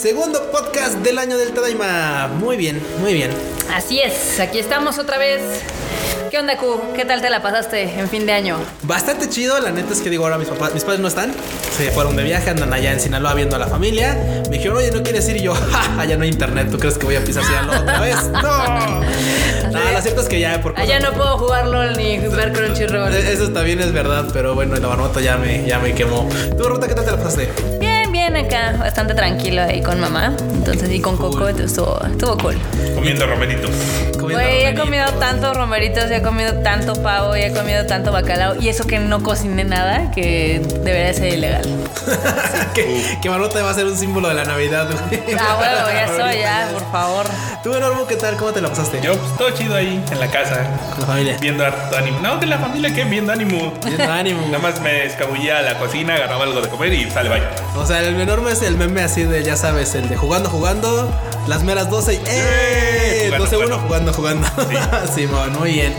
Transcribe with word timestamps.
Segundo 0.00 0.50
podcast 0.50 0.94
del 0.98 1.18
año 1.18 1.36
del 1.36 1.52
Tadaima. 1.52 2.28
Muy 2.38 2.56
bien, 2.56 2.80
muy 3.00 3.12
bien. 3.12 3.30
Así 3.74 4.00
es, 4.00 4.40
aquí 4.40 4.58
estamos 4.58 4.98
otra 4.98 5.18
vez. 5.18 5.42
¿Qué 6.30 6.38
onda, 6.38 6.56
Q? 6.56 6.80
¿Qué 6.94 7.04
tal 7.04 7.20
te 7.20 7.28
la 7.28 7.42
pasaste 7.42 7.82
en 7.98 8.08
fin 8.08 8.24
de 8.24 8.32
año? 8.32 8.56
Bastante 8.84 9.28
chido, 9.28 9.58
la 9.60 9.72
neta 9.72 9.92
es 9.92 10.00
que 10.00 10.08
digo 10.10 10.24
ahora 10.24 10.38
mis 10.38 10.48
papás, 10.48 10.72
mis 10.72 10.84
padres 10.84 11.00
no 11.00 11.08
están, 11.08 11.32
se 11.76 11.90
fueron 11.90 12.14
de 12.16 12.22
viaje, 12.22 12.48
andan 12.50 12.72
allá 12.72 12.92
en 12.92 13.00
Sinaloa 13.00 13.34
viendo 13.34 13.56
a 13.56 13.58
la 13.58 13.66
familia. 13.66 14.14
Me 14.48 14.56
dijeron, 14.56 14.78
oye, 14.78 14.90
¿no 14.92 15.02
quieres 15.02 15.28
ir? 15.28 15.36
Y 15.36 15.42
yo, 15.42 15.54
ja, 15.72 16.00
allá 16.00 16.16
no 16.16 16.22
hay 16.22 16.30
internet, 16.30 16.68
¿tú 16.70 16.78
crees 16.78 16.96
que 16.96 17.04
voy 17.06 17.16
a 17.16 17.24
pisar 17.24 17.44
Sinaloa 17.44 17.80
otra 17.80 18.00
vez? 18.02 18.16
No. 18.28 19.00
No, 19.70 19.90
lo 19.92 20.00
cierto 20.02 20.20
es 20.22 20.28
que 20.28 20.40
ya 20.40 20.60
por 20.62 20.78
Allá 20.78 20.98
no 21.00 21.12
puedo 21.12 21.36
jugar 21.38 21.66
LOL 21.66 21.96
ni 21.96 22.16
ver 22.18 22.52
Crunchyroll. 22.52 23.12
Eh, 23.14 23.32
Eso 23.32 23.50
también 23.50 23.80
es 23.80 23.92
verdad, 23.92 24.26
pero 24.32 24.54
bueno, 24.54 24.76
la 24.76 24.88
marmota 24.88 25.20
ya 25.20 25.36
me, 25.36 25.66
ya 25.66 25.78
me 25.78 25.94
quemó. 25.94 26.28
¿Tú, 26.56 26.64
Ruta, 26.68 26.88
qué 26.88 26.94
tal 26.94 27.04
te 27.04 27.10
la 27.10 27.16
pasaste? 27.18 27.50
Bien, 27.78 27.99
bien 28.12 28.36
acá, 28.36 28.76
bastante 28.78 29.14
tranquilo 29.14 29.62
ahí 29.62 29.82
con 29.82 30.00
mamá. 30.00 30.34
Entonces, 30.52 30.90
y 30.90 31.00
con 31.00 31.16
Coco, 31.16 31.48
entonces 31.48 31.72
estuvo, 31.72 31.98
estuvo 32.04 32.36
cool. 32.38 32.58
Comiendo 32.94 33.26
romeritos. 33.26 33.70
Comiendo 34.18 34.44
Güey, 34.44 34.64
he 34.66 34.74
comido 34.74 35.06
tantos 35.14 35.56
romeritos, 35.56 36.10
he 36.10 36.22
comido 36.22 36.54
tanto 36.62 37.00
pavo, 37.02 37.34
he 37.34 37.52
comido 37.52 37.86
tanto 37.86 38.12
bacalao. 38.12 38.60
Y 38.60 38.68
eso 38.68 38.86
que 38.86 38.98
no 38.98 39.22
cociné 39.22 39.64
nada, 39.64 40.10
que 40.10 40.60
debería 40.84 41.12
ser 41.14 41.34
ilegal. 41.34 41.62
que, 42.74 43.18
que 43.20 43.28
va 43.28 43.70
a 43.70 43.74
ser 43.74 43.86
un 43.86 43.96
símbolo 43.96 44.28
de 44.28 44.34
la 44.34 44.44
Navidad, 44.44 44.88
güey. 44.90 45.38
Ah, 45.38 45.56
bueno, 45.58 45.90
ya 45.92 46.06
soy, 46.16 46.40
ya, 46.40 46.68
por 46.72 46.90
favor. 46.90 47.26
¿Tú, 47.62 47.74
Enormo, 47.74 48.06
qué 48.06 48.16
tal? 48.16 48.36
¿Cómo 48.36 48.52
te 48.52 48.60
la 48.60 48.68
pasaste? 48.68 49.00
Yo, 49.02 49.14
pues 49.14 49.36
todo 49.36 49.50
chido 49.50 49.74
ahí 49.76 50.02
en 50.10 50.20
la 50.20 50.28
casa. 50.28 50.66
Con 50.90 51.00
la 51.00 51.06
familia. 51.06 51.36
Viendo 51.40 51.64
harto 51.64 51.96
anime. 51.96 52.20
No, 52.20 52.40
que 52.40 52.46
la 52.46 52.58
familia 52.58 52.94
que 52.94 53.04
viendo 53.04 53.32
ánimo. 53.32 53.72
Viendo 53.84 54.10
ánimo. 54.10 54.46
Nada 54.46 54.58
más 54.58 54.80
me 54.80 55.04
escabullía 55.04 55.58
a 55.58 55.62
la 55.62 55.78
cocina, 55.78 56.14
agarraba 56.14 56.44
algo 56.44 56.60
de 56.60 56.68
comer 56.68 56.92
y 56.92 57.10
sale, 57.10 57.28
vaya. 57.28 57.50
O 57.76 57.84
sea, 57.86 57.99
el 58.04 58.20
enorme 58.20 58.52
es 58.52 58.62
el 58.62 58.76
meme 58.76 59.02
así 59.02 59.24
de, 59.24 59.42
ya 59.42 59.56
sabes, 59.56 59.94
el 59.94 60.08
de 60.08 60.16
jugando, 60.16 60.48
jugando, 60.48 61.10
las 61.46 61.62
meras 61.64 61.90
12 61.90 62.14
y 62.14 62.16
¡eh! 62.16 62.20
¡Eh! 62.26 63.22
Jugando, 63.26 63.44
12 63.44 63.56
1 63.56 63.78
jugando, 63.78 64.12
jugando. 64.12 64.48
Sí, 65.14 65.26
mon, 65.30 65.52
muy 65.58 65.72
bien. 65.72 65.94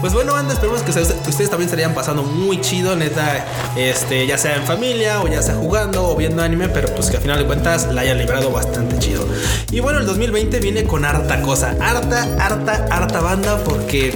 Pues 0.00 0.12
bueno, 0.12 0.34
banda, 0.34 0.52
esperemos 0.52 0.82
que 0.82 0.90
ustedes, 0.90 1.16
ustedes 1.26 1.48
también 1.48 1.66
estarían 1.66 1.94
pasando 1.94 2.22
muy 2.22 2.60
chido, 2.60 2.94
neta, 2.94 3.44
este, 3.76 4.26
ya 4.26 4.36
sea 4.36 4.56
en 4.56 4.64
familia 4.64 5.22
o 5.22 5.28
ya 5.28 5.40
sea 5.40 5.54
jugando 5.54 6.10
o 6.10 6.14
viendo 6.14 6.42
anime, 6.42 6.68
pero 6.68 6.88
pues 6.94 7.08
que 7.08 7.16
al 7.16 7.22
final 7.22 7.38
de 7.38 7.46
cuentas 7.46 7.92
la 7.92 8.02
hayan 8.02 8.18
librado 8.18 8.50
bastante 8.50 8.98
chido. 8.98 9.26
Y 9.70 9.80
bueno, 9.80 9.98
el 9.98 10.06
2020 10.06 10.60
viene 10.60 10.84
con 10.84 11.04
harta 11.04 11.40
cosa, 11.40 11.74
harta, 11.80 12.28
harta, 12.38 12.86
harta 12.90 13.20
banda, 13.20 13.58
porque, 13.64 14.14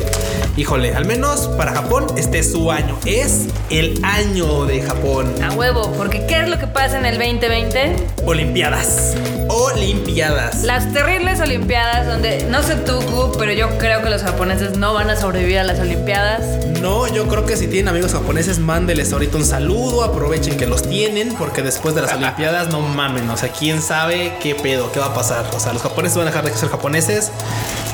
híjole, 0.56 0.95
al 0.95 1.06
menos 1.06 1.48
para 1.56 1.72
Japón 1.72 2.06
este 2.17 2.41
es 2.41 2.53
su 2.53 2.70
año, 2.70 2.98
es 3.06 3.47
el 3.70 4.05
año 4.05 4.67
de 4.67 4.83
Japón. 4.83 5.33
A 5.42 5.53
huevo, 5.55 5.91
porque 5.97 6.27
¿qué 6.27 6.41
es 6.41 6.48
lo 6.48 6.59
que 6.59 6.67
pasa 6.67 6.98
en 6.98 7.06
el 7.06 7.19
2020? 7.19 7.97
Olimpiadas. 8.27 9.15
Olimpiadas. 9.48 10.62
Las 10.62 10.92
terribles 10.92 11.41
Olimpiadas, 11.41 12.06
donde 12.06 12.44
no 12.44 12.62
sé 12.62 12.77
tú, 12.77 13.33
pero 13.39 13.53
yo 13.53 13.78
creo 13.78 14.03
que 14.03 14.11
los 14.11 14.22
japoneses 14.22 14.77
no 14.77 14.92
van 14.92 15.11
a 15.11 15.17
sobrevivir 15.17 15.59
a 15.59 15.65
las 15.73 15.81
Olimpiadas. 15.81 16.67
No, 16.81 17.07
yo 17.07 17.29
creo 17.29 17.47
que 17.47 17.57
si 17.57 17.69
tienen 17.69 17.89
amigos 17.89 18.13
japoneses, 18.13 18.59
mándeles 18.59 19.13
ahorita 19.13 19.37
un 19.37 19.45
saludo, 19.45 20.03
aprovechen 20.03 20.57
que 20.57 20.67
los 20.67 20.83
tienen, 20.83 21.35
porque 21.37 21.62
después 21.62 21.95
de 21.95 22.03
las 22.03 22.12
Olimpiadas 22.17 22.71
no 22.71 22.81
mamen, 22.81 23.29
o 23.31 23.37
sea, 23.37 23.51
quién 23.51 23.81
sabe 23.81 24.35
qué 24.43 24.57
pedo, 24.57 24.91
qué 24.91 24.99
va 24.99 25.07
a 25.07 25.15
pasar. 25.15 25.47
O 25.55 25.61
sea, 25.61 25.73
los 25.73 25.83
japoneses 25.83 26.17
van 26.19 26.27
a 26.27 26.31
dejar 26.31 26.45
de 26.45 26.57
ser 26.57 26.69
japoneses, 26.71 27.31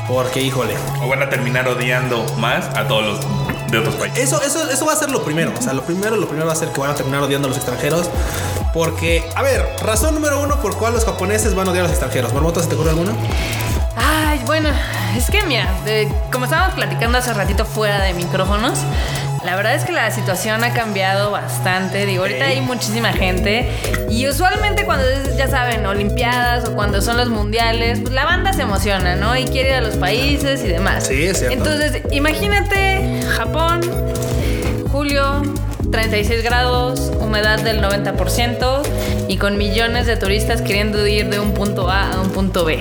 porque 0.07 0.41
híjole. 0.41 0.73
O 1.03 1.07
van 1.07 1.21
a 1.21 1.29
terminar 1.29 1.67
odiando 1.67 2.25
más 2.37 2.65
a 2.75 2.87
todos 2.87 3.05
los 3.05 3.71
de 3.71 3.77
otros 3.77 3.95
países. 3.95 4.23
Eso, 4.23 4.41
eso, 4.41 4.67
eso 4.69 4.85
va 4.85 4.93
a 4.93 4.95
ser 4.95 5.11
lo 5.11 5.23
primero. 5.23 5.53
O 5.57 5.61
sea, 5.61 5.73
lo 5.73 5.83
primero, 5.83 6.15
lo 6.15 6.27
primero 6.27 6.47
va 6.47 6.53
a 6.53 6.55
ser 6.55 6.69
que 6.69 6.79
van 6.79 6.91
a 6.91 6.95
terminar 6.95 7.21
odiando 7.21 7.47
a 7.47 7.49
los 7.49 7.57
extranjeros. 7.57 8.09
Porque, 8.73 9.23
a 9.35 9.43
ver, 9.43 9.65
razón 9.83 10.15
número 10.15 10.41
uno 10.41 10.59
por 10.61 10.75
cuál 10.77 10.93
los 10.93 11.05
japoneses 11.05 11.53
van 11.53 11.67
a 11.67 11.71
odiar 11.71 11.85
a 11.85 11.87
los 11.87 11.91
extranjeros. 11.91 12.33
¿Marmota, 12.33 12.61
se 12.61 12.69
te 12.69 12.75
ocurre 12.75 12.91
alguna? 12.91 13.13
Bueno, 14.59 14.75
es 15.15 15.29
que 15.29 15.43
mira, 15.43 15.67
de- 15.85 16.07
como 16.31 16.45
estábamos 16.45 16.73
platicando 16.73 17.19
hace 17.19 17.31
ratito 17.31 17.63
fuera 17.63 18.01
de 18.01 18.15
micrófonos, 18.15 18.79
la 19.45 19.55
verdad 19.55 19.75
es 19.75 19.83
que 19.83 19.91
la 19.91 20.09
situación 20.09 20.63
ha 20.63 20.73
cambiado 20.73 21.29
bastante. 21.29 22.07
Digo, 22.07 22.23
ahorita 22.23 22.45
hay 22.45 22.61
muchísima 22.61 23.13
gente 23.13 23.69
y 24.09 24.27
usualmente 24.27 24.83
cuando 24.83 25.07
es, 25.07 25.37
ya 25.37 25.47
saben, 25.47 25.85
Olimpiadas 25.85 26.65
o 26.69 26.73
cuando 26.73 27.03
son 27.03 27.17
los 27.17 27.29
mundiales, 27.29 27.99
pues 27.99 28.15
la 28.15 28.25
banda 28.25 28.51
se 28.51 28.63
emociona, 28.63 29.15
¿no? 29.15 29.37
Y 29.37 29.45
quiere 29.45 29.69
ir 29.69 29.75
a 29.75 29.81
los 29.81 29.93
países 29.97 30.63
y 30.63 30.67
demás. 30.69 31.05
Sí, 31.05 31.25
es 31.27 31.37
cierto. 31.37 31.55
Entonces, 31.55 32.01
imagínate 32.09 33.21
Japón, 33.37 33.81
julio, 34.91 35.43
36 35.91 36.41
grados, 36.43 37.11
humedad 37.19 37.59
del 37.59 37.79
90% 37.79 38.81
y 39.27 39.37
con 39.37 39.55
millones 39.59 40.07
de 40.07 40.17
turistas 40.17 40.63
queriendo 40.63 41.05
ir 41.05 41.29
de 41.29 41.39
un 41.39 41.53
punto 41.53 41.91
A 41.91 42.13
a 42.13 42.21
un 42.21 42.31
punto 42.31 42.65
B. 42.65 42.79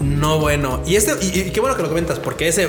No, 0.00 0.38
bueno. 0.38 0.80
Y 0.86 0.96
este, 0.96 1.12
y, 1.24 1.40
y 1.40 1.50
qué 1.50 1.60
bueno 1.60 1.76
que 1.76 1.82
lo 1.82 1.88
comentas, 1.88 2.18
porque 2.18 2.48
ese. 2.48 2.68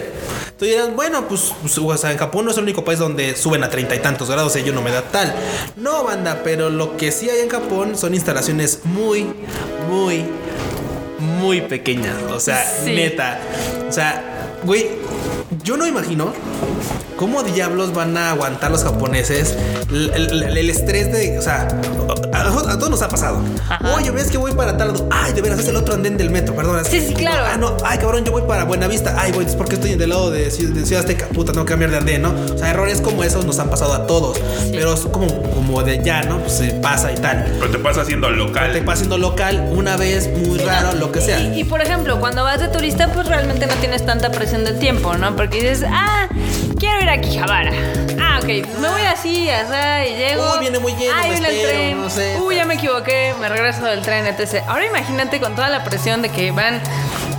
Tú 0.58 0.66
dirás, 0.66 0.94
bueno, 0.96 1.28
pues, 1.28 1.54
pues, 1.62 1.78
o 1.78 1.98
sea, 1.98 2.12
en 2.12 2.18
Japón 2.18 2.44
no 2.46 2.52
es 2.52 2.58
el 2.58 2.64
único 2.64 2.84
país 2.84 3.00
donde 3.00 3.36
suben 3.36 3.64
a 3.64 3.70
treinta 3.70 3.96
y 3.96 4.00
tantos 4.00 4.30
grados 4.30 4.56
y 4.56 4.60
hay 4.60 4.70
una 4.70 4.80
humedad 4.82 5.06
tal. 5.12 5.34
No, 5.78 6.04
banda, 6.04 6.42
pero 6.44 6.70
lo 6.70 6.98
que 6.98 7.12
sí 7.12 7.30
hay 7.30 7.40
en 7.42 7.50
Japón 7.50 7.98
son 7.98 8.14
instalaciones 8.14 8.80
muy, 8.84 9.26
muy, 9.90 10.26
muy 11.20 11.62
pequeñas. 11.62 12.16
O 12.32 12.40
sea, 12.40 12.62
Sí. 12.84 12.94
neta. 12.94 13.40
O 13.88 13.92
sea, 13.92 14.58
güey, 14.64 14.88
yo 15.64 15.78
no 15.78 15.88
imagino 15.88 16.34
cómo 17.20 17.44
diablos 17.44 17.94
van 17.94 18.16
a 18.18 18.32
aguantar 18.32 18.72
los 18.72 18.86
japoneses 18.86 19.54
el, 19.92 20.10
el- 20.14 20.58
el 20.58 20.70
estrés 20.70 21.12
de. 21.12 21.38
O 21.38 21.42
sea, 21.42 21.68
a, 22.32 22.42
a 22.42 22.78
todos 22.78 22.90
nos 22.90 23.02
ha 23.02 23.10
pasado. 23.10 23.42
Ajá. 23.68 23.94
Oye, 23.98 24.10
ves 24.12 24.32
que 24.32 24.38
voy 24.38 24.54
para 24.54 24.78
tal 24.78 24.94
lado. 24.94 25.10
Ay, 25.12 25.34
de 25.34 25.42
veras, 25.42 25.60
es 25.60 25.68
el 25.68 25.76
otro 25.76 25.96
andén 25.96 26.16
del 26.18 26.30
metro, 26.30 26.56
perdón. 26.56 26.84
Sí, 26.86 27.02
sí, 27.06 27.14
claro. 27.14 27.44
Ah, 27.46 27.58
no, 27.58 27.76
ay, 27.84 27.98
cabrón, 27.98 28.24
yo 28.24 28.32
voy 28.32 28.44
para 28.44 28.64
Buenavista. 28.64 29.16
Ay, 29.20 29.34
güey, 29.34 29.46
es 29.46 29.56
porque 29.56 29.76
estoy 29.76 29.96
del 29.96 30.10
lado 30.10 30.32
de, 30.32 30.50
Ciudad- 30.50 30.74
de 30.74 30.86
Ciudad 30.86 31.02
Azteca. 31.04 31.26
Puta, 31.28 31.52
tengo 31.52 31.66
que 31.66 31.72
cambiar 31.72 31.92
de 31.92 31.98
andén, 31.98 32.22
¿no? 32.22 32.34
O 32.54 32.58
sea, 32.58 32.70
errores 32.70 33.02
como 33.02 33.22
esos 33.26 33.46
nos 33.46 33.60
han 33.60 33.70
pasado 33.70 33.94
a 33.94 34.08
todos. 34.08 34.40
Pero 34.72 34.94
es 34.94 35.02
como, 35.02 35.28
como 35.52 35.84
de 35.84 36.02
ya, 36.02 36.24
¿no? 36.24 36.40
Pues 36.40 36.54
se 36.54 36.72
pasa 36.76 37.12
y 37.12 37.16
tal. 37.16 37.44
Pero 37.60 37.70
te 37.70 37.80
pasa 37.80 38.02
haciendo 38.02 38.28
Te 38.28 38.34
local. 38.36 38.82
pasa 38.86 38.98
siendo 39.00 39.18
local 39.18 39.68
una 39.74 39.98
vez, 39.98 40.30
muy 40.38 40.58
raro, 40.60 40.94
lo 40.94 41.12
que 41.12 41.20
sea. 41.20 41.42
Y, 41.42 41.60
y, 41.60 41.64
por 41.66 41.82
ejemplo, 41.82 42.20
cuando 42.22 42.44
vas 42.46 42.62
de 42.62 42.70
turista, 42.70 43.12
pues 43.14 43.28
realmente 43.28 43.68
no 43.68 43.74
tienes 43.76 44.06
tanta 44.06 44.32
presión 44.32 44.64
del 44.64 44.80
tiempo, 44.80 45.16
¿no? 45.18 45.36
Porque 45.36 45.60
dices, 45.60 45.84
ah, 45.90 46.30
quiero 46.80 47.02
ir 47.02 47.10
a 47.10 47.20
Quijabara. 47.20 47.72
Ah, 48.22 48.40
ok, 48.40 48.48
me 48.80 48.90
voy 48.90 49.02
así, 49.02 49.50
allá 49.50 50.06
y 50.06 50.16
llego. 50.16 50.54
Uy, 50.54 50.60
viene 50.60 50.80
muy 50.80 50.94
lleno, 50.96 51.14
Ah, 51.16 51.22
me 51.24 51.30
viene 51.32 51.50
el 51.50 51.68
tren. 51.68 52.02
no 52.02 52.10
sé. 52.10 52.38
Uy, 52.42 52.56
ya 52.56 52.66
me 52.66 52.76
equivoqué, 52.76 53.34
me 53.40 53.50
regreso 53.50 53.86
del 53.86 54.02
tren, 54.02 54.26
etc. 54.26 54.64
Ahora 54.68 54.86
imagínate 54.86 55.40
con 55.40 55.56
toda 55.56 55.70
la 55.70 55.84
presión 55.84 56.22
de 56.22 56.30
que 56.30 56.52
van 56.52 56.82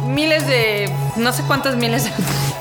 miles 0.06 0.46
de, 0.46 0.88
no 1.16 1.32
sé 1.32 1.42
cuántos 1.44 1.76
miles 1.76 2.04
de 2.04 2.10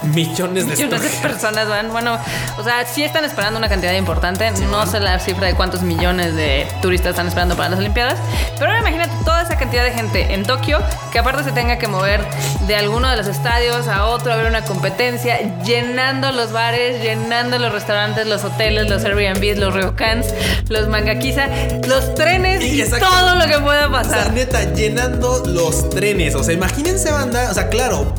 Millones 0.09 0.65
de 0.65 0.75
millones 0.75 1.03
de 1.03 1.09
personas 1.21 1.67
van. 1.67 1.91
Bueno, 1.91 2.17
o 2.57 2.63
sea, 2.63 2.85
sí 2.85 3.03
están 3.03 3.25
esperando 3.25 3.59
una 3.59 3.67
cantidad 3.69 3.93
importante. 3.93 4.49
no 4.71 4.85
sé 4.87 4.99
la 4.99 5.19
cifra 5.19 5.47
de 5.47 5.55
cuántos 5.55 5.81
millones 5.81 6.35
de 6.35 6.67
turistas 6.81 7.11
están 7.11 7.27
esperando 7.27 7.55
para 7.55 7.69
las 7.69 7.79
Olimpiadas. 7.79 8.17
Pero 8.57 8.67
ahora 8.67 8.79
imagínate 8.79 9.11
toda 9.25 9.43
esa 9.43 9.57
cantidad 9.57 9.83
de 9.83 9.91
gente 9.91 10.33
en 10.33 10.45
Tokio 10.45 10.79
que 11.11 11.19
aparte 11.19 11.43
se 11.43 11.51
tenga 11.51 11.77
que 11.77 11.87
mover 11.87 12.25
de 12.67 12.75
alguno 12.75 13.09
de 13.09 13.17
los 13.17 13.27
estadios 13.27 13.87
a 13.87 14.05
otro 14.05 14.31
a 14.31 14.35
ver 14.37 14.45
una 14.45 14.63
competencia, 14.63 15.37
llenando 15.63 16.31
los 16.31 16.51
bares, 16.51 17.01
llenando 17.03 17.59
los 17.59 17.71
restaurantes, 17.71 18.25
los 18.25 18.43
hoteles, 18.43 18.89
los 18.89 19.03
Airbnbs, 19.03 19.57
los 19.57 19.73
ryokans, 19.73 20.27
los 20.69 20.87
mangakiza, 20.87 21.47
los 21.87 22.15
trenes 22.15 22.61
Y 22.63 22.81
y, 22.81 22.89
todo 22.89 23.35
lo 23.35 23.45
que 23.47 23.59
pueda 23.59 23.87
O 23.87 23.91
sea, 23.91 24.01
pasar. 24.03 24.33
neta, 24.33 24.73
llenando 24.73 25.43
los 25.45 25.89
trenes. 25.89 26.35
O 26.35 26.43
sea, 26.43 26.53
imagínense, 26.53 27.11
banda. 27.11 27.49
O 27.51 27.53
sea, 27.53 27.67
claro, 27.69 28.13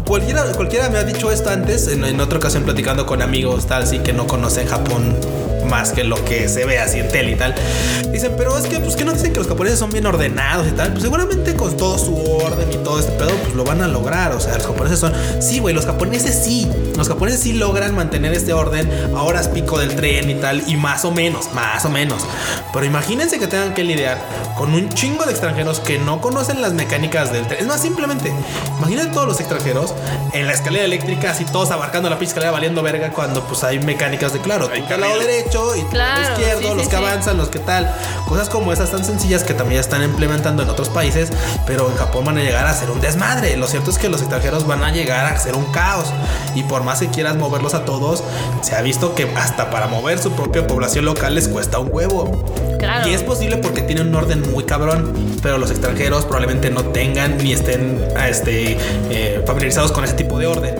cualquiera, 0.55 0.89
me 0.89 0.99
ha 0.99 1.05
dicho 1.05 1.31
esto 1.31 1.51
antes, 1.51 1.89
en, 1.89 2.05
en 2.05 2.21
otra 2.21 2.39
ocasión 2.39 2.65
platicando 2.65 3.07
con 3.07 3.23
amigos, 3.23 3.67
tal, 3.67 3.83
así 3.83 3.99
que 3.99 4.13
no 4.13 4.27
conocen 4.27 4.67
Japón 4.67 5.17
más 5.65 5.93
que 5.93 6.05
lo 6.05 6.23
que 6.25 6.49
se 6.49 6.65
ve 6.65 6.79
así 6.79 6.99
en 6.99 7.09
tele 7.09 7.33
y 7.33 7.37
tal. 7.37 7.55
Dicen, 8.13 8.35
pero 8.37 8.57
es 8.57 8.67
que, 8.67 8.79
pues, 8.81 8.97
que 8.97 9.05
no 9.05 9.13
dicen 9.13 9.33
que 9.33 9.39
los 9.39 9.49
japoneses 9.49 9.79
son 9.79 9.91
bien 9.91 10.07
ordenados 10.07 10.67
y 10.69 10.73
tal. 10.73 10.91
Pues 10.91 11.03
seguramente 11.03 11.55
con 11.55 11.77
todo 11.77 11.99
su 11.99 12.15
orden 12.17 12.71
y 12.73 12.77
todo 12.77 12.99
este 12.99 13.13
pedo, 13.13 13.31
pues 13.43 13.55
lo 13.55 13.65
van 13.65 13.83
a 13.83 13.89
lograr. 13.89 14.33
O 14.33 14.41
sea, 14.41 14.57
los 14.57 14.67
japoneses 14.67 14.99
son. 14.99 15.13
Sí, 15.41 15.59
güey, 15.59 15.75
los 15.75 15.87
japoneses 15.87 16.35
sí. 16.43 16.71
Los 16.97 17.09
japoneses 17.09 17.41
sí 17.41 17.53
logran 17.53 17.95
mantener 17.95 18.33
este 18.33 18.53
orden 18.53 18.91
a 19.15 19.23
horas 19.23 19.49
pico 19.49 19.79
del 19.79 19.95
tren 19.95 20.31
y 20.31 20.35
tal. 20.35 20.63
Y 20.67 20.77
más 20.77 21.05
o 21.05 21.11
menos, 21.11 21.53
más 21.53 21.85
o 21.85 21.91
menos. 21.91 22.23
Pero 22.73 22.85
imagínense 22.85 23.39
que 23.39 23.47
tengan 23.47 23.75
que 23.75 23.85
lidiar 23.85 24.19
con 24.57 24.75
un 24.75 24.89
chingo 24.91 25.25
de 25.25 25.33
extranjeros 25.33 25.81
que 25.81 25.99
no 25.99 26.21
conocen 26.21 26.61
las 26.61 26.73
mecánicas 26.73 27.33
del 27.33 27.47
tren. 27.47 27.61
Es 27.61 27.67
más, 27.67 27.81
simplemente, 27.81 28.33
imagínense 28.79 29.11
todos 29.11 29.27
los 29.27 29.41
extranjeros 29.41 29.95
en 30.33 30.47
la 30.47 30.53
escalera 30.53 30.85
eléctrica, 30.85 31.31
así 31.31 31.45
todos 31.45 31.71
abarcando 31.71 32.11
la 32.11 32.19
pinche 32.19 32.31
escalera 32.31 32.53
valiendo 32.53 32.83
verga 32.83 33.11
cuando 33.11 33.43
pues 33.45 33.65
hay 33.65 33.79
mecánicas 33.79 34.33
de 34.33 34.41
claro, 34.41 34.69
Hay 34.73 34.83
tú 34.83 34.95
al 34.95 35.01
lado 35.01 35.19
derecho 35.19 35.50
derecho 35.51 35.77
y 35.77 35.83
Claro, 35.91 36.23
izquierdo, 36.23 36.61
sí, 36.61 36.69
sí, 36.69 36.75
los 36.75 36.89
que 36.89 36.97
sí. 36.97 37.03
avanzan, 37.05 37.37
los 37.37 37.49
que 37.49 37.59
tal. 37.59 37.95
Cosas 38.29 38.49
como 38.49 38.73
esas 38.73 38.91
tan 38.91 39.05
sencillas 39.05 39.43
que 39.43 39.55
también 39.55 39.77
ya 39.77 39.81
están 39.81 40.03
implementando 40.03 40.63
en 40.63 40.69
otros 40.69 40.89
países, 40.89 41.31
pero 41.67 41.91
en 41.91 41.97
Japón 41.97 42.25
van 42.25 42.39
a 42.39 42.43
llegar 42.43 42.67
a 42.67 42.75
ser 42.75 42.91
un 42.91 43.01
desmadre. 43.01 43.57
Lo 43.57 43.67
cierto 43.67 43.91
es 43.91 43.99
que 43.99 44.09
los 44.09 44.21
extranjeros 44.21 44.67
van 44.67 44.85
a 44.85 44.93
llegar 44.93 45.27
a 45.27 45.39
ser 45.39 45.55
un 45.55 45.65
caos. 45.73 46.13
Y 46.55 46.63
por 46.65 46.85
más 46.85 47.01
que 47.01 47.09
quieras 47.09 47.37
moverlos 47.37 47.75
a 47.75 47.85
todos, 47.85 48.23
se 48.63 48.77
ha 48.77 48.83
visto 48.83 49.15
que 49.15 49.31
hasta 49.37 49.71
para 49.71 49.87
mover 49.89 50.19
su 50.19 50.33
propia 50.33 50.67
población 50.67 51.05
local 51.05 51.35
les 51.35 51.49
cuesta 51.49 51.79
un 51.79 51.89
huevo. 51.93 52.45
Claro. 52.79 53.09
Y 53.09 53.13
es 53.13 53.23
posible 53.23 53.59
porque 53.59 53.83
tienen 53.83 54.09
un 54.09 54.15
orden 54.15 54.51
muy 54.53 54.65
cabrón, 54.65 55.13
pero 55.43 55.59
los 55.59 55.71
extranjeros 55.71 56.25
probablemente 56.25 56.71
no 56.71 56.85
tengan 56.85 57.37
ni 57.39 57.53
estén 57.53 58.03
este, 58.27 58.79
eh, 59.11 59.43
familiarizados 59.47 59.93
con 59.93 60.05
ese 60.05 60.15
tipo 60.15 60.39
de 60.39 60.47
orden. 60.47 60.75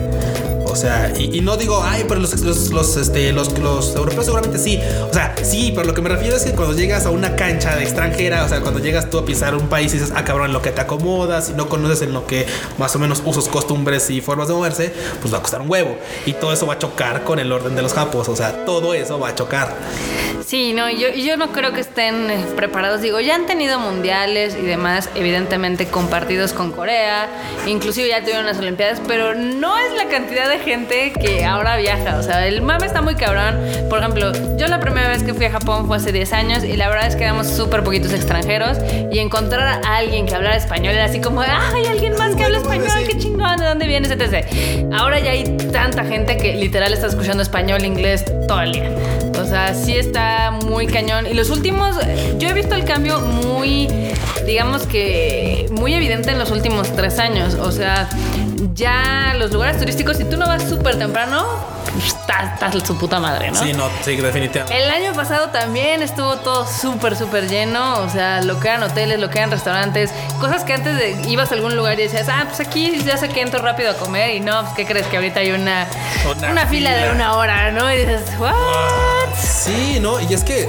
O 0.71 0.75
sea, 0.75 1.11
y, 1.17 1.41
no 1.41 1.57
digo, 1.57 1.83
ay, 1.83 2.05
pero 2.07 2.21
los, 2.21 2.39
los, 2.39 2.69
los, 2.69 2.95
este, 2.95 3.33
los, 3.33 3.57
los 3.59 3.93
europeos 3.93 4.23
seguramente 4.23 4.57
sí. 4.57 4.79
O 5.09 5.13
sea, 5.13 5.35
sí, 5.43 5.73
pero 5.75 5.85
lo 5.85 5.93
que 5.93 6.01
me 6.01 6.07
refiero 6.07 6.37
es 6.37 6.43
que 6.43 6.51
cuando 6.51 6.73
llegas 6.73 7.05
a 7.05 7.09
una 7.09 7.35
cancha 7.35 7.75
de 7.75 7.83
extranjera, 7.83 8.45
o 8.45 8.49
sea, 8.49 8.61
cuando 8.61 8.79
llegas 8.79 9.09
tú 9.09 9.17
a 9.17 9.25
pisar 9.25 9.53
un 9.53 9.67
país 9.67 9.93
y 9.93 9.99
dices, 9.99 10.13
ah, 10.15 10.23
cabrón, 10.23 10.47
en 10.47 10.53
lo 10.53 10.61
que 10.61 10.71
te 10.71 10.79
acomodas 10.79 11.49
y 11.49 11.53
no 11.53 11.67
conoces 11.67 12.01
en 12.03 12.13
lo 12.13 12.25
que 12.25 12.45
más 12.77 12.95
o 12.95 12.99
menos 12.99 13.21
usos, 13.25 13.49
costumbres 13.49 14.09
y 14.09 14.21
formas 14.21 14.47
de 14.47 14.53
moverse, 14.53 14.93
pues 15.19 15.33
va 15.33 15.39
a 15.39 15.41
costar 15.41 15.61
un 15.61 15.69
huevo. 15.69 15.97
Y 16.25 16.33
todo 16.33 16.53
eso 16.53 16.65
va 16.65 16.75
a 16.75 16.79
chocar 16.79 17.23
con 17.25 17.39
el 17.39 17.51
orden 17.51 17.75
de 17.75 17.81
los 17.81 17.93
japos. 17.93 18.29
O 18.29 18.35
sea, 18.35 18.63
todo 18.65 18.93
eso 18.93 19.19
va 19.19 19.29
a 19.29 19.35
chocar. 19.35 19.75
Sí, 20.45 20.73
no, 20.73 20.89
yo, 20.89 21.09
yo 21.09 21.37
no 21.37 21.51
creo 21.51 21.71
que 21.73 21.81
estén 21.81 22.29
eh, 22.29 22.45
preparados. 22.55 23.01
Digo, 23.01 23.19
ya 23.19 23.35
han 23.35 23.45
tenido 23.45 23.79
mundiales 23.79 24.57
y 24.59 24.65
demás, 24.65 25.09
evidentemente 25.15 25.87
compartidos 25.87 26.53
con 26.53 26.71
Corea, 26.71 27.27
inclusive 27.67 28.09
ya 28.09 28.21
tuvieron 28.21 28.45
las 28.45 28.57
Olimpiadas, 28.59 29.01
pero 29.07 29.35
no 29.35 29.77
es 29.77 29.93
la 29.95 30.09
cantidad 30.09 30.49
de 30.49 30.59
gente 30.59 31.13
que 31.13 31.45
ahora 31.45 31.77
viaja. 31.77 32.17
O 32.17 32.23
sea, 32.23 32.47
el 32.47 32.61
mame 32.61 32.85
está 32.85 33.01
muy 33.01 33.15
cabrón. 33.15 33.59
Por 33.89 33.99
ejemplo, 33.99 34.31
yo 34.57 34.67
la 34.67 34.79
primera 34.79 35.09
vez 35.09 35.23
que 35.23 35.33
fui 35.33 35.45
a 35.45 35.51
Japón 35.51 35.87
fue 35.87 35.97
hace 35.97 36.11
10 36.11 36.33
años 36.33 36.63
y 36.63 36.75
la 36.75 36.89
verdad 36.89 37.07
es 37.07 37.15
que 37.15 37.23
éramos 37.23 37.47
súper 37.47 37.83
poquitos 37.83 38.13
extranjeros 38.13 38.77
y 39.11 39.19
encontrar 39.19 39.81
a 39.85 39.95
alguien 39.97 40.25
que 40.25 40.35
hablara 40.35 40.55
español 40.55 40.93
era 40.93 41.05
así 41.05 41.21
como, 41.21 41.41
ah, 41.41 41.71
hay 41.73 41.85
alguien 41.85 42.15
más 42.17 42.35
que 42.35 42.43
habla 42.43 42.59
español, 42.59 42.87
qué 43.07 43.17
chingón, 43.17 43.57
¿de 43.57 43.65
dónde 43.65 43.87
vienes? 43.87 44.11
etc. 44.11 44.45
Ahora 44.93 45.19
ya 45.19 45.31
hay 45.31 45.43
tanta 45.71 46.03
gente 46.03 46.37
que 46.37 46.55
literal 46.55 46.93
está 46.93 47.07
escuchando 47.07 47.43
español, 47.43 47.85
inglés 47.85 48.25
todo 48.47 48.61
el 48.61 48.71
día. 48.73 48.89
Sea, 49.51 49.73
sí 49.73 49.97
está 49.97 50.51
muy 50.65 50.87
cañón. 50.87 51.27
Y 51.27 51.33
los 51.33 51.49
últimos, 51.49 51.97
yo 52.39 52.47
he 52.47 52.53
visto 52.53 52.73
el 52.73 52.85
cambio 52.85 53.19
muy, 53.19 53.89
digamos 54.45 54.83
que, 54.83 55.67
muy 55.71 55.93
evidente 55.93 56.31
en 56.31 56.39
los 56.39 56.51
últimos 56.51 56.95
tres 56.95 57.19
años. 57.19 57.55
O 57.55 57.69
sea, 57.69 58.07
ya 58.73 59.35
los 59.37 59.51
lugares 59.51 59.77
turísticos, 59.77 60.15
si 60.15 60.23
tú 60.23 60.37
no 60.37 60.47
vas 60.47 60.63
súper 60.63 60.97
temprano, 60.97 61.45
estás, 61.97 62.53
estás 62.53 62.87
su 62.87 62.97
puta 62.97 63.19
madre, 63.19 63.51
¿no? 63.51 63.61
Sí, 63.61 63.73
no, 63.73 63.89
sí, 64.03 64.15
definitivamente. 64.15 64.83
El 64.83 64.89
año 64.89 65.13
pasado 65.13 65.49
también 65.49 66.01
estuvo 66.01 66.37
todo 66.37 66.65
súper, 66.67 67.15
súper 67.15 67.47
lleno. 67.47 67.99
O 67.99 68.09
sea, 68.09 68.41
lo 68.41 68.59
que 68.59 68.69
eran 68.69 68.83
hoteles, 68.83 69.19
lo 69.19 69.29
que 69.29 69.39
eran 69.39 69.51
restaurantes. 69.51 70.13
Cosas 70.39 70.63
que 70.63 70.73
antes 70.73 70.95
de, 70.95 71.21
ibas 71.29 71.51
a 71.51 71.55
algún 71.55 71.75
lugar 71.75 71.99
y 71.99 72.03
decías, 72.03 72.29
ah, 72.29 72.45
pues 72.47 72.59
aquí 72.59 73.01
ya 73.03 73.17
sé 73.17 73.29
que 73.29 73.41
entro 73.41 73.61
rápido 73.61 73.91
a 73.91 73.95
comer. 73.95 74.35
Y 74.35 74.39
no, 74.39 74.61
pues, 74.61 74.73
¿qué 74.75 74.85
crees? 74.85 75.07
Que 75.07 75.17
ahorita 75.17 75.39
hay 75.41 75.51
una, 75.51 75.87
Una 76.25 76.51
una, 76.51 76.67
fila. 76.67 76.91
de 76.91 77.01
fila. 77.01 77.13
una 77.13 77.35
hora, 77.35 77.71
¿no? 77.71 77.91
Y 77.91 77.97
dices, 77.97 78.21
¿what? 78.39 78.53
Sí, 79.37 79.99
no, 80.01 80.19
y 80.19 80.33
es 80.33 80.43
que 80.43 80.67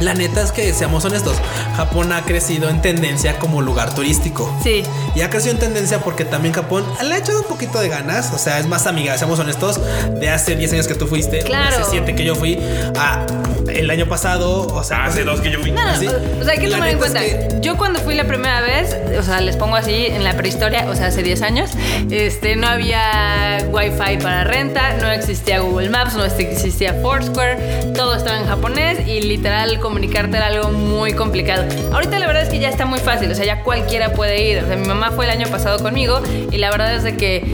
la 0.00 0.14
neta 0.14 0.42
es 0.42 0.52
que 0.52 0.72
seamos 0.74 1.04
honestos, 1.04 1.36
Japón 1.76 2.12
ha 2.12 2.22
crecido 2.22 2.68
en 2.68 2.80
tendencia 2.82 3.38
como 3.38 3.60
lugar 3.62 3.94
turístico. 3.94 4.52
Sí. 4.62 4.82
Y 5.14 5.20
ha 5.22 5.30
crecido 5.30 5.52
en 5.54 5.60
tendencia 5.60 5.98
porque 6.00 6.24
también 6.24 6.54
Japón 6.54 6.84
le 7.02 7.14
ha 7.14 7.18
echado 7.18 7.40
un 7.40 7.46
poquito 7.46 7.80
de 7.80 7.88
ganas. 7.88 8.32
O 8.32 8.38
sea, 8.38 8.58
es 8.58 8.66
más 8.66 8.86
amiga, 8.86 9.16
seamos 9.18 9.38
honestos, 9.38 9.80
de 10.20 10.28
hace 10.30 10.56
10 10.56 10.72
años 10.74 10.86
que 10.88 10.94
tú 10.94 11.06
fuiste, 11.06 11.40
Claro. 11.40 11.76
hace 11.76 11.90
7 11.90 12.14
que 12.14 12.24
yo 12.24 12.34
fui, 12.34 12.58
a 12.98 13.26
el 13.68 13.90
año 13.90 14.06
pasado, 14.08 14.66
o 14.66 14.82
sea, 14.84 15.04
Hace 15.04 15.24
dos 15.24 15.40
que 15.40 15.50
yo 15.50 15.60
fui. 15.60 15.70
No, 15.70 15.84
no, 15.84 15.96
Sí. 15.98 16.06
o, 16.06 16.40
o 16.40 16.44
sea, 16.44 16.52
hay 16.52 16.58
que 16.58 16.66
La 16.68 16.76
tomar 16.76 16.88
en 16.90 16.96
es 16.96 17.00
cuenta. 17.00 17.58
Yo 17.60 17.76
cuando 17.76 18.00
fui 18.00 18.14
la 18.14 18.24
primera 18.24 18.60
vez, 18.60 18.96
o 19.18 19.22
sea, 19.22 19.40
les 19.40 19.56
pongo 19.56 19.76
así 19.76 20.06
en 20.06 20.24
la 20.24 20.36
prehistoria, 20.36 20.86
o 20.90 20.96
sea, 20.96 21.06
hace 21.06 21.22
10 21.22 21.42
años, 21.42 21.70
este, 22.10 22.56
no 22.56 22.66
había 22.66 23.58
wifi 23.70 24.18
para 24.22 24.44
renta, 24.44 24.94
no 25.00 25.10
existía 25.10 25.60
Google 25.60 25.90
Maps, 25.90 26.14
no 26.14 26.24
existía 26.24 26.94
Foursquare, 27.02 27.92
todo 27.94 28.14
estaba 28.16 28.38
en 28.38 28.46
japonés 28.46 29.06
y 29.06 29.20
literal 29.22 29.78
comunicarte 29.82 30.38
era 30.38 30.46
algo 30.46 30.70
muy 30.70 31.12
complicado. 31.12 31.64
Ahorita 31.92 32.18
la 32.18 32.26
verdad 32.26 32.44
es 32.44 32.48
que 32.48 32.58
ya 32.58 32.70
está 32.70 32.86
muy 32.86 33.00
fácil, 33.00 33.30
o 33.30 33.34
sea, 33.34 33.44
ya 33.44 33.62
cualquiera 33.62 34.12
puede 34.12 34.42
ir. 34.42 34.62
O 34.62 34.66
sea, 34.66 34.76
mi 34.76 34.86
mamá 34.86 35.10
fue 35.10 35.26
el 35.26 35.30
año 35.30 35.48
pasado 35.48 35.78
conmigo 35.80 36.22
y 36.50 36.56
la 36.56 36.70
verdad 36.70 36.94
es 36.94 37.02
de 37.02 37.16
que 37.16 37.44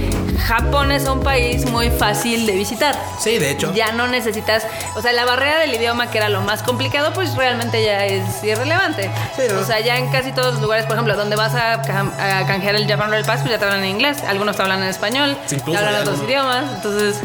Japón 0.47 0.93
es 0.93 1.09
un 1.09 1.21
país 1.21 1.69
muy 1.71 1.91
fácil 1.91 2.47
de 2.47 2.53
visitar. 2.53 2.95
Sí, 3.19 3.39
de 3.39 3.51
hecho. 3.51 3.73
Ya 3.75 3.93
no 3.93 4.07
necesitas, 4.07 4.67
o 4.95 5.03
sea, 5.03 5.13
la 5.13 5.25
barrera 5.25 5.59
del 5.59 5.75
idioma 5.75 6.11
que 6.11 6.19
era 6.19 6.29
lo 6.29 6.43
más 6.43 6.63
complicado, 6.63 7.13
pues 7.13 7.35
realmente 7.35 7.83
ya 7.83 8.07
es 8.07 8.45
irrelevante. 8.45 9.11
Sí, 9.35 9.43
¿no? 9.53 9.61
O 9.61 9.65
sea, 9.65 9.81
ya 9.81 9.97
en 9.97 10.09
casi 10.11 10.31
todos 10.33 10.55
los 10.55 10.63
lugares, 10.63 10.85
por 10.87 10.95
ejemplo, 10.95 11.17
donde 11.17 11.35
vas 11.35 11.55
a, 11.55 11.73
a 11.75 12.47
canjear 12.47 12.77
el 12.77 12.87
Japan 12.87 13.11
Rail 13.11 13.25
Pass, 13.25 13.41
pues 13.41 13.51
ya 13.51 13.59
te 13.59 13.65
hablan 13.65 13.85
en 13.85 13.91
inglés, 13.91 14.23
algunos 14.27 14.57
te 14.57 14.63
hablan 14.63 14.83
en 14.83 14.89
español, 14.89 15.37
Sí, 15.47 15.57
te 15.57 15.77
hablan 15.77 16.03
otros 16.03 16.23
idiomas, 16.23 16.65
entonces, 16.77 17.21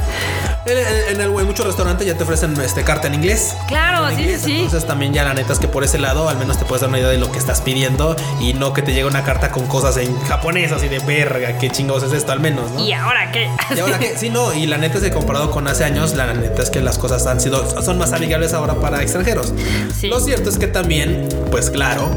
En, 0.65 1.19
en- 1.19 1.21
en 1.21 1.45
muchos 1.45 1.65
restaurantes 1.65 2.07
ya 2.07 2.15
te 2.15 2.23
ofrecen 2.23 2.59
este, 2.61 2.83
carta 2.83 3.07
en 3.07 3.15
inglés. 3.15 3.53
Claro, 3.67 4.07
En 4.09 4.15
sí, 4.15 4.21
inglés, 4.21 4.41
sí, 4.41 4.45
sí. 4.47 4.55
Entonces 4.63 4.87
también 4.87 5.13
ya 5.13 5.23
la 5.23 5.33
neta 5.33 5.51
es 5.53 5.59
que 5.59 5.67
por 5.67 5.83
ese 5.83 5.97
lado 5.99 6.29
al 6.29 6.37
menos 6.37 6.57
te 6.57 6.65
puedes 6.65 6.81
dar 6.81 6.89
una 6.89 6.99
idea 6.99 7.09
de 7.09 7.17
lo 7.17 7.31
que 7.31 7.37
estás 7.37 7.59
pidiendo 7.61 8.15
y 8.39 8.53
no 8.53 8.71
que 8.73 8.81
te 8.81 8.91
llegue 8.93 9.05
una 9.05 9.23
carta 9.23 9.51
con 9.51 9.67
cosas 9.67 9.97
en 9.97 10.17
japonés 10.21 10.71
así 10.71 10.87
de 10.87 10.99
verga, 10.99 11.57
qué 11.57 11.69
chingados 11.69 12.03
es 12.03 12.13
esto 12.13 12.31
al 12.31 12.39
menos, 12.39 12.71
¿no? 12.71 12.79
¿y 12.83 12.93
ahora 12.93 13.31
qué? 13.31 13.49
Y 13.75 13.79
ahora 13.79 13.99
que 13.99 14.17
sí, 14.17 14.29
no, 14.29 14.53
y 14.53 14.65
la 14.65 14.77
neta 14.77 14.97
es 14.99 15.03
que 15.03 15.11
comparado 15.11 15.51
con 15.51 15.67
hace 15.67 15.83
años, 15.83 16.13
la 16.15 16.33
neta 16.33 16.61
es 16.63 16.69
que 16.69 16.81
las 16.81 16.97
cosas 16.97 17.25
han 17.27 17.41
sido, 17.41 17.81
son 17.81 17.97
más 17.97 18.13
amigables 18.13 18.53
ahora 18.53 18.75
para 18.75 19.01
extranjeros. 19.01 19.53
Sí. 19.99 20.07
Lo 20.07 20.19
cierto 20.21 20.49
es 20.49 20.57
que 20.57 20.67
también, 20.67 21.27
pues 21.51 21.69
claro, 21.71 22.09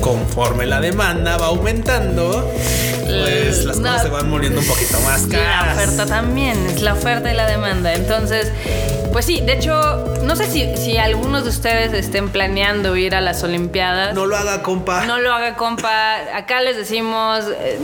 conforme 0.00 0.66
la 0.66 0.80
demanda 0.80 1.36
va 1.36 1.46
aumentando, 1.46 2.50
pues 3.06 3.64
las 3.64 3.78
No. 3.78 3.88
cosas 3.88 4.02
se 4.02 4.08
van 4.08 4.30
volviendo 4.30 4.60
un 4.60 4.66
poquito 4.66 4.98
más 5.00 5.26
La 5.28 5.38
caras. 5.38 5.76
oferta 5.76 6.06
también, 6.06 6.66
es 6.66 6.82
la 6.82 6.94
oferta 6.94 7.30
y 7.32 7.36
la 7.36 7.46
demanda. 7.46 7.92
Entonces, 7.94 8.50
pues 9.12 9.24
sí, 9.26 9.40
de 9.40 9.54
hecho, 9.54 10.14
no 10.22 10.36
sé 10.36 10.46
si, 10.50 10.76
si 10.76 10.96
algunos 10.98 11.44
de 11.44 11.50
ustedes 11.50 11.92
estén 11.92 12.28
planeando 12.30 12.96
ir 12.96 13.14
a 13.14 13.20
las 13.20 13.42
Olimpiadas. 13.42 14.14
No 14.14 14.26
lo 14.26 14.36
haga, 14.36 14.62
compa. 14.62 15.04
No 15.06 15.18
lo 15.18 15.32
haga, 15.32 15.56
compa. 15.56 16.16
Acá 16.36 16.60
les 16.62 16.76
decimos, 16.76 17.44
eh, 17.60 17.78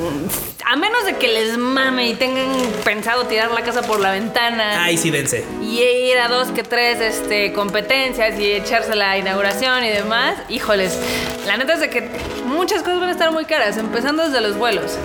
a 0.68 0.74
menos 0.74 1.04
de 1.04 1.14
que 1.16 1.28
les 1.28 1.56
mame 1.56 2.08
y 2.08 2.14
tengan 2.14 2.48
pensado 2.84 3.26
tirar 3.26 3.52
la 3.52 3.62
casa 3.62 3.82
por 3.82 4.00
la 4.00 4.10
ventana 4.10 4.82
Ay, 4.82 4.96
sí, 4.98 5.10
dense. 5.12 5.44
y 5.62 5.78
ir 5.80 6.18
a 6.18 6.26
dos 6.26 6.48
que 6.50 6.64
tres 6.64 7.00
este, 7.00 7.52
competencias 7.52 8.36
y 8.38 8.50
echarse 8.50 8.96
la 8.96 9.16
inauguración 9.16 9.84
y 9.84 9.90
demás, 9.90 10.34
híjoles, 10.48 10.98
la 11.46 11.56
neta 11.56 11.74
es 11.74 11.80
de 11.80 11.88
que 11.88 12.10
muchas 12.46 12.82
cosas 12.82 12.98
van 12.98 13.10
a 13.10 13.12
estar 13.12 13.30
muy 13.30 13.44
caras, 13.44 13.76
empezando 13.78 14.24
desde 14.24 14.40
los 14.40 14.58
vuelos. 14.58 14.98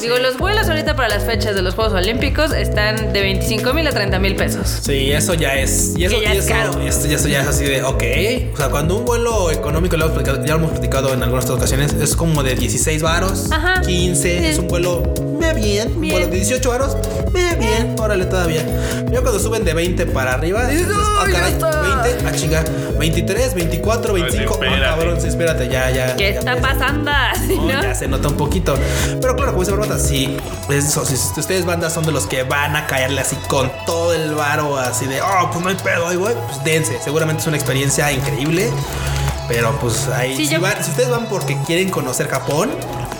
Digo, 0.00 0.18
los 0.18 0.36
vuelos 0.36 0.68
ahorita 0.68 0.94
para 0.94 1.08
las 1.08 1.24
fechas 1.24 1.54
de 1.54 1.62
los 1.62 1.74
Juegos 1.74 1.94
Olímpicos 1.94 2.52
están 2.52 3.12
de 3.12 3.20
25 3.22 3.72
mil 3.72 3.86
a 3.86 3.90
30 3.90 4.18
mil 4.18 4.36
pesos. 4.36 4.80
Sí, 4.82 5.10
eso 5.10 5.34
ya 5.34 5.54
es. 5.54 5.94
Y 5.96 6.04
eso, 6.04 6.16
Que 6.16 6.22
ya 6.22 6.34
y 6.34 6.38
es 6.38 6.44
eso- 6.44 6.54
caro. 6.54 6.80
esto, 6.82 7.08
eso 7.08 7.28
ya 7.28 7.40
es 7.40 7.48
así 7.48 7.64
de, 7.64 7.82
ok. 7.82 8.02
O 8.52 8.56
sea, 8.56 8.68
cuando 8.68 8.96
un 8.98 9.04
vuelo 9.06 9.50
económico, 9.50 9.96
lo 9.96 10.04
hemos 10.06 10.18
platicado- 10.18 10.44
ya 10.44 10.52
lo 10.52 10.58
hemos 10.60 10.70
platicado 10.72 11.14
en 11.14 11.22
algunas 11.22 11.46
otras 11.46 11.58
ocasiones, 11.58 11.94
es 11.94 12.14
como 12.14 12.42
de 12.42 12.54
16 12.54 13.02
varos, 13.02 13.50
Ajá. 13.50 13.80
15. 13.80 14.38
Sí. 14.40 14.44
Es 14.46 14.58
un 14.58 14.68
vuelo, 14.68 15.02
me 15.38 15.54
bien. 15.54 16.00
Bien. 16.00 16.30
de 16.30 16.36
18 16.36 16.68
varos, 16.68 16.96
me 17.32 17.54
bien. 17.56 17.94
Órale, 17.98 18.24
todavía. 18.26 18.62
Ya 19.10 19.20
cuando 19.20 19.38
suben 19.38 19.64
de 19.64 19.74
20 19.74 20.06
para 20.06 20.34
arriba, 20.34 20.66
dices, 20.66 20.88
ah, 20.92 21.22
"Ay, 21.24 21.32
ya 21.32 21.38
caray, 21.38 21.52
está". 21.52 21.80
20, 22.02 22.26
ah, 22.28 22.32
chinga. 22.32 22.64
23, 22.98 23.54
24, 23.54 24.12
25. 24.14 24.52
Ah, 24.60 24.64
espérate. 24.64 24.82
cabrón, 24.84 25.20
sí, 25.20 25.28
espérate, 25.28 25.68
ya, 25.68 25.90
ya. 25.90 26.16
¿Qué 26.16 26.32
ya 26.32 26.38
está 26.38 26.52
empieza. 26.52 26.74
pasando? 26.78 27.10
¿Sí, 27.46 27.56
No, 27.60 27.68
ya 27.82 27.94
se 27.94 28.08
nota 28.08 28.28
un 28.28 28.36
poquito. 28.36 28.74
Pero 29.20 29.36
claro, 29.36 29.52
como 29.52 29.62
dice 29.64 29.72
Barbata, 29.76 29.98
sí. 29.98 30.36
Eso, 30.68 31.04
si 31.04 31.14
ustedes 31.40 31.64
bandas 31.64 31.92
son 31.92 32.04
de 32.04 32.12
los 32.12 32.26
que 32.26 32.42
van 32.42 32.74
a 32.76 32.86
caerle 32.86 33.20
así 33.20 33.36
con 33.48 33.70
todo 33.86 34.12
el 34.14 34.34
varo, 34.34 34.76
así 34.78 35.06
de, 35.06 35.20
oh, 35.22 35.50
pues 35.52 35.62
no 35.62 35.70
hay 35.70 35.76
pedo, 35.76 36.08
ahí 36.08 36.16
voy, 36.16 36.32
pues 36.48 36.64
dense. 36.64 36.98
Seguramente 37.02 37.42
es 37.42 37.46
una 37.46 37.56
experiencia 37.56 38.10
increíble. 38.12 38.70
Pero 39.48 39.70
pues 39.80 40.08
ahí, 40.08 40.36
Sí, 40.36 40.46
si, 40.46 40.54
yo- 40.54 40.60
van- 40.60 40.82
si 40.82 40.90
ustedes 40.90 41.08
van 41.08 41.26
porque 41.26 41.56
quieren 41.66 41.88
conocer 41.90 42.26
Japón, 42.28 42.70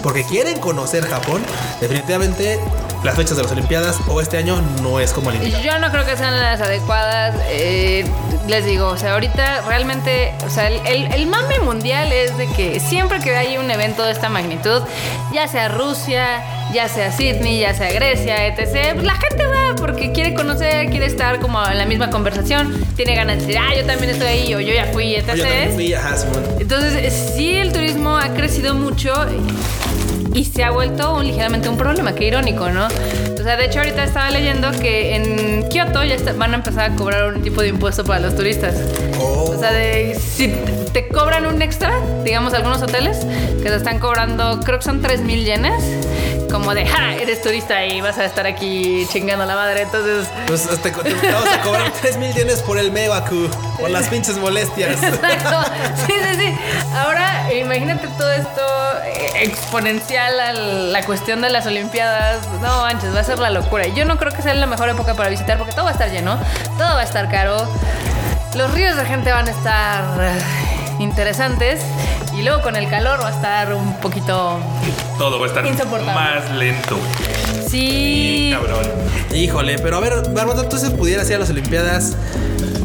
porque 0.06 0.22
quieren 0.22 0.60
conocer 0.60 1.04
Japón, 1.04 1.42
definitivamente 1.80 2.60
las 3.02 3.16
fechas 3.16 3.36
de 3.36 3.42
las 3.42 3.50
Olimpiadas 3.50 3.96
o 4.06 4.20
este 4.20 4.36
año 4.38 4.62
no 4.80 5.00
es 5.00 5.12
como 5.12 5.30
el 5.30 5.36
indicado. 5.38 5.64
Yo 5.64 5.78
no 5.80 5.90
creo 5.90 6.06
que 6.06 6.16
sean 6.16 6.38
las 6.38 6.60
adecuadas. 6.60 7.34
eh, 7.48 8.04
les 8.46 8.64
digo, 8.64 8.86
o 8.86 8.96
sea, 8.96 9.14
ahorita 9.14 9.62
realmente, 9.62 10.32
o 10.46 10.50
sea, 10.50 10.68
el, 10.68 10.80
el- 10.86 11.12
el 11.12 11.26
mame 11.26 11.58
mundial 11.58 12.12
es 12.12 12.36
de 12.38 12.46
que 12.52 12.78
siempre 12.78 13.18
que 13.18 13.34
hay 13.34 13.58
un 13.58 13.68
evento 13.68 14.04
de 14.04 14.12
esta 14.12 14.28
magnitud, 14.28 14.82
ya 15.34 15.48
sea 15.48 15.66
Rusia, 15.66 16.44
ya 16.72 16.88
sea 16.88 17.10
Sydney, 17.10 17.58
ya 17.58 17.74
sea 17.74 17.90
Grecia, 17.90 18.46
etc., 18.46 18.92
pues 18.94 19.04
la 19.04 19.14
gente 19.16 19.44
va 19.46 19.74
porque 19.76 20.12
quiere 20.12 20.34
conocer, 20.34 20.88
quiere 20.90 21.06
estar 21.06 21.40
como 21.40 21.64
en 21.66 21.76
la 21.78 21.86
misma 21.86 22.10
conversación, 22.10 22.84
tiene 22.94 23.16
ganas 23.16 23.38
de 23.38 23.46
decir, 23.46 23.58
ah, 23.58 23.74
yo 23.76 23.84
también 23.84 24.10
estoy 24.10 24.28
ahí, 24.28 24.54
o 24.54 24.60
yo 24.60 24.72
ya 24.72 24.86
fui, 24.92 25.16
etc. 25.16 25.34
Yo 25.34 25.42
también 25.42 25.72
fui, 25.72 25.92
ajá. 25.94 26.14
Entonces, 26.60 27.32
sí, 27.34 27.56
el 27.56 27.72
turismo 27.72 28.16
ha 28.16 28.28
crecido 28.34 28.74
mucho 28.74 29.12
y 30.36 30.44
se 30.44 30.62
ha 30.64 30.70
vuelto 30.70 31.14
un- 31.14 31.26
ligeramente 31.26 31.68
un 31.68 31.76
problema. 31.76 32.14
Qué 32.14 32.26
irónico, 32.26 32.68
¿no? 32.70 32.86
O 32.86 33.42
sea, 33.42 33.56
de 33.56 33.64
hecho, 33.66 33.78
ahorita 33.80 34.04
estaba 34.04 34.30
leyendo 34.30 34.70
que 34.72 35.14
en 35.16 35.68
Kioto 35.68 36.04
ya 36.04 36.14
está- 36.14 36.32
van 36.34 36.52
a 36.52 36.56
empezar 36.56 36.90
a 36.90 36.94
cobrar 36.96 37.32
un 37.34 37.42
tipo 37.42 37.62
de 37.62 37.68
impuesto 37.68 38.04
para 38.04 38.20
los 38.20 38.36
turistas. 38.36 38.74
sea, 39.58 39.72
de 39.72 40.14
si 40.14 40.52
te 40.96 41.08
cobran 41.08 41.44
un 41.44 41.60
extra, 41.60 41.92
digamos 42.24 42.54
algunos 42.54 42.80
hoteles 42.80 43.18
que 43.62 43.68
te 43.68 43.76
están 43.76 43.98
cobrando, 43.98 44.60
creo 44.60 44.78
que 44.78 44.84
son 44.86 45.02
3 45.02 45.20
mil 45.20 45.44
yenes, 45.44 45.84
como 46.50 46.72
de, 46.72 46.86
ja, 46.86 47.12
eres 47.16 47.42
turista 47.42 47.84
y 47.84 48.00
vas 48.00 48.16
a 48.16 48.24
estar 48.24 48.46
aquí 48.46 49.06
chingando 49.12 49.44
la 49.44 49.56
madre, 49.56 49.82
entonces... 49.82 50.26
Pues 50.46 50.66
te, 50.80 50.90
te 50.90 51.32
vamos 51.32 51.50
a 51.52 51.60
cobrar 51.60 51.92
3 52.00 52.16
mil 52.16 52.32
yenes 52.32 52.62
por 52.62 52.78
el 52.78 52.92
Mebaku, 52.92 53.50
por 53.78 53.90
las 53.90 54.08
pinches 54.08 54.38
molestias. 54.38 55.02
Exacto. 55.02 55.70
Sí, 56.06 56.14
sí, 56.14 56.36
sí. 56.38 56.54
Ahora, 56.94 57.52
imagínate 57.52 58.08
todo 58.16 58.32
esto 58.32 58.62
eh, 59.04 59.42
exponencial 59.42 60.40
a 60.40 60.54
la 60.54 61.04
cuestión 61.04 61.42
de 61.42 61.50
las 61.50 61.66
Olimpiadas. 61.66 62.38
No 62.62 62.80
manches, 62.80 63.14
va 63.14 63.20
a 63.20 63.24
ser 63.24 63.38
la 63.38 63.50
locura. 63.50 63.86
Yo 63.88 64.06
no 64.06 64.16
creo 64.16 64.32
que 64.32 64.40
sea 64.40 64.54
la 64.54 64.66
mejor 64.66 64.88
época 64.88 65.12
para 65.12 65.28
visitar 65.28 65.58
porque 65.58 65.72
todo 65.72 65.84
va 65.84 65.90
a 65.90 65.92
estar 65.92 66.10
lleno, 66.10 66.38
todo 66.78 66.88
va 66.94 67.00
a 67.00 67.04
estar 67.04 67.30
caro. 67.30 67.68
Los 68.54 68.72
ríos 68.72 68.96
de 68.96 69.04
gente 69.04 69.30
van 69.30 69.46
a 69.46 69.50
estar 69.50 70.65
interesantes 70.98 71.80
y 72.36 72.42
luego 72.42 72.62
con 72.62 72.76
el 72.76 72.88
calor 72.88 73.20
va 73.22 73.28
a 73.28 73.32
estar 73.32 73.72
un 73.74 73.94
poquito 74.00 74.58
Todo 75.18 75.38
va 75.38 75.46
a 75.46 75.48
estar 75.48 75.66
Insoportable. 75.66 76.12
más 76.14 76.50
lento. 76.52 76.98
sí. 77.68 78.50
Cabrón. 78.52 78.86
Híjole, 79.34 79.78
pero 79.78 79.96
a 79.98 80.00
ver, 80.00 80.14
Barbota, 80.30 80.68
tú 80.68 80.78
si 80.78 80.88
pudieras 80.90 81.28
ir 81.28 81.36
a 81.36 81.38
las 81.40 81.50
Olimpiadas, 81.50 82.16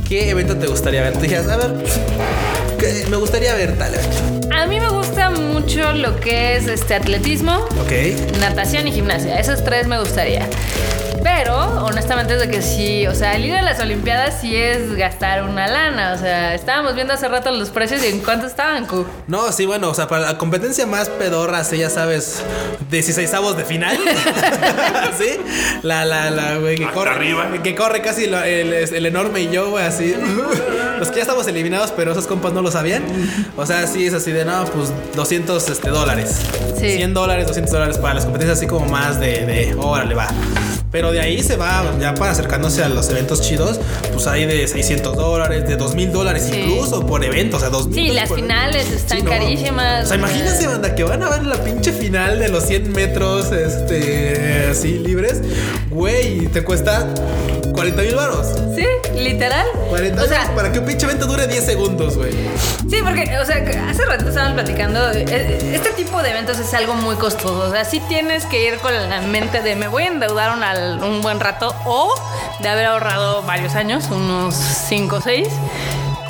¿qué 0.07 0.29
evento 0.29 0.57
te 0.57 0.67
gustaría 0.67 1.01
ver? 1.01 1.13
Te 1.13 1.21
dijeras, 1.21 1.47
a 1.47 1.57
ver, 1.57 1.73
¿qué- 2.79 3.05
me 3.09 3.17
gustaría 3.17 3.53
ver 3.55 3.77
tal 3.77 3.93
evento. 3.93 4.17
A 4.55 4.65
mí 4.65 4.79
me 4.79 4.89
gusta 4.89 5.29
mucho 5.29 5.93
lo 5.93 6.19
que 6.19 6.57
es 6.57 6.67
este 6.67 6.95
atletismo, 6.95 7.53
Ok. 7.55 8.37
natación 8.39 8.87
y 8.87 8.91
gimnasia. 8.91 9.39
Esos 9.39 9.63
tres 9.63 9.87
me 9.87 9.97
gustaría. 9.99 10.47
Pero, 11.23 11.85
honestamente, 11.85 12.33
es 12.33 12.39
de 12.39 12.49
que 12.49 12.61
sí, 12.61 13.05
o 13.07 13.13
sea, 13.15 13.35
el 13.35 13.45
ir 13.45 13.55
a 13.55 13.61
las 13.61 13.79
Olimpiadas 13.79 14.35
sí 14.41 14.55
es 14.55 14.95
gastar 14.95 15.43
una 15.43 15.67
lana. 15.67 16.13
O 16.13 16.17
sea, 16.17 16.53
estábamos 16.55 16.95
viendo 16.95 17.13
hace 17.13 17.27
rato 17.27 17.51
los 17.51 17.69
precios 17.69 18.03
y 18.03 18.07
en 18.07 18.19
cuánto 18.21 18.47
estaban, 18.47 18.85
Q. 18.85 19.05
No, 19.27 19.51
sí, 19.51 19.65
bueno, 19.65 19.89
o 19.89 19.93
sea, 19.93 20.07
para 20.07 20.23
la 20.25 20.37
competencia 20.37 20.85
más 20.87 21.09
pedorra, 21.09 21.63
sí, 21.63 21.77
ya 21.77 21.89
sabes, 21.89 22.43
16 22.89 23.33
avos 23.33 23.55
de 23.57 23.65
final. 23.65 23.97
¿Sí? 25.17 25.37
La, 25.83 26.05
la, 26.05 26.29
la, 26.31 26.57
güey, 26.57 26.75
que 26.75 26.85
Hasta 26.85 26.95
corre. 26.95 27.11
arriba. 27.11 27.47
Que 27.63 27.75
corre 27.75 28.01
casi 28.01 28.27
lo- 28.27 28.43
el, 28.43 28.73
el 28.73 29.05
enorme 29.05 29.41
y 29.41 29.49
yo, 29.51 29.69
güey, 29.69 29.85
así. 29.85 30.15
Los 30.99 31.09
que 31.09 31.15
ya 31.17 31.21
estamos 31.23 31.47
eliminados, 31.47 31.91
pero 31.95 32.11
esos 32.11 32.27
compas 32.27 32.53
no 32.53 32.61
lo 32.61 32.71
sabían. 32.71 33.03
O 33.57 33.65
sea, 33.65 33.87
sí 33.87 34.05
es 34.05 34.13
así 34.13 34.31
de, 34.31 34.45
no, 34.45 34.65
pues 34.65 34.91
200 35.15 35.69
este, 35.69 35.89
dólares. 35.89 36.41
Sí. 36.79 36.97
100 36.97 37.13
dólares, 37.13 37.47
200 37.47 37.71
dólares 37.73 37.97
para 37.97 38.15
las 38.15 38.23
competencias 38.25 38.59
así 38.59 38.67
como 38.67 38.85
más 38.85 39.19
de, 39.19 39.45
de, 39.45 39.75
órale, 39.79 40.13
va. 40.15 40.27
Pero 40.91 41.11
de 41.11 41.21
ahí 41.21 41.41
se 41.41 41.55
va, 41.55 41.83
ya 42.01 42.13
para 42.15 42.31
acercándose 42.31 42.83
a 42.83 42.89
los 42.89 43.09
eventos 43.09 43.41
chidos, 43.41 43.79
pues 44.11 44.27
hay 44.27 44.45
de 44.45 44.67
600 44.67 45.15
dólares, 45.15 45.65
de 45.67 45.77
2000 45.77 46.11
dólares 46.11 46.47
Sí. 46.51 46.57
incluso 46.59 47.05
por 47.05 47.23
evento, 47.23 47.57
o 47.57 47.59
sea, 47.61 47.69
2000 47.69 48.07
Sí, 48.09 48.13
las 48.13 48.27
por- 48.27 48.39
finales 48.39 48.91
están 48.91 49.21
carísimas. 49.23 50.03
O 50.05 50.07
sea, 50.07 50.17
imagínense, 50.17 50.67
banda, 50.67 50.93
que 50.93 51.03
van 51.03 51.23
a 51.23 51.29
ver 51.29 51.45
la 51.45 51.55
pinche 51.63 51.93
final 51.93 52.39
de 52.39 52.49
los 52.49 52.65
100 52.65 52.91
metros, 52.91 53.51
este, 53.53 54.67
así 54.71 54.99
libres. 54.99 55.41
Güey, 55.89 56.47
te 56.47 56.63
cuesta 56.63 57.07
40 57.73 58.01
mil 58.01 58.15
baros. 58.15 58.47
Sí, 58.75 58.85
literal. 59.15 59.65
40 59.89 60.23
o 60.23 60.27
sea, 60.27 60.55
para 60.55 60.71
que 60.71 60.79
un 60.79 60.85
pinche 60.85 61.05
evento 61.05 61.25
dure 61.25 61.47
10 61.47 61.65
segundos, 61.65 62.17
güey. 62.17 62.31
Sí, 62.89 62.97
porque, 63.03 63.37
o 63.37 63.45
sea, 63.45 63.63
hace 63.89 64.05
rato 64.05 64.29
estábamos 64.29 64.55
platicando, 64.55 65.11
eh, 65.11 65.73
este 65.73 65.91
tipo 65.91 66.21
de 66.21 66.31
eventos 66.31 66.59
es 66.59 66.73
algo 66.73 66.93
muy 66.95 67.15
costoso. 67.15 67.59
O 67.59 67.71
sea, 67.71 67.85
sí 67.85 68.01
tienes 68.07 68.45
que 68.45 68.65
ir 68.65 68.77
con 68.79 68.93
la 68.93 69.21
mente 69.21 69.61
de 69.61 69.75
me 69.75 69.87
voy 69.87 70.03
a 70.03 70.07
endeudar 70.07 70.51
un, 70.57 71.03
un 71.03 71.21
buen 71.21 71.39
rato 71.39 71.73
o 71.85 72.13
de 72.59 72.69
haber 72.69 72.85
ahorrado 72.85 73.43
varios 73.43 73.75
años, 73.75 74.05
unos 74.11 74.55
5 74.55 75.15
o 75.15 75.21
6. 75.21 75.47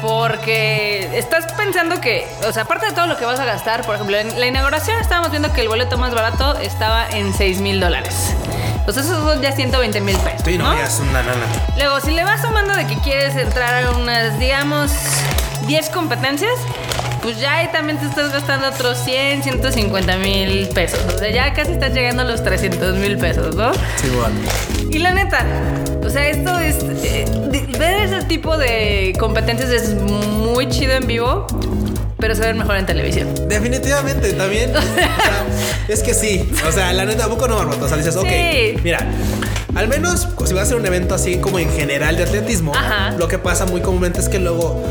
Porque 0.01 1.09
estás 1.15 1.51
pensando 1.53 2.01
que, 2.01 2.27
o 2.47 2.51
sea, 2.51 2.63
aparte 2.63 2.87
de 2.87 2.93
todo 2.93 3.05
lo 3.05 3.17
que 3.17 3.25
vas 3.25 3.39
a 3.39 3.45
gastar, 3.45 3.85
por 3.85 3.95
ejemplo, 3.95 4.17
en 4.17 4.39
la 4.39 4.47
inauguración 4.47 4.99
estábamos 4.99 5.29
viendo 5.29 5.53
que 5.53 5.61
el 5.61 5.67
boleto 5.67 5.97
más 5.97 6.13
barato 6.15 6.57
estaba 6.57 7.07
en 7.07 7.33
6 7.33 7.59
mil 7.59 7.79
dólares. 7.79 8.35
Pues 8.85 8.97
esos 8.97 9.17
son 9.23 9.41
ya 9.41 9.51
120 9.51 10.01
mil 10.01 10.17
pesos. 10.17 10.41
Sí, 10.45 10.57
no, 10.57 10.65
¿no? 10.71 10.77
ya 10.77 10.85
es 10.85 10.99
una 10.99 11.21
nana. 11.23 11.45
Luego, 11.77 11.99
si 11.99 12.11
le 12.11 12.23
vas 12.23 12.41
sumando 12.41 12.73
de 12.75 12.85
que 12.87 12.95
quieres 12.99 13.35
entrar 13.35 13.83
a 13.85 13.91
unas, 13.91 14.39
digamos, 14.39 14.91
10 15.67 15.89
competencias, 15.89 16.53
pues 17.21 17.39
ya 17.39 17.57
ahí 17.57 17.69
también 17.71 17.99
te 17.99 18.07
estás 18.07 18.31
gastando 18.33 18.67
otros 18.69 18.97
100, 18.97 19.43
150 19.43 20.17
mil 20.17 20.67
pesos. 20.69 20.99
O 21.13 21.17
sea, 21.19 21.29
ya 21.31 21.53
casi 21.53 21.73
estás 21.73 21.93
llegando 21.93 22.23
a 22.23 22.25
los 22.25 22.43
300 22.43 22.95
mil 22.95 23.17
pesos, 23.17 23.55
¿no? 23.55 23.71
Sí, 23.73 24.09
bueno. 24.09 24.35
Y 24.89 24.97
la 24.99 25.11
neta, 25.11 25.45
o 26.03 26.09
sea, 26.09 26.27
esto 26.27 26.57
es. 26.59 26.77
eh, 27.03 27.25
ver 27.77 28.01
ese 28.03 28.23
tipo 28.23 28.57
de 28.57 29.13
competencias 29.19 29.69
es 29.69 29.93
muy 29.93 30.67
chido 30.69 30.93
en 30.93 31.05
vivo, 31.07 31.45
pero 32.21 32.35
se 32.35 32.41
ven 32.41 32.57
mejor 32.57 32.77
en 32.77 32.85
televisión. 32.85 33.27
Definitivamente, 33.49 34.31
también. 34.33 34.73
o 34.75 34.81
sea, 34.81 35.45
es 35.89 36.01
que 36.03 36.13
sí. 36.13 36.49
O 36.67 36.71
sea, 36.71 36.93
la 36.93 37.03
neta, 37.05 37.25
¿a 37.25 37.27
poco 37.27 37.47
no, 37.47 37.57
Barbota? 37.57 37.85
O 37.85 37.87
sea, 37.87 37.97
dices, 37.97 38.15
ok, 38.15 38.81
mira. 38.83 39.05
Al 39.75 39.87
menos 39.87 40.27
si 40.45 40.53
va 40.53 40.61
a 40.61 40.65
ser 40.65 40.75
un 40.75 40.85
evento 40.85 41.15
así 41.15 41.37
como 41.37 41.57
en 41.57 41.71
general 41.71 42.17
de 42.17 42.23
atletismo, 42.23 42.73
Ajá. 42.75 43.11
lo 43.17 43.27
que 43.29 43.37
pasa 43.37 43.65
muy 43.65 43.79
comúnmente 43.81 44.19
es 44.19 44.27
que 44.27 44.37
luego 44.37 44.83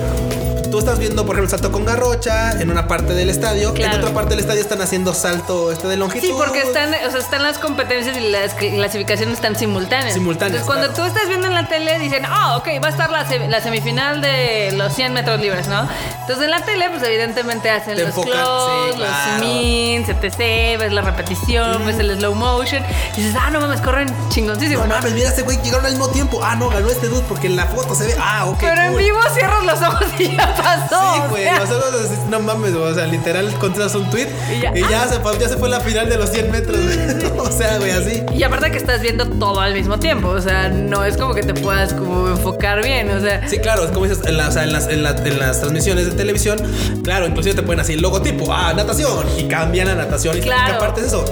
tú 0.70 0.78
estás 0.78 0.98
viendo, 0.98 1.26
por 1.26 1.34
ejemplo, 1.36 1.44
el 1.44 1.50
salto 1.50 1.72
con 1.72 1.84
garrocha 1.84 2.52
en 2.60 2.70
una 2.70 2.86
parte 2.86 3.12
del 3.14 3.28
estadio, 3.30 3.74
Claro. 3.74 3.94
en 3.94 4.00
otra 4.00 4.14
parte 4.14 4.30
del 4.30 4.40
estadio 4.40 4.60
están 4.60 4.80
haciendo 4.80 5.14
salto 5.14 5.72
este 5.72 5.88
de 5.88 5.96
longitud. 5.96 6.26
Sí, 6.26 6.34
porque 6.36 6.60
están, 6.62 6.90
o 7.06 7.10
sea, 7.10 7.20
están 7.20 7.42
las 7.42 7.58
competencias 7.58 8.16
y 8.16 8.20
las 8.30 8.56
cl- 8.56 8.74
clasificaciones 8.74 9.34
están 9.34 9.56
simultáneas. 9.56 10.14
Simultáneas, 10.14 10.60
Entonces, 10.62 10.66
cuando 10.66 10.94
claro. 10.94 11.02
tú 11.02 11.08
estás 11.16 11.28
viendo 11.28 11.46
en 11.48 11.54
la 11.54 11.66
tele, 11.68 11.98
dicen, 11.98 12.24
ah, 12.26 12.56
ok, 12.56 12.68
va 12.82 12.88
a 12.88 12.90
estar 12.90 13.10
la, 13.10 13.26
se- 13.28 13.48
la 13.48 13.60
semifinal 13.60 14.20
de 14.20 14.72
los 14.76 14.92
100 14.94 15.12
metros 15.12 15.40
libres, 15.40 15.66
¿no? 15.68 15.88
Entonces, 16.20 16.44
en 16.44 16.50
la 16.50 16.64
tele, 16.64 16.88
pues 16.90 17.02
evidentemente 17.02 17.70
hacen 17.70 17.96
Te 17.96 18.00
los 18.02 18.08
enfocan, 18.10 18.32
close, 18.32 18.90
sí, 18.92 18.96
claro. 18.98 19.32
los 19.38 19.46
mins, 19.46 20.08
etc., 20.08 20.78
ves 20.78 20.92
la 20.92 21.02
repetición, 21.02 21.84
ves 21.86 21.98
el 21.98 22.16
slow 22.18 22.34
motion, 22.34 22.82
y 23.16 23.22
dices, 23.22 23.36
ah, 23.40 23.50
no 23.50 23.60
mames, 23.60 23.80
corren 23.80 24.08
chingoncísimo, 24.28 24.82
No 24.86 24.94
mames, 24.94 25.12
mira, 25.12 25.28
este 25.28 25.42
güey 25.42 25.58
llegaron 25.62 25.84
al 25.86 25.92
mismo 25.92 26.08
tiempo. 26.10 26.40
Ah, 26.42 26.54
no, 26.56 26.68
ganó 26.70 26.88
este 26.90 27.08
dude 27.08 27.22
porque 27.28 27.46
en 27.48 27.56
la 27.56 27.66
foto 27.66 27.94
se 27.94 28.06
ve. 28.06 28.14
Ah, 28.20 28.46
ok. 28.46 28.58
Pero 28.60 28.82
en 28.82 28.96
vivo 28.96 29.18
cierras 29.34 29.64
los 29.64 29.80
ojos 29.82 30.06
y 30.18 30.36
ya 30.36 30.54
pasó. 30.62 31.14
Sí, 31.14 31.20
güey, 31.30 31.42
sea. 31.44 31.58
nosotros 31.60 31.94
así, 32.04 32.14
no 32.30 32.40
mames, 32.40 32.74
o 32.74 32.94
sea, 32.94 33.06
literal 33.06 33.52
contestas 33.58 33.94
un 33.94 34.08
tweet 34.10 34.28
Y 34.50 34.54
y 34.54 34.60
ya, 34.62 34.72
ya, 34.90 35.02
ah. 35.02 35.08
se, 35.08 35.38
ya 35.40 35.48
se 35.48 35.56
fue 35.56 35.68
la 35.68 35.80
final 35.80 36.08
de 36.08 36.16
los 36.16 36.30
100 36.30 36.50
metros, 36.50 36.78
güey. 36.78 37.38
o 37.38 37.50
sea, 37.52 37.78
güey, 37.78 37.90
así. 37.90 38.22
Y 38.34 38.42
aparte 38.42 38.70
que 38.70 38.76
estás 38.78 39.00
viendo 39.02 39.26
todo 39.26 39.60
al 39.60 39.74
mismo 39.74 39.98
tiempo, 39.98 40.28
o 40.28 40.40
sea, 40.40 40.68
no 40.68 41.04
es 41.04 41.16
como 41.16 41.34
que 41.34 41.42
te 41.42 41.54
puedas 41.54 41.92
como 41.94 42.28
enfocar 42.28 42.82
bien, 42.82 43.10
o 43.10 43.20
sea, 43.20 43.48
Sí, 43.48 43.58
claro, 43.58 43.84
es 43.84 43.90
como 43.90 44.06
dices, 44.06 44.24
en, 44.26 44.36
la- 44.36 44.48
o 44.48 44.52
sea, 44.52 44.64
en 44.64 44.72
las, 44.72 44.88
en, 44.88 45.02
la- 45.02 45.10
en 45.10 45.38
las 45.38 45.60
transmisiones 45.60 46.06
de 46.06 46.12
televisión, 46.12 46.58
claro, 47.02 47.26
inclusive 47.26 47.54
te 47.54 47.62
ponen 47.62 47.80
así 47.80 47.94
el 47.94 48.02
logotipo, 48.02 48.52
ah, 48.52 48.72
natación, 48.74 49.26
y 49.38 49.44
cambian 49.44 49.88
la 49.88 49.94
natación. 49.94 50.36
Y 50.38 50.40
Claro. 50.40 50.74
aparte 50.76 51.00
es 51.00 51.08
eso. 51.08 51.24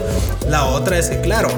La 0.49 0.65
otra 0.65 0.99
es 0.99 1.09
que, 1.11 1.21
claro, 1.21 1.49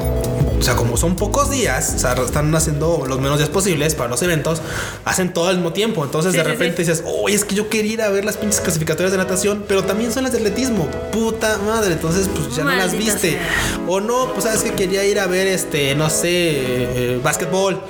o 0.59 0.63
sea, 0.63 0.75
como 0.77 0.97
son 0.99 1.17
pocos 1.17 1.49
días, 1.51 1.95
o 1.97 1.99
sea, 1.99 2.13
están 2.15 2.55
haciendo 2.55 3.05
los 3.07 3.19
menos 3.19 3.39
días 3.39 3.49
posibles 3.49 3.95
para 3.95 4.11
los 4.11 4.21
eventos, 4.23 4.61
hacen 5.07 5.33
todo 5.33 5.49
al 5.49 5.57
mismo 5.57 5.73
tiempo. 5.73 6.05
Entonces, 6.05 6.33
Sí, 6.33 6.39
de 6.39 6.45
sí, 6.45 6.51
repente 6.51 6.83
dices, 6.83 7.03
oye, 7.07 7.35
es 7.35 7.45
que 7.47 7.55
yo 7.55 7.60
quería 7.69 7.93
ir 7.95 8.03
a 8.03 8.09
ver 8.09 8.25
las 8.25 8.37
pinches 8.37 8.61
clasificatorias 8.61 9.13
de 9.13 9.19
natación, 9.19 9.65
pero 9.69 9.85
también 9.85 10.13
son 10.13 10.23
las 10.25 10.33
de 10.33 10.39
atletismo. 10.39 10.87
Puta 11.13 11.59
madre, 11.59 11.93
entonces, 11.93 12.29
pues 12.35 12.55
ya 12.57 12.65
no 12.65 12.71
las 12.71 12.89
Maldita 12.93 13.13
viste. 13.15 13.31
sea. 13.33 13.41
O 13.87 14.01
no, 14.01 14.33
pues 14.33 14.45
sabes 14.45 14.63
que 14.63 14.73
quería 14.73 15.05
ir 15.05 15.19
a 15.21 15.27
ver 15.27 15.47
este, 15.47 15.95
no 15.95 16.09
sé, 16.11 16.29
eh, 16.33 17.21
básquetbol. 17.23 17.81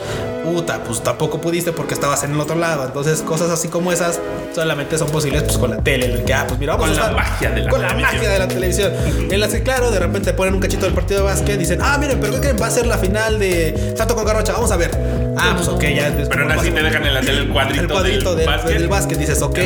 Puta, 0.45 0.83
pues 0.85 1.03
tampoco 1.03 1.41
pudiste 1.41 1.71
porque 1.71 1.95
estabas 1.95 2.25
en 2.25 2.33
el 2.33 2.41
otro 2.41 2.57
lado. 2.57 2.85
Entonces, 2.85 3.21
cosas 3.21 3.51
así 3.51 3.69
como 3.69 3.93
esas 3.93 4.19
solamente 4.55 4.97
son 4.99 5.09
posibles 5.11 5.43
pues 5.45 5.59
con 5.59 5.71
la 5.71 5.77
tele. 5.85 6.07
en 6.07 6.13
el 6.13 6.25
que, 6.25 6.33
ah, 6.35 6.45
pues 6.49 6.59
mira, 6.59 6.75
vamos 6.77 6.89
Con 6.91 6.99
a 6.99 7.03
la 7.03 7.13
usar- 7.13 7.15
magia 7.31 7.51
de 7.51 7.61
la 7.63 7.71
Con 7.71 7.83
la 7.83 7.89
televisión. 7.89 8.15
magia 8.17 8.31
de 8.31 8.39
la 8.39 8.49
televisión. 8.49 8.93
En 9.31 9.41
las 9.41 9.51
que, 9.53 9.63
claro, 9.63 9.91
de 9.91 9.99
repente 9.99 10.33
ponen 10.33 10.55
un 10.55 10.61
cachito 10.61 10.87
del 10.87 10.95
partido 10.95 11.21
de 11.21 11.27
básquet. 11.27 11.59
Dicen, 11.59 11.81
ah, 11.83 11.99
miren, 11.99 12.19
pero 12.21 12.33
¿qué 12.35 12.41
creen? 12.41 12.57
Va 12.61 12.67
a 12.67 12.71
ser 12.71 12.87
la 12.87 12.97
final 12.99 13.39
de 13.39 13.95
Salto 13.97 14.15
con 14.17 14.25
Garrocha. 14.25 14.53
Vamos 14.55 14.73
a 14.73 14.77
ver. 14.77 14.91
Ah, 15.37 15.53
pues 15.57 15.69
ok, 15.69 15.81
ya. 15.83 16.09
es 16.09 16.29
Pero 16.29 16.43
aún 16.43 16.53
así 16.53 16.71
te 16.71 16.83
dejan 16.83 17.07
en 17.07 17.15
la 17.15 17.21
tele 17.21 17.39
el 17.41 17.49
cuadrito, 17.49 17.81
el 17.83 17.89
cuadrito 17.89 18.35
del, 18.35 18.47
básquet. 18.47 18.73
del 18.73 18.89
básquet, 18.89 19.19
dices, 19.19 19.43
ok. 19.43 19.59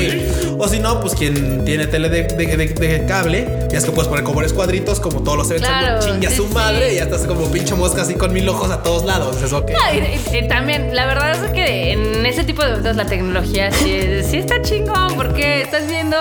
O 0.59 0.69
si 0.69 0.79
no, 0.79 1.01
pues 1.01 1.15
quien 1.15 1.65
tiene 1.65 1.87
tele 1.87 2.09
de, 2.09 2.23
de- 2.25 2.57
de- 2.57 2.67
de 2.69 3.07
cable, 3.07 3.49
ya 3.71 3.79
es 3.79 3.85
que 3.85 3.91
puedes 3.91 4.09
poner 4.09 4.25
como 4.25 4.37
varios 4.37 4.53
cuadritos, 4.53 5.01
como 5.01 5.23
todos 5.23 5.39
los 5.39 5.51
eventos, 5.51 5.69
Claro, 5.71 6.01
chingue 6.01 6.27
a 6.27 6.31
sí, 6.31 6.37
su 6.37 6.47
sí. 6.49 6.55
madre, 6.55 6.93
y 6.93 6.97
ya 6.97 7.05
estás 7.05 7.23
como 7.27 7.51
pinche 7.51 7.75
mosca 7.75 8.03
así 8.03 8.15
con 8.15 8.33
mil 8.33 8.49
ojos 8.49 8.71
a 8.71 8.83
todos 8.83 9.05
lados. 9.05 9.37
Dices, 9.37 9.53
ok. 9.53 9.71
No, 9.71 9.95
y, 9.95 9.99
y- 10.37 10.39
y 10.45 10.49
también, 10.49 10.95
la 10.95 11.07
verdad 11.07 11.45
es 11.45 11.51
que 11.53 11.93
en 11.93 12.25
ese 12.27 12.45
tipo 12.45 12.63
de 12.63 12.71
eventos 12.71 12.97
la 12.97 13.07
tecnología 13.07 13.71
sí, 13.73 14.01
sí 14.29 14.39
está 14.39 14.63
chingón, 14.63 15.15
porque 15.17 15.63
estás 15.63 15.87
viendo, 15.89 16.17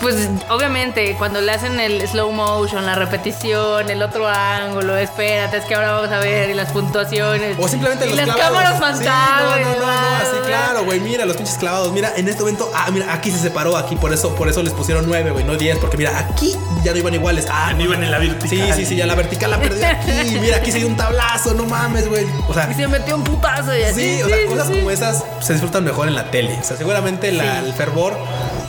pues 0.00 0.28
obviamente 0.50 1.14
cuando 1.18 1.40
le 1.40 1.52
hacen 1.52 1.78
el 1.80 2.06
slow 2.08 2.30
motion, 2.32 2.86
la 2.86 2.94
repetición, 2.94 3.88
el 3.90 4.02
otro 4.02 4.26
ángulo, 4.28 4.96
espérate, 4.96 5.58
es 5.58 5.64
que 5.64 5.74
ahora 5.74 5.92
vamos 5.92 6.10
a 6.12 6.18
ver, 6.20 6.50
y 6.50 6.54
las 6.54 6.70
puntuaciones. 6.72 7.56
O 7.58 7.68
simplemente 7.68 8.06
y 8.06 8.10
los 8.10 8.26
las 8.26 8.36
cámaras 8.36 8.78
Sí, 8.92 9.04
no, 9.04 9.56
no, 9.56 9.58
no, 9.58 9.86
no, 9.86 9.86
así 10.16 10.36
claro, 10.46 10.84
güey. 10.84 11.00
Mira, 11.00 11.24
los 11.24 11.36
pinches 11.36 11.56
clavados. 11.56 11.92
Mira, 11.92 12.12
en 12.16 12.28
este 12.28 12.40
momento, 12.42 12.70
ah, 12.74 12.90
mira, 12.92 13.12
aquí 13.12 13.30
se 13.30 13.38
separó, 13.38 13.76
aquí 13.76 13.96
por 13.96 14.12
eso, 14.12 14.34
por 14.34 14.48
eso 14.48 14.62
les 14.62 14.72
pusieron 14.72 15.04
nueve, 15.06 15.30
güey, 15.30 15.44
no 15.44 15.56
diez, 15.56 15.78
porque 15.78 15.96
mira, 15.96 16.18
aquí 16.18 16.54
ya 16.84 16.92
no 16.92 16.98
iban 16.98 17.14
iguales. 17.14 17.46
Ah, 17.50 17.72
No 17.76 17.82
iban 17.84 18.02
en 18.02 18.10
la 18.10 18.20
Sí, 18.20 18.26
vertical. 18.28 18.74
sí, 18.76 18.86
sí, 18.86 18.96
ya 18.96 19.06
la 19.06 19.14
vertical 19.14 19.50
la 19.50 19.58
perdió 19.60 19.86
aquí. 19.86 20.10
Mira, 20.40 20.56
aquí 20.58 20.70
se 20.72 20.78
dio 20.78 20.86
un 20.88 20.96
tablazo, 20.96 21.54
no 21.54 21.64
mames, 21.64 22.08
güey. 22.08 22.26
O 22.48 22.54
sea, 22.54 22.68
Y 22.70 22.74
se 22.74 22.86
metió 22.88 23.16
un 23.16 23.24
putazo 23.24 23.76
y 23.76 23.82
así. 23.82 24.16
Sí, 24.16 24.22
o 24.22 24.28
sea, 24.28 24.36
sí, 24.36 24.44
cosas 24.46 24.66
sí. 24.68 24.74
como 24.74 24.90
esas 24.90 25.24
se 25.40 25.52
disfrutan 25.54 25.84
mejor 25.84 26.08
en 26.08 26.14
la 26.14 26.30
tele. 26.30 26.58
O 26.60 26.64
sea, 26.64 26.76
seguramente 26.76 27.32
la- 27.32 27.60
el 27.60 27.72
fervor, 27.72 28.16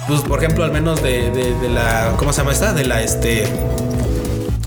pues 0.07 0.21
por 0.21 0.39
ejemplo, 0.39 0.63
al 0.63 0.71
menos 0.71 1.01
de, 1.03 1.29
de- 1.31 1.53
de 1.55 1.69
la. 1.69 2.13
¿Cómo 2.17 2.31
se 2.33 2.39
llama 2.39 2.51
esta? 2.53 2.73
De 2.73 2.85
la 2.85 3.01
este. 3.01 3.47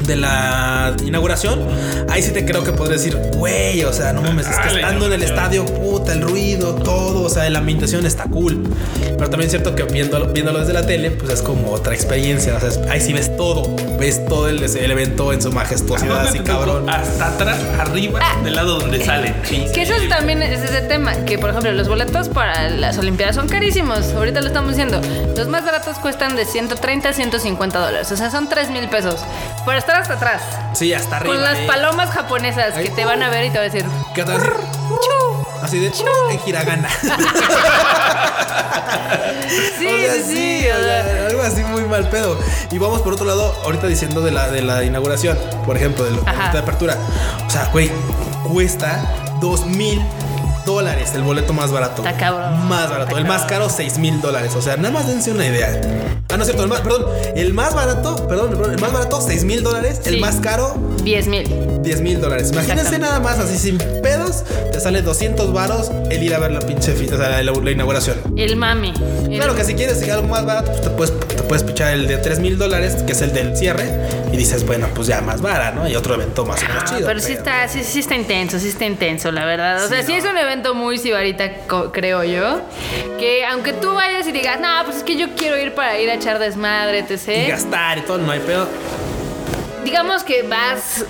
De 0.08 0.16
la 0.16 0.96
inauguración, 1.04 1.60
ahí 2.08 2.22
sí 2.22 2.32
te 2.32 2.44
creo 2.46 2.64
que 2.64 2.72
podría 2.72 2.96
decir, 2.96 3.14
güey, 3.36 3.84
o 3.84 3.92
sea, 3.92 4.12
no 4.14 4.22
mames, 4.22 4.48
es 4.48 4.56
que 4.58 4.68
estando 4.76 5.04
en 5.06 5.12
el 5.12 5.22
estadio, 5.22 5.66
puta, 5.66 6.12
el 6.14 6.22
ruido, 6.22 6.74
todo, 6.76 7.22
o 7.24 7.28
sea, 7.28 7.48
la 7.50 7.58
ambientación 7.58 8.06
está 8.06 8.24
cool. 8.24 8.64
Pero 9.18 9.28
también 9.30 9.46
es 9.48 9.50
cierto 9.50 9.74
que 9.74 9.82
viéndolo, 9.84 10.28
viéndolo 10.32 10.60
desde 10.60 10.72
la 10.72 10.86
tele, 10.86 11.10
pues 11.10 11.30
es 11.34 11.42
como 11.42 11.72
otra 11.72 11.92
experiencia, 11.94 12.56
o 12.56 12.60
sea, 12.60 12.70
es- 12.70 12.78
ahí 12.90 13.00
sí 13.02 13.12
ves 13.12 13.36
todo, 13.36 13.76
ves 13.98 14.24
todo 14.26 14.48
el, 14.48 14.62
el 14.62 14.90
evento 14.90 15.32
en 15.32 15.42
su 15.42 15.52
majestuosidad, 15.52 16.26
así 16.26 16.38
cabrón. 16.44 16.88
Hasta 16.88 17.26
atrás, 17.28 17.58
arriba, 17.78 18.20
Ah. 18.22 18.40
del 18.42 18.54
lado 18.56 18.78
donde 18.80 19.04
sale. 19.04 19.34
Que 19.74 19.82
eso 19.82 19.92
también 20.08 20.42
es 20.42 20.60
ese 20.62 20.80
tema, 20.82 21.12
que 21.26 21.38
por 21.38 21.50
ejemplo 21.50 21.70
los 21.72 21.86
boletos 21.88 22.28
para 22.30 22.70
las 22.70 22.96
Olimpiadas 22.98 23.34
son 23.36 23.48
carísimos, 23.48 24.14
ahorita 24.14 24.40
lo 24.40 24.46
estamos 24.46 24.70
diciendo, 24.70 25.00
los 25.36 25.48
más 25.48 25.64
baratos 25.64 25.98
cuestan 25.98 26.34
de 26.34 26.44
130 26.46 27.10
a 27.10 27.12
150 27.12 27.78
dólares, 27.78 28.10
o 28.10 28.16
sea, 28.16 28.30
son 28.30 28.48
3 28.48 28.70
mil 28.70 28.88
pesos, 28.88 29.16
por 29.64 29.74
estar 29.74 29.97
hasta 30.00 30.14
atrás, 30.14 30.42
Sí, 30.72 30.92
hasta 30.94 31.16
arriba. 31.16 31.34
con 31.34 31.42
las 31.44 31.58
eh. 31.58 31.66
palomas 31.66 32.10
japonesas 32.10 32.74
que 32.74 32.90
te 32.90 33.04
van 33.04 33.22
a 33.22 33.30
ver 33.30 33.44
y 33.46 33.50
te 33.50 33.58
van 33.58 33.68
a 33.68 33.72
decir, 33.72 33.88
¿Qué 34.14 34.24
te 34.24 34.30
va 34.32 34.36
a 34.36 34.40
decir? 34.40 34.54
Así 35.62 35.78
de 35.80 35.88
en 35.88 36.40
hiragana. 36.46 36.88
sí, 39.78 39.86
O 39.86 39.90
sea, 40.00 40.14
sí, 40.14 40.22
sí, 40.24 40.66
o 40.68 40.82
sea, 40.82 41.26
algo 41.26 41.42
así 41.42 41.64
muy 41.64 41.82
mal 41.82 42.08
pedo. 42.08 42.38
Y 42.70 42.78
vamos 42.78 43.02
por 43.02 43.12
otro 43.14 43.26
lado, 43.26 43.54
ahorita 43.64 43.86
diciendo 43.88 44.20
de 44.20 44.30
la, 44.30 44.48
de 44.50 44.62
la 44.62 44.84
inauguración, 44.84 45.36
por 45.66 45.76
ejemplo, 45.76 46.04
de, 46.04 46.12
de 46.12 46.58
apertura. 46.58 46.96
O 47.46 47.50
sea, 47.50 47.68
güey, 47.72 47.90
cuesta 48.52 49.00
dos 49.40 49.66
mil 49.66 50.00
dólares 50.68 51.14
el 51.14 51.22
boleto 51.22 51.54
más 51.54 51.72
barato. 51.72 52.04
Está 52.04 52.14
cabrón. 52.18 52.68
Más 52.68 52.90
barato. 52.90 53.08
Está 53.08 53.18
el 53.18 53.26
más 53.26 53.46
caro, 53.46 53.70
seis 53.70 53.96
mil 53.96 54.20
dólares. 54.20 54.54
O 54.54 54.60
sea, 54.60 54.76
nada 54.76 54.90
más 54.90 55.06
dense 55.06 55.30
una 55.30 55.46
idea. 55.46 55.80
Ah, 56.30 56.36
no 56.36 56.42
es 56.42 56.44
cierto, 56.44 56.62
el 56.62 56.68
más, 56.68 56.82
perdón, 56.82 57.06
el 57.36 57.54
más 57.54 57.74
barato, 57.74 58.28
perdón, 58.28 58.50
perdón, 58.50 58.74
el 58.74 58.80
más 58.80 58.92
barato, 58.92 59.18
seis 59.22 59.44
mil 59.44 59.62
dólares. 59.62 60.02
El 60.04 60.20
más 60.20 60.36
caro, 60.36 60.76
10 61.02 61.26
mil. 61.26 61.48
10 61.82 62.00
mil 62.02 62.20
dólares. 62.20 62.50
Imagínense 62.52 62.98
nada 62.98 63.18
más, 63.18 63.38
así 63.38 63.56
sin 63.56 63.78
pedos, 63.78 64.44
te 64.70 64.78
sale 64.78 65.00
200 65.00 65.54
varos 65.54 65.90
el 66.10 66.22
ir 66.22 66.34
a 66.34 66.38
ver 66.38 66.50
la 66.50 66.60
pinche, 66.60 66.92
o 66.92 67.16
sea, 67.16 67.42
la, 67.42 67.42
la 67.42 67.70
inauguración. 67.70 68.18
El 68.36 68.56
mami. 68.56 68.92
Claro 69.36 69.54
que 69.54 69.64
si 69.64 69.74
quieres 69.74 70.02
algo 70.10 70.28
más 70.28 70.44
barato, 70.44 70.70
pues 70.72 70.82
te 70.82 70.90
puedes, 70.90 71.20
te 71.28 71.42
puedes 71.42 71.62
pichar 71.62 71.92
el 71.92 72.06
de 72.06 72.16
3 72.18 72.38
mil 72.40 72.58
dólares, 72.58 72.96
que 73.04 73.12
es 73.12 73.20
el 73.22 73.32
del 73.32 73.56
cierre, 73.56 73.88
y 74.32 74.36
dices, 74.36 74.64
bueno, 74.66 74.88
pues 74.94 75.06
ya 75.08 75.20
más 75.20 75.40
vara, 75.40 75.70
¿no? 75.72 75.88
Y 75.88 75.96
otro 75.96 76.14
evento 76.14 76.44
más 76.44 76.62
o 76.62 76.66
menos 76.68 76.82
Ah, 76.86 76.94
chido. 76.96 77.06
pero 77.06 77.20
sí 77.20 77.32
está, 77.32 77.68
sí, 77.68 77.82
sí 77.84 78.00
está 78.00 78.14
intenso, 78.16 78.58
sí 78.58 78.68
está 78.68 78.84
intenso, 78.84 79.30
la 79.30 79.44
verdad. 79.44 79.84
O 79.84 79.88
sea, 79.88 80.02
sí 80.02 80.12
es 80.14 80.24
un 80.24 80.36
evento 80.36 80.74
muy 80.74 80.98
sibarita, 80.98 81.50
creo 81.92 82.24
yo. 82.24 82.60
Que 83.18 83.44
aunque 83.46 83.72
tú 83.72 83.92
vayas 83.94 84.26
y 84.26 84.32
digas, 84.32 84.58
no, 84.60 84.68
pues 84.84 84.98
es 84.98 85.02
que 85.02 85.16
yo 85.16 85.28
quiero 85.36 85.58
ir 85.58 85.74
para 85.74 85.98
ir 85.98 86.08
a 86.10 86.14
echar 86.14 86.38
desmadre, 86.38 87.04
Y 87.08 87.12
etc. 87.12 87.48
gastar 87.48 87.98
y 87.98 88.00
todo, 88.02 88.18
no 88.18 88.30
hay 88.32 88.40
pedo. 88.40 88.68
Digamos 89.88 90.22
que 90.22 90.42
vas, 90.42 91.02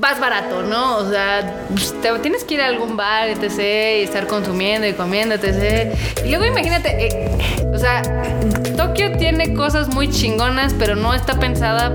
vas 0.00 0.18
barato, 0.18 0.64
¿no? 0.64 0.96
O 0.96 1.08
sea, 1.08 1.60
te, 2.02 2.18
tienes 2.18 2.42
que 2.42 2.54
ir 2.54 2.60
a 2.60 2.66
algún 2.66 2.96
bar, 2.96 3.28
etc. 3.28 4.00
Y 4.00 4.02
estar 4.02 4.26
consumiendo 4.26 4.84
y 4.84 4.94
comiendo, 4.94 5.36
etc. 5.36 5.96
Y 6.24 6.30
luego 6.30 6.44
imagínate, 6.44 7.06
eh, 7.06 7.65
o 7.76 7.78
sea, 7.78 8.02
Tokio 8.76 9.16
tiene 9.18 9.54
cosas 9.54 9.88
muy 9.88 10.10
chingonas, 10.10 10.74
pero 10.78 10.96
no 10.96 11.14
está 11.14 11.38
pensada 11.38 11.92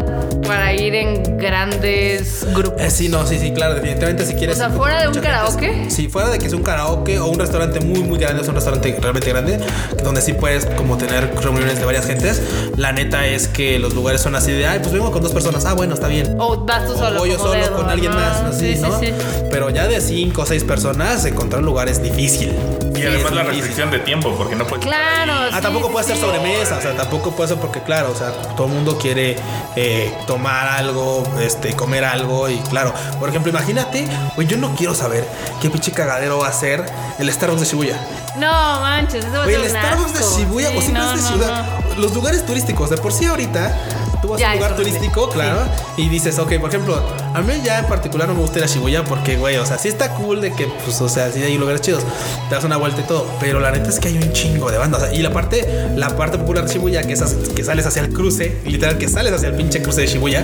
para 0.48 0.74
ir 0.74 0.96
en 0.96 1.38
grandes 1.38 2.46
grupos. 2.54 2.82
Eh, 2.82 2.90
sí, 2.92 3.10
no, 3.10 3.26
sí, 3.26 3.38
sí, 3.40 3.52
claro, 3.52 3.76
definitivamente 3.76 4.26
si 4.26 4.34
quieres. 4.34 4.56
O 4.56 4.60
sea, 4.60 4.70
fuera 4.70 5.00
de 5.02 5.08
un 5.08 5.14
mucha 5.16 5.22
gente- 5.22 5.62
karaoke. 5.62 5.90
Sí, 5.90 6.08
fuera 6.08 6.30
de 6.30 6.40
que 6.40 6.48
es 6.48 6.54
un 6.54 6.64
karaoke 6.64 7.20
o 7.20 7.28
un 7.28 7.40
restaurante 7.40 7.80
muy, 7.80 8.00
muy 8.02 8.18
grande, 8.20 8.42
es 8.42 8.48
un 8.48 8.56
restaurante 8.56 8.96
realmente 9.02 9.30
grande, 9.30 9.60
donde 10.04 10.22
sí 10.22 10.34
puedes 10.34 10.66
como 10.66 10.98
tener 10.98 11.34
reuniones 11.42 11.80
de 11.80 11.86
varias 11.86 12.06
gentes. 12.06 12.42
La 12.78 12.92
neta 12.92 13.26
es 13.28 13.48
que 13.48 13.80
los 13.80 13.94
lugares 13.94 14.22
son 14.22 14.36
así 14.36 14.52
de, 14.52 14.66
ay, 14.68 14.80
pues 14.80 14.92
vengo 14.94 15.12
con 15.12 15.22
dos 15.24 15.32
personas. 15.34 15.66
Ah, 15.66 15.74
bueno, 15.74 15.94
está 15.94 16.08
bien. 16.08 16.36
O 16.40 16.58
vas 16.66 16.86
tú 16.86 16.94
O 16.94 16.98
solo. 16.98 17.20
voy 17.20 17.32
yo 17.32 17.38
solo 17.38 17.52
dedo, 17.54 17.76
con 17.76 17.90
alguien 17.90 18.12
¿no? 18.12 18.18
más, 18.18 18.42
así, 18.42 18.76
sí, 18.76 18.82
¿no? 18.82 19.00
Sí, 19.00 19.08
sí. 19.08 19.14
Pero 19.50 19.70
ya 19.70 19.88
de 19.88 20.00
cinco 20.02 20.42
o 20.44 20.46
seis 20.46 20.64
personas, 20.64 21.26
encontrar 21.26 21.60
un 21.62 21.66
lugar 21.66 21.90
es 21.90 22.02
difícil. 22.04 22.52
Y 22.96 23.04
además 23.04 23.32
Es 23.32 23.38
la 23.38 23.44
restricción 23.44 23.92
de 23.92 24.00
tiempo, 24.00 24.34
porque 24.38 24.56
no 24.56 24.66
puedes. 24.68 24.86
Claro. 24.86 25.34
Ah, 25.34 25.50
sí, 25.56 25.62
tampoco 25.62 25.88
sí, 25.88 25.94
puede 25.94 26.08
ser 26.08 26.16
sí. 26.16 26.22
sobremesa, 26.22 26.78
o 26.78 26.82
sea, 26.82 26.96
tampoco 26.96 27.32
puede 27.32 27.50
ser 27.50 27.58
porque, 27.60 27.82
claro, 27.82 28.12
o 28.12 28.16
sea, 28.16 28.32
todo 28.56 28.68
el 28.68 28.74
mundo 28.74 28.98
quiere 28.98 29.38
eh, 29.76 30.14
tomar 30.28 30.68
algo, 30.68 31.24
este, 31.42 31.74
comer 31.74 32.04
algo 32.06 32.50
y, 32.50 32.58
claro, 32.70 32.94
por 33.20 33.30
ejemplo, 33.30 33.50
imagínate, 33.52 34.08
güey, 34.36 34.48
yo 34.48 34.58
no 34.58 34.76
quiero 34.76 34.94
saber 34.96 35.28
qué 35.62 35.70
pinche 35.70 35.92
cagadero 35.92 36.40
va 36.40 36.48
a 36.48 36.54
ser 36.54 36.86
el 37.20 37.32
Starbucks 37.32 37.62
de 37.62 37.68
Shibuya. 37.68 38.00
No, 38.38 38.80
manches, 38.80 39.26
eso 39.26 39.34
va 39.34 39.42
a 39.42 39.44
Güey, 39.44 39.56
ser 39.56 39.66
el 39.66 39.72
Starbucks 39.72 40.14
de 40.14 40.20
asco. 40.20 40.38
Shibuya 40.38 40.70
Sí, 40.70 40.78
o 40.78 40.82
siempre 40.82 41.04
no, 41.04 41.14
es 41.14 41.24
de 41.24 41.30
no, 41.30 41.36
ciudad. 41.38 41.66
Los 41.98 42.14
lugares 42.14 42.46
turísticos, 42.46 42.90
de 42.90 42.98
por 42.98 43.12
sí 43.12 43.26
ahorita. 43.26 43.78
Tú 44.22 44.30
vas 44.30 44.40
Ya 44.40 44.50
a 44.50 44.54
un 44.54 44.58
lugar 44.58 44.76
turístico, 44.76 45.30
claro, 45.30 45.60
y 45.98 46.10
dices, 46.10 46.38
ok, 46.40 46.54
por 46.60 46.70
ejemplo, 46.70 47.02
a 47.34 47.42
mí 47.42 47.54
ya 47.64 47.80
en 47.80 47.86
particular 47.86 48.28
no 48.28 48.36
me 48.36 48.42
gusta 48.42 48.60
ir 48.60 48.66
a 48.66 48.68
Shibuya 48.68 49.04
porque, 49.04 49.38
güey, 49.38 49.58
o 49.58 49.66
sea, 49.66 49.78
sí 49.78 49.88
está 49.88 50.14
cool 50.16 50.42
de 50.42 50.54
que, 50.54 50.68
pues, 50.84 51.02
o 51.02 51.10
sea, 51.10 51.32
sí 51.32 51.42
hay 51.42 51.58
lugares 51.58 51.82
chidos, 51.82 52.04
te 52.50 52.56
das 52.56 52.64
una 52.64 52.78
vuelta 52.78 53.02
y 53.02 53.04
todo, 53.04 53.26
pero 53.40 53.60
la 53.60 53.72
neta 53.72 53.90
es 53.90 54.00
que 54.00 54.10
hay 54.10 54.18
un 54.18 54.32
chingo 54.32 54.70
de 54.72 54.78
bandas. 54.78 55.02
o 55.02 55.06
sea, 55.06 55.14
y 55.14 55.22
la 55.22 55.32
parte, 55.32 55.68
la 55.96 56.16
parte 56.16 56.38
popular 56.38 56.66
de 56.66 56.74
Shibuya, 56.74 57.04
que, 57.04 57.14
es, 57.14 57.22
que 57.56 57.64
sales 57.64 57.86
hacia 57.86 58.02
el 58.04 58.14
cruce, 58.14 58.60
literal, 58.66 58.98
que 58.98 59.08
sales 59.08 59.34
hacia 59.34 59.50
el 59.50 59.56
pinche 59.56 59.82
cruce 59.82 60.02
de 60.02 60.08
Shibuya, 60.08 60.44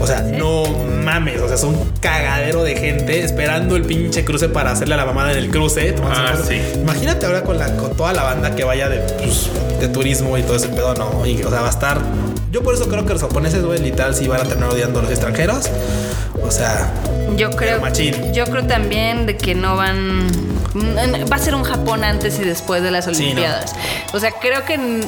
o 0.00 0.06
sea, 0.06 0.22
no 0.22 0.64
mames, 1.04 1.40
o 1.40 1.46
sea, 1.46 1.56
es 1.56 1.62
un 1.62 1.92
cagadero 2.00 2.64
de 2.64 2.76
gente 2.76 3.24
esperando 3.24 3.76
el 3.76 3.82
pinche 3.82 4.24
cruce 4.24 4.48
para 4.48 4.72
hacerle 4.72 4.94
a 4.94 4.96
la 4.96 5.06
mamada 5.06 5.32
en 5.32 5.38
el 5.38 5.50
cruce. 5.50 5.94
Ah, 6.02 6.34
sí. 6.46 6.60
Imagínate 6.80 7.26
ahora 7.26 7.42
con, 7.42 7.58
la, 7.58 7.76
con 7.76 7.96
toda 7.96 8.12
la 8.12 8.22
banda 8.22 8.54
que 8.54 8.64
vaya 8.64 8.88
de, 8.88 8.98
pues, 9.18 9.50
de 9.80 9.88
turismo 9.88 10.36
y 10.38 10.42
todo 10.42 10.56
ese 10.56 10.68
pedo, 10.68 10.94
no. 10.94 11.26
Y, 11.26 11.42
o 11.42 11.50
sea, 11.50 11.60
va 11.60 11.68
a 11.68 11.70
estar. 11.70 12.00
Yo 12.54 12.62
por 12.62 12.72
eso 12.72 12.88
creo 12.88 13.04
que 13.04 13.12
los 13.12 13.20
japoneses, 13.20 13.64
güey, 13.64 13.80
literal, 13.80 14.14
sí 14.14 14.28
van 14.28 14.42
a 14.42 14.44
terminar 14.44 14.70
odiando 14.70 15.00
a 15.00 15.02
los 15.02 15.10
extranjeros. 15.10 15.68
O 16.40 16.52
sea, 16.52 16.88
Yo 17.36 17.50
creo. 17.50 17.82
Yo 18.32 18.44
creo 18.44 18.64
también 18.64 19.26
de 19.26 19.36
que 19.36 19.56
no 19.56 19.74
van. 19.74 20.28
Va 20.72 21.34
a 21.34 21.38
ser 21.40 21.56
un 21.56 21.64
Japón 21.64 22.04
antes 22.04 22.38
y 22.38 22.44
después 22.44 22.80
de 22.80 22.92
las 22.92 23.06
Sí, 23.06 23.10
¿no? 23.10 23.16
Olimpiadas. 23.16 23.74
O 24.12 24.20
sea, 24.20 24.30
creo 24.30 24.64
que 24.64 24.78
mm, 24.78 25.00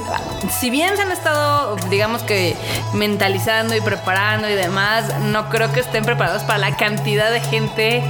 si 0.58 0.70
bien 0.70 0.96
se 0.96 1.02
han 1.02 1.12
estado, 1.12 1.76
digamos 1.88 2.24
que 2.24 2.56
mentalizando 2.94 3.76
y 3.76 3.80
preparando 3.80 4.50
y 4.50 4.54
demás, 4.54 5.04
no 5.26 5.48
creo 5.48 5.72
que 5.72 5.78
estén 5.78 6.04
preparados 6.04 6.42
para 6.42 6.58
la 6.58 6.76
cantidad 6.76 7.30
de 7.30 7.38
gente 7.38 8.02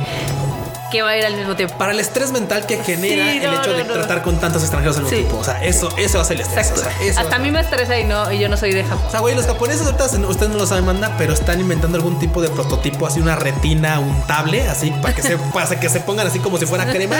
que 0.90 1.02
va 1.02 1.10
a 1.10 1.16
ir 1.16 1.24
al 1.26 1.36
mismo 1.36 1.54
tiempo. 1.56 1.76
para 1.78 1.92
el 1.92 2.00
estrés 2.00 2.32
mental 2.32 2.66
que 2.66 2.76
genera 2.82 3.24
Sí, 3.32 3.38
el 3.38 3.54
hecho 3.54 3.70
no, 3.72 3.76
de 3.76 3.84
no. 3.84 3.92
tratar 3.94 4.22
con 4.22 4.38
tantos 4.40 4.62
extranjeros 4.62 4.96
al 4.98 5.02
mismo 5.04 5.16
Sí. 5.16 5.22
tiempo. 5.24 5.40
O 5.40 5.44
sea, 5.44 5.62
eso, 5.64 5.88
eso 5.96 6.20
hace 6.20 6.34
el 6.34 6.40
estrés. 6.40 6.68
Exacto. 6.68 6.80
O 6.88 6.92
sea, 6.92 7.06
eso 7.06 7.20
Hasta 7.20 7.36
a 7.36 7.38
mí 7.38 7.50
me 7.50 7.60
estresa 7.60 7.98
y 7.98 8.04
no, 8.04 8.32
y 8.32 8.38
yo 8.38 8.48
no 8.48 8.56
soy 8.56 8.72
de 8.72 8.82
Japón. 8.84 9.04
O 9.06 9.10
sea, 9.10 9.20
güey, 9.20 9.34
los 9.34 9.46
japoneses 9.46 9.82
ahorita, 9.86 10.04
ustedes 10.28 10.50
no 10.52 10.58
lo 10.58 10.66
saben, 10.66 10.84
manda, 10.86 11.14
pero 11.18 11.32
están 11.32 11.60
inventando 11.60 11.96
algún 11.96 12.18
tipo 12.18 12.40
de 12.42 12.48
prototipo, 12.48 13.06
así 13.06 13.20
una 13.20 13.36
retina 13.36 13.98
untable, 14.00 14.68
así 14.68 14.90
para 15.02 15.14
que 15.14 15.22
se, 15.22 15.36
para 15.54 15.78
que 15.80 15.88
se 15.88 16.00
pongan 16.00 16.26
así 16.26 16.38
como 16.38 16.58
si 16.58 16.66
fuera 16.66 16.86
crema 16.86 17.16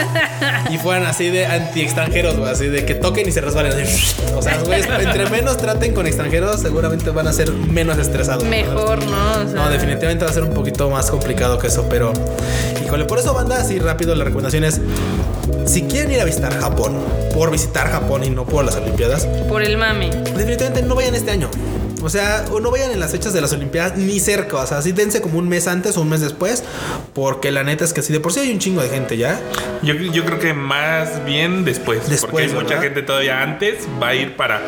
y 0.69 0.77
fueran 0.77 1.05
así 1.05 1.29
de 1.29 1.45
anti-extranjeros, 1.45 2.37
güey, 2.37 2.51
así 2.51 2.67
de 2.67 2.85
que 2.85 2.95
toquen 2.95 3.27
y 3.27 3.31
se 3.31 3.41
resbalen. 3.41 3.73
así. 3.73 4.15
O 4.35 4.41
sea, 4.41 4.57
güey, 4.59 4.81
entre 4.81 5.29
menos 5.29 5.57
traten 5.57 5.93
con 5.93 6.07
extranjeros, 6.07 6.61
seguramente 6.61 7.09
van 7.11 7.27
a 7.27 7.33
ser 7.33 7.51
menos 7.51 7.97
estresados. 7.97 8.43
Mejor, 8.43 9.03
¿no? 9.05 9.31
O 9.31 9.47
sea, 9.51 9.53
No, 9.53 9.69
definitivamente 9.69 10.23
va 10.25 10.31
a 10.31 10.33
ser 10.33 10.43
un 10.43 10.53
poquito 10.53 10.89
más 10.89 11.09
complicado 11.11 11.57
que 11.59 11.67
eso, 11.67 11.87
pero 11.89 12.13
híjole, 12.83 13.05
por 13.05 13.19
eso 13.19 13.33
banda, 13.33 13.56
así 13.61 13.79
rápido 13.79 14.15
la 14.15 14.23
recomendación 14.23 14.63
es 14.63 14.79
si 15.65 15.83
quieren 15.83 16.11
ir 16.11 16.21
a 16.21 16.25
visitar 16.25 16.53
Japón, 16.59 16.93
por 17.33 17.51
visitar 17.51 17.89
Japón 17.89 18.23
y 18.23 18.29
no 18.29 18.45
por 18.45 18.65
las 18.65 18.75
Olimpiadas, 18.75 19.25
Por 19.49 19.61
el 19.63 19.77
mami. 19.77 20.09
definitivamente 20.09 20.81
no 20.83 20.95
vayan 20.95 21.15
este 21.15 21.31
año. 21.31 21.49
O 22.01 22.09
sea, 22.09 22.45
o 22.51 22.59
no 22.59 22.71
vayan 22.71 22.91
en 22.91 22.99
las 22.99 23.11
fechas 23.11 23.33
de 23.33 23.41
las 23.41 23.51
Olimpiadas 23.53 23.97
ni 23.97 24.19
cerca. 24.19 24.57
O 24.57 24.67
sea, 24.67 24.81
sí 24.81 24.91
dense 24.91 25.21
como 25.21 25.39
un 25.39 25.49
mes 25.49 25.67
antes 25.67 25.97
o 25.97 26.01
un 26.01 26.09
mes 26.09 26.21
después. 26.21 26.63
Porque 27.13 27.51
la 27.51 27.63
neta 27.63 27.83
es 27.85 27.93
que 27.93 28.01
si 28.01 28.13
de 28.13 28.19
por 28.19 28.31
sí 28.33 28.39
hay 28.41 28.51
un 28.51 28.59
chingo 28.59 28.81
de 28.81 28.89
gente 28.89 29.17
ya. 29.17 29.39
Yo, 29.81 29.93
yo 29.93 30.25
creo 30.25 30.39
que 30.39 30.53
más 30.53 31.23
bien 31.25 31.65
después. 31.65 32.07
Después, 32.09 32.21
porque 32.31 32.43
hay 32.43 32.49
mucha 32.53 32.67
¿verdad? 32.75 32.81
gente 32.83 33.01
todavía 33.01 33.41
antes 33.41 33.87
va 34.01 34.09
a 34.09 34.15
ir 34.15 34.35
para 34.35 34.61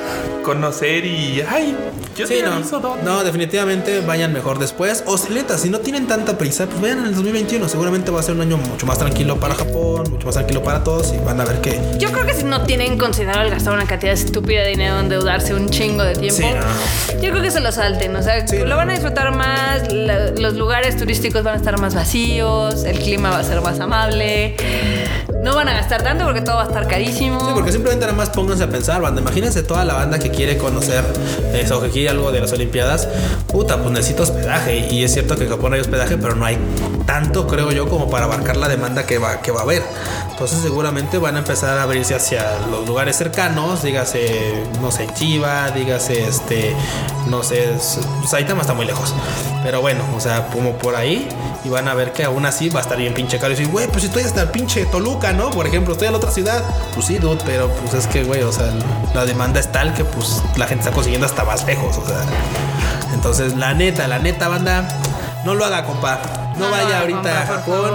conocer 0.44 1.06
y. 1.06 1.42
¡Ay! 1.48 1.76
Yo 2.16 2.28
Sí, 2.28 2.42
no. 2.44 2.60
dónde. 2.80 3.04
No, 3.04 3.24
definitivamente 3.24 4.02
vayan 4.02 4.34
mejor 4.34 4.60
después. 4.60 5.04
O 5.06 5.18
si 5.18 5.34
neta, 5.34 5.58
si 5.58 5.70
no 5.70 5.80
tienen 5.80 6.08
tanta 6.08 6.38
prisa, 6.38 6.66
pues 6.66 6.82
vayan 6.82 7.00
en 7.00 7.06
el 7.06 7.16
2021. 7.16 7.68
Seguramente 7.70 8.12
va 8.12 8.20
a 8.20 8.24
ser 8.24 8.36
un 8.36 8.42
año 8.42 8.58
mucho 8.58 8.86
más 8.86 8.98
tranquilo 8.98 9.40
para 9.40 9.56
Japón, 9.56 10.06
mucho 10.12 10.26
más 10.26 10.36
tranquilo 10.36 10.62
para 10.64 10.84
todos. 10.84 11.14
Y 11.14 11.18
van 11.24 11.40
a 11.40 11.46
ver 11.46 11.62
que. 11.62 11.80
Yo 11.98 12.12
creo 12.12 12.26
que 12.26 12.34
si 12.34 12.44
no 12.44 12.64
tienen 12.64 12.98
considerado 12.98 13.42
el 13.44 13.50
gastar 13.52 13.74
una 13.74 13.86
cantidad 13.86 14.14
estúpida 14.14 14.62
de 14.64 14.70
dinero, 14.70 15.00
endeudarse 15.00 15.54
un 15.54 15.70
chingo 15.70 16.04
de 16.04 16.16
tiempo, 16.16 16.42
Sí, 16.42 16.46
no. 16.54 17.19
Yo 17.22 17.32
creo 17.32 17.42
que 17.42 17.52
se 17.52 17.60
lo 17.60 17.72
salten, 17.72 18.16
o 18.16 18.24
sea, 18.24 18.48
Sí, 18.48 18.58
lo 18.60 18.76
van 18.78 18.90
a 18.90 18.94
disfrutar 18.94 19.34
más, 19.36 19.92
la- 19.92 20.32
los 20.32 20.54
lugares 20.56 20.96
turísticos 20.98 21.44
van 21.44 21.56
a 21.56 21.58
estar 21.58 21.80
más 21.80 21.94
vacíos, 21.94 22.84
el 22.86 22.98
clima 23.00 23.30
va 23.30 23.40
a 23.40 23.44
ser 23.44 23.62
más 23.62 23.80
amable, 23.80 24.56
no 25.44 25.56
van 25.56 25.68
a 25.68 25.74
gastar 25.74 26.02
tanto 26.04 26.24
porque 26.26 26.42
todo 26.42 26.56
va 26.56 26.64
a 26.64 26.68
estar 26.68 26.88
carísimo. 26.88 27.40
Sí, 27.42 27.52
porque 27.54 27.72
simplemente 27.72 28.06
nada 28.06 28.18
más 28.18 28.30
pónganse 28.30 28.64
a 28.64 28.70
pensar, 28.70 29.02
banda. 29.02 29.22
Imagínense 29.22 29.64
toda 29.64 29.84
la 29.86 29.94
banda 29.96 30.20
que 30.20 30.32
quiere 30.32 30.58
conocer 30.58 31.04
eso, 31.54 31.82
que 31.82 31.90
quiere 31.90 32.10
algo 32.10 32.32
de 32.32 32.40
las 32.42 32.52
Olimpiadas. 32.54 33.08
Puta, 33.48 33.78
pues 33.78 33.92
necesita 33.92 34.24
hospedaje. 34.24 34.88
Y 34.90 35.04
es 35.04 35.14
cierto 35.14 35.36
que 35.36 35.44
en 35.44 35.50
Japón 35.50 35.74
hay 35.74 35.82
hospedaje, 35.82 36.18
pero 36.18 36.36
no 36.36 36.46
hay 36.46 36.58
tanto, 37.06 37.48
creo 37.48 37.72
yo, 37.72 37.88
como 37.90 38.10
para 38.10 38.26
abarcar 38.26 38.58
la 38.58 38.68
demanda 38.70 39.06
que 39.06 39.18
va, 39.18 39.42
que 39.42 39.52
va 39.52 39.60
a 39.62 39.64
haber. 39.64 39.84
Entonces, 40.40 40.62
seguramente 40.62 41.18
van 41.18 41.36
a 41.36 41.40
empezar 41.40 41.78
a 41.78 41.84
abrirse 41.84 42.16
hacia 42.16 42.60
los 42.72 42.88
lugares 42.88 43.18
cercanos, 43.18 43.84
dígase, 43.84 44.64
no 44.82 44.90
sé, 44.90 45.06
Chiva, 45.14 45.70
dígase, 45.72 46.26
este, 46.26 46.74
no 47.28 47.44
sé, 47.44 47.78
Saitama 48.26 48.62
está 48.62 48.74
muy 48.74 48.86
lejos. 48.86 49.14
Pero 49.66 49.82
bueno, 49.82 50.06
o 50.16 50.22
sea, 50.22 50.48
como 50.48 50.78
por 50.78 50.96
ahí. 50.96 51.28
Y 51.66 51.68
van 51.68 51.90
a 51.90 51.94
ver 51.94 52.14
que 52.14 52.24
aún 52.24 52.46
así 52.46 52.70
va 52.70 52.80
a 52.80 52.84
estar 52.84 52.98
bien 52.98 53.14
pinche 53.14 53.38
caro. 53.38 53.54
Y 53.54 53.66
güey, 53.66 53.88
pues 53.90 54.06
estoy 54.06 54.24
hasta 54.24 54.44
el 54.44 54.48
pinche 54.48 54.86
Toluca, 54.86 55.34
¿no? 55.34 55.50
Por 55.50 55.68
ejemplo, 55.68 55.92
estoy 55.92 56.08
en 56.08 56.14
la 56.14 56.20
otra 56.20 56.32
ciudad. 56.32 56.64
Pues 56.94 57.08
sí, 57.08 57.18
dude, 57.18 57.44
pero 57.46 57.68
pues 57.68 57.94
es 57.94 58.08
que, 58.08 58.24
güey, 58.24 58.42
o 58.44 58.54
sea, 58.54 58.72
la 59.14 59.26
demanda 59.26 59.60
es 59.60 59.70
tal 59.70 59.94
que 59.94 60.06
pues 60.06 60.42
la 60.56 60.68
gente 60.68 60.86
está 60.86 60.96
consiguiendo 60.96 61.28
hasta 61.28 61.44
más 61.44 61.66
lejos, 61.66 61.98
o 61.98 62.06
sea. 62.08 62.24
Entonces, 63.14 63.58
la 63.58 63.74
neta, 63.74 64.08
la 64.08 64.20
neta, 64.20 64.48
banda, 64.48 64.88
no 65.44 65.54
lo 65.54 65.66
haga, 65.66 65.84
compa. 65.84 66.49
No, 66.60 66.70
vaya 66.72 67.00
ahorita 67.02 67.42
a 67.42 67.46
Japón. 67.46 67.92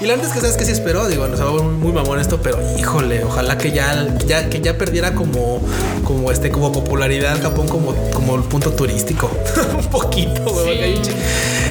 Y 0.00 0.06
la 0.06 0.16
neta 0.16 0.28
es 0.28 0.34
que 0.34 0.40
sabes 0.40 0.56
que 0.56 0.64
sí 0.64 0.72
espero, 0.72 1.06
digo, 1.08 1.26
no 1.28 1.36
se 1.36 1.42
va 1.44 1.50
muy 1.62 1.92
mamón 1.92 2.18
esto, 2.20 2.40
pero 2.42 2.58
híjole, 2.78 3.24
ojalá 3.24 3.58
que 3.58 3.72
ya, 3.72 4.06
ya, 4.26 4.48
que 4.50 4.60
ya 4.60 4.76
perdiera 4.78 5.14
como, 5.14 5.60
como 6.04 6.30
este, 6.30 6.50
como 6.50 6.72
popularidad 6.72 7.40
Japón 7.42 7.68
como, 7.68 7.94
como 8.12 8.34
el 8.36 8.42
punto 8.42 8.70
turístico. 8.72 9.30
un 9.78 9.86
poquito, 9.86 10.54
chi- 11.02 11.10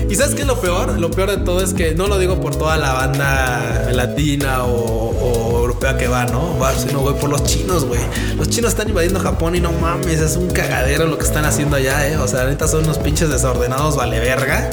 Y 0.10 0.16
sabes 0.16 0.36
qué 0.36 0.42
es 0.42 0.48
lo 0.48 0.60
peor? 0.60 1.00
Lo 1.00 1.12
peor 1.12 1.30
de 1.32 1.38
todo 1.38 1.62
es 1.64 1.74
que 1.74 1.94
no 1.96 2.08
lo 2.08 2.18
digo 2.20 2.40
por 2.42 2.56
toda 2.56 2.78
la 2.78 2.94
banda 2.94 3.88
latina 3.92 4.64
o, 4.66 4.76
o 4.76 5.60
europea 5.60 5.98
que 5.98 6.08
va, 6.08 6.26
¿no? 6.26 6.58
Va, 6.60 6.74
sino, 6.74 7.00
güey, 7.00 7.16
por 7.16 7.30
los 7.30 7.44
chinos, 7.44 7.86
güey. 7.86 8.00
Los 8.38 8.50
chinos 8.50 8.72
están 8.72 8.90
invadiendo 8.90 9.20
Japón 9.20 9.56
y 9.56 9.60
no 9.62 9.72
mames, 9.72 10.20
es 10.20 10.36
un 10.38 10.50
cagadero 10.50 11.06
lo 11.06 11.18
que 11.18 11.24
están 11.26 11.46
haciendo 11.46 11.76
allá, 11.78 12.08
¿eh? 12.08 12.18
O 12.18 12.28
sea, 12.28 12.42
ahorita 12.42 12.68
son 12.68 12.84
unos 12.86 12.98
pinches 12.98 13.30
desordenados, 13.30 13.96
vale 13.96 14.20
verga. 14.20 14.70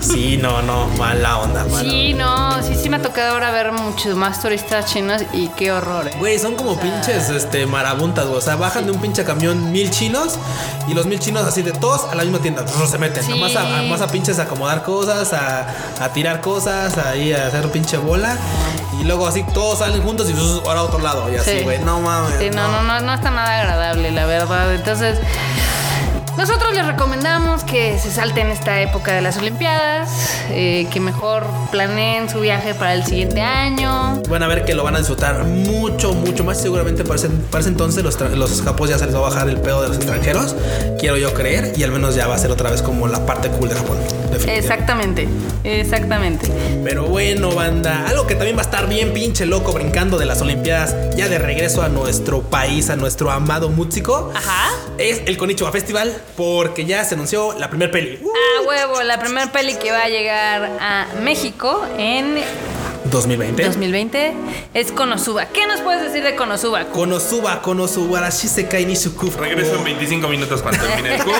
Sí, 0.00 0.38
no, 0.40 0.62
no, 0.62 0.86
mala 0.98 1.38
onda, 1.38 1.64
mala 1.64 1.80
Sí, 1.90 2.14
no, 2.14 2.62
sí, 2.62 2.74
sí 2.74 2.88
me 2.88 2.96
ha 2.96 3.02
tocado 3.02 3.32
ahora 3.34 3.50
ver 3.50 3.72
muchos 3.72 4.14
más 4.16 4.40
turistas 4.40 4.86
chinos 4.86 5.22
y 5.32 5.48
qué 5.48 5.72
horror, 5.72 6.08
eh. 6.08 6.14
Güey, 6.18 6.38
son 6.38 6.54
como 6.56 6.78
pinches 6.78 7.28
este, 7.30 7.66
marabuntas, 7.66 8.26
güey. 8.26 8.38
O 8.38 8.40
sea, 8.40 8.56
bajan 8.56 8.86
de 8.86 8.92
un 8.92 9.00
pinche 9.00 9.24
camión 9.24 9.70
mil 9.72 9.90
chinos 9.90 10.38
y 10.88 10.94
los 10.94 11.06
mil 11.06 11.18
chinos 11.18 11.44
así 11.44 11.62
de 11.62 11.72
todos 11.72 12.04
a 12.10 12.14
la 12.14 12.22
misma 12.24 12.38
tienda. 12.40 12.64
Se 12.66 12.98
meten. 12.98 13.22
Sí. 13.22 13.30
Nomás 13.30 13.56
a, 13.56 13.78
a- 13.78 13.82
más 13.82 14.00
a 14.00 14.08
pinches 14.08 14.38
a 14.38 14.42
acomodar 14.42 14.82
cosas, 14.82 15.32
a, 15.32 15.66
a 16.00 16.08
tirar 16.12 16.40
cosas, 16.40 16.96
ahí 16.98 17.32
a 17.32 17.46
hacer 17.46 17.70
pinche 17.70 17.96
bola. 17.96 18.36
Y 19.00 19.04
luego 19.04 19.26
así 19.28 19.44
todos 19.54 19.78
salen 19.80 20.02
juntos 20.02 20.28
y 20.28 20.32
brr, 20.32 20.62
ahora 20.66 20.80
a 20.80 20.82
otro 20.84 20.98
lado. 21.00 21.30
Y 21.32 21.36
así, 21.36 21.58
Sí. 21.58 21.62
güey. 21.62 21.78
No 21.78 22.00
mames. 22.00 22.38
Sí, 22.38 22.50
no, 22.50 22.66
no, 22.68 22.82
no, 22.82 23.00
no 23.00 23.14
está 23.14 23.30
nada 23.30 23.60
agradable, 23.60 24.10
la 24.10 24.26
verdad. 24.26 24.74
Entonces, 24.74 25.18
nosotros 26.38 26.72
les 26.72 26.86
recomendamos 26.86 27.64
que 27.64 27.98
se 27.98 28.12
salten 28.12 28.46
esta 28.46 28.80
época 28.80 29.12
de 29.12 29.20
las 29.20 29.38
Olimpiadas, 29.38 30.08
eh, 30.50 30.86
que 30.92 31.00
mejor 31.00 31.44
planeen 31.72 32.30
su 32.30 32.38
viaje 32.38 32.74
para 32.74 32.94
el 32.94 33.04
siguiente 33.04 33.40
año. 33.40 34.22
Van 34.28 34.44
a 34.44 34.46
ver 34.46 34.64
que 34.64 34.74
lo 34.76 34.84
van 34.84 34.94
a 34.94 34.98
disfrutar 34.98 35.42
mucho, 35.42 36.12
mucho 36.14 36.44
más. 36.44 36.60
Seguramente 36.60 37.02
para 37.02 37.16
ese, 37.16 37.28
para 37.28 37.60
ese 37.62 37.70
entonces 37.70 38.04
los, 38.04 38.20
los 38.20 38.62
japos 38.62 38.88
ya 38.88 38.98
se 38.98 39.06
les 39.06 39.14
va 39.16 39.18
a 39.18 39.22
bajar 39.22 39.48
el 39.48 39.60
pedo 39.60 39.82
de 39.82 39.88
los 39.88 39.96
extranjeros. 39.96 40.54
Quiero 41.00 41.16
yo 41.16 41.34
creer. 41.34 41.72
Y 41.76 41.82
al 41.82 41.90
menos 41.90 42.14
ya 42.14 42.28
va 42.28 42.36
a 42.36 42.38
ser 42.38 42.52
otra 42.52 42.70
vez 42.70 42.82
como 42.82 43.08
la 43.08 43.26
parte 43.26 43.48
cool 43.48 43.70
de 43.70 43.74
Japón. 43.74 43.98
Exactamente, 44.46 45.28
exactamente. 45.64 46.50
Pero 46.84 47.06
bueno, 47.06 47.50
banda, 47.52 48.06
algo 48.06 48.26
que 48.26 48.34
también 48.34 48.56
va 48.56 48.60
a 48.60 48.64
estar 48.64 48.88
bien 48.88 49.12
pinche 49.12 49.46
loco 49.46 49.72
brincando 49.72 50.18
de 50.18 50.26
las 50.26 50.40
Olimpiadas, 50.40 50.94
ya 51.16 51.28
de 51.28 51.38
regreso 51.38 51.82
a 51.82 51.88
nuestro 51.88 52.42
país, 52.42 52.90
a 52.90 52.96
nuestro 52.96 53.30
amado 53.30 53.68
músico, 53.68 54.32
Ajá. 54.34 54.70
es 54.98 55.22
el 55.26 55.36
Konichiwa 55.36 55.72
Festival, 55.72 56.12
porque 56.36 56.84
ya 56.84 57.04
se 57.04 57.14
anunció 57.14 57.54
la 57.58 57.68
primer 57.68 57.90
peli. 57.90 58.18
Uh, 58.22 58.28
A 58.62 58.68
huevo, 58.68 59.02
la 59.02 59.18
primera 59.18 59.50
peli 59.52 59.74
que 59.74 59.90
va 59.90 60.04
a 60.04 60.08
llegar 60.08 60.70
a 60.80 61.06
México 61.22 61.84
en 61.98 62.38
2020. 63.10 63.64
2020 63.64 64.34
es 64.74 64.92
Konosuba. 64.92 65.46
¿Qué 65.46 65.66
nos 65.66 65.80
puedes 65.80 66.02
decir 66.02 66.22
de 66.22 66.36
Konosuba? 66.36 66.84
Konosuba, 66.86 67.62
Konosuba, 67.62 68.28
Shisekai 68.28 68.84
Nishuku. 68.84 69.30
Regreso 69.38 69.76
en 69.76 69.84
25 69.84 70.28
minutos 70.28 70.62
cuando 70.62 70.84
termine 70.84 71.16
el. 71.16 71.22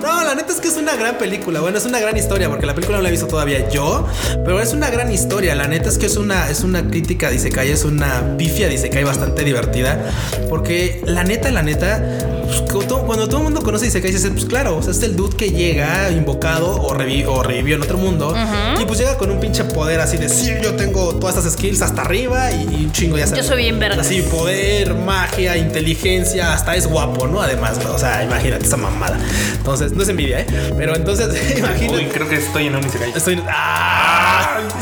No, 0.00 0.24
la 0.24 0.34
neta 0.34 0.52
es 0.52 0.60
que 0.60 0.68
es 0.68 0.76
una 0.76 0.94
gran 0.96 1.18
película. 1.18 1.60
Bueno, 1.60 1.78
es 1.78 1.84
una 1.84 1.98
gran 1.98 2.16
historia, 2.16 2.48
porque 2.48 2.66
la 2.66 2.74
película 2.74 2.98
no 2.98 3.02
la 3.02 3.08
he 3.08 3.12
visto 3.12 3.26
todavía 3.26 3.68
yo, 3.68 4.06
pero 4.44 4.60
es 4.60 4.72
una 4.72 4.90
gran 4.90 5.12
historia. 5.12 5.54
La 5.54 5.66
neta 5.66 5.88
es 5.88 5.98
que 5.98 6.06
es 6.06 6.16
una, 6.16 6.48
es 6.50 6.60
una 6.62 6.88
crítica 6.88 7.30
de 7.30 7.36
Isekai, 7.36 7.70
es 7.70 7.84
una 7.84 8.36
pifia 8.36 8.68
de 8.68 8.74
Isekai 8.74 9.04
bastante 9.04 9.44
divertida, 9.44 10.10
porque 10.48 11.02
la 11.04 11.24
neta, 11.24 11.50
la 11.50 11.62
neta, 11.62 12.02
pues, 12.46 12.60
cuando 12.62 12.86
todo, 12.86 13.02
cuando 13.06 13.26
todo 13.28 13.38
el 13.38 13.44
mundo 13.44 13.62
conoce 13.62 13.86
Isekai, 13.86 14.10
dice, 14.12 14.30
pues 14.30 14.44
claro, 14.44 14.76
o 14.76 14.82
sea, 14.82 14.92
es 14.92 15.02
el 15.02 15.16
dude 15.16 15.36
que 15.36 15.50
llega 15.50 16.10
invocado 16.10 16.72
o, 16.82 16.94
revi- 16.94 17.24
o 17.26 17.42
revivió 17.42 17.76
en 17.76 17.82
otro 17.82 17.98
mundo, 17.98 18.34
y 18.80 18.84
pues 18.84 18.98
llega 18.98 19.16
con 19.18 19.30
un 19.30 19.40
pinche 19.40 19.64
poder 19.64 20.00
así 20.00 20.16
de, 20.16 20.28
sí, 20.28 20.52
yo 20.62 20.74
tengo 20.74 21.16
todas 21.16 21.36
estas 21.36 21.52
skills 21.54 21.82
hasta 21.82 22.02
arriba 22.02 22.50
y, 22.52 22.62
y 22.80 22.84
un 22.86 22.92
chingo 22.92 23.16
ya 23.18 23.26
sabes. 23.26 23.44
Yo 23.44 23.48
soy 23.52 23.62
bien 23.62 23.78
verga. 23.78 24.00
Así, 24.00 24.22
poder, 24.22 24.94
magia, 24.94 25.56
inteligencia, 25.56 26.52
hasta 26.52 26.74
es 26.76 26.86
guapo, 26.86 27.26
¿no? 27.26 27.40
Además, 27.40 27.78
o 27.92 27.98
sea, 27.98 28.22
imagínate 28.24 28.66
esa 28.66 28.76
mamada. 28.76 29.18
Entonces, 29.56 29.92
no 29.92 30.02
es 30.02 30.08
envidia, 30.08 30.40
¿eh? 30.40 30.46
Pero 30.76 30.94
entonces, 30.96 31.28
Uy, 31.54 31.58
imagínate. 31.58 32.08
creo 32.08 32.28
que 32.28 32.36
estoy 32.36 32.66
en 32.66 32.76
un 32.76 32.84
Isekai. 32.86 33.12
Estoy. 33.14 33.42
¡Ah! 33.48 34.23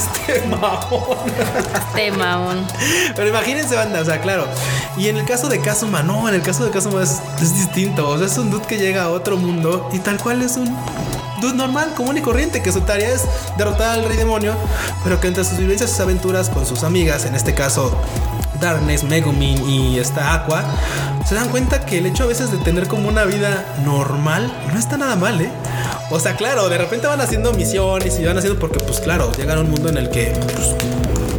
Este 0.22 0.46
mamón. 0.46 1.18
Tema 1.94 2.38
un. 2.38 2.66
Pero 3.14 3.28
imagínense, 3.28 3.74
banda, 3.74 4.00
o 4.00 4.04
sea, 4.04 4.20
claro. 4.20 4.46
Y 4.96 5.08
en 5.08 5.16
el 5.16 5.24
caso 5.24 5.48
de 5.48 5.60
Kazuma, 5.60 6.02
no, 6.02 6.28
en 6.28 6.34
el 6.34 6.42
caso 6.42 6.64
de 6.64 6.70
Kazuma 6.70 7.02
es, 7.02 7.20
es 7.40 7.54
distinto. 7.54 8.08
O 8.08 8.18
sea, 8.18 8.26
es 8.26 8.38
un 8.38 8.50
dude 8.50 8.66
que 8.66 8.78
llega 8.78 9.04
a 9.04 9.10
otro 9.10 9.36
mundo 9.36 9.88
y 9.92 9.98
tal 9.98 10.18
cual 10.18 10.42
es 10.42 10.56
un 10.56 10.74
dude 11.40 11.54
normal, 11.54 11.92
común 11.96 12.16
y 12.16 12.20
corriente, 12.20 12.62
que 12.62 12.72
su 12.72 12.80
tarea 12.82 13.10
es 13.10 13.24
derrotar 13.58 13.98
al 13.98 14.04
rey 14.04 14.16
demonio, 14.16 14.54
pero 15.02 15.20
que 15.20 15.28
entre 15.28 15.44
sus 15.44 15.58
vivencias 15.58 15.90
y 15.90 15.92
sus 15.92 16.00
aventuras 16.00 16.48
con 16.48 16.64
sus 16.66 16.84
amigas, 16.84 17.24
en 17.24 17.34
este 17.34 17.54
caso 17.54 17.96
Darkness, 18.62 19.04
Megumin 19.04 19.68
y 19.68 19.98
esta 19.98 20.32
Aqua, 20.32 20.64
se 21.28 21.34
dan 21.34 21.50
cuenta 21.50 21.84
que 21.84 21.98
el 21.98 22.06
hecho 22.06 22.24
a 22.24 22.26
veces 22.26 22.50
de 22.50 22.56
tener 22.58 22.86
como 22.88 23.08
una 23.08 23.24
vida 23.24 23.66
normal 23.84 24.50
no 24.72 24.78
está 24.78 24.96
nada 24.96 25.16
mal, 25.16 25.40
¿eh? 25.40 25.50
O 26.10 26.18
sea, 26.20 26.36
claro, 26.36 26.68
de 26.70 26.78
repente 26.78 27.06
van 27.06 27.20
haciendo 27.20 27.52
misiones 27.52 28.18
y 28.18 28.24
van 28.24 28.38
haciendo 28.38 28.58
porque, 28.58 28.78
pues 28.80 29.00
claro, 29.00 29.30
llegan 29.36 29.58
a 29.58 29.60
un 29.60 29.70
mundo 29.70 29.88
en 29.88 29.96
el 29.98 30.08
que 30.10 30.32
pues, 30.54 30.74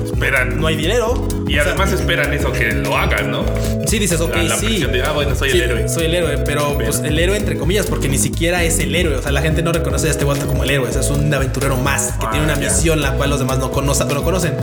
Esperan. 0.06 0.60
no 0.60 0.68
hay 0.68 0.76
dinero. 0.76 1.28
Y 1.48 1.60
O 1.60 1.64
sea, 1.64 1.74
además 1.74 1.92
esperan 1.92 2.34
eso, 2.34 2.52
que 2.52 2.72
lo 2.72 2.98
hagan, 2.98 3.30
¿no? 3.30 3.44
Sí, 3.86 4.00
dices, 4.00 4.20
ok, 4.22 4.36
La, 4.38 4.44
la 4.44 4.58
sí. 4.58 4.84
de, 4.84 5.04
ah, 5.04 5.12
bueno, 5.12 5.36
soy 5.36 5.52
Sí, 5.52 5.58
el 5.58 5.70
héroe. 5.70 5.90
Soy 5.90 6.06
el 6.06 6.16
héroe, 6.16 6.38
pero 6.40 6.78
pues 6.78 7.00
el 7.02 7.20
héroe 7.20 7.38
entre 7.38 7.58
comillas, 7.58 7.86
porque 7.86 8.08
ni 8.10 8.18
siquiera 8.18 8.64
es 8.64 8.80
el 8.80 8.96
héroe. 8.96 9.16
O 9.18 9.22
sea, 9.22 9.32
la 9.32 9.42
gente 9.42 9.62
no 9.62 9.72
reconoce 9.72 10.08
a 10.08 10.12
este 10.12 10.26
vato 10.26 10.48
como 10.48 10.64
el 10.64 10.70
héroe. 10.72 10.90
O 10.90 10.92
sea, 10.92 11.02
es 11.02 11.10
un 11.10 11.32
aventurero 11.34 11.76
más 11.78 12.14
que 12.20 12.26
Ah, 12.26 12.32
tiene 12.32 12.46
una 12.46 12.56
ya. 12.60 12.70
misión 12.70 13.02
la 13.02 13.12
cual 13.14 13.30
los 13.30 13.40
demás 13.40 13.60
no 13.60 13.70
conocen, 13.72 14.08
no 14.08 14.24
conocen. 14.24 14.56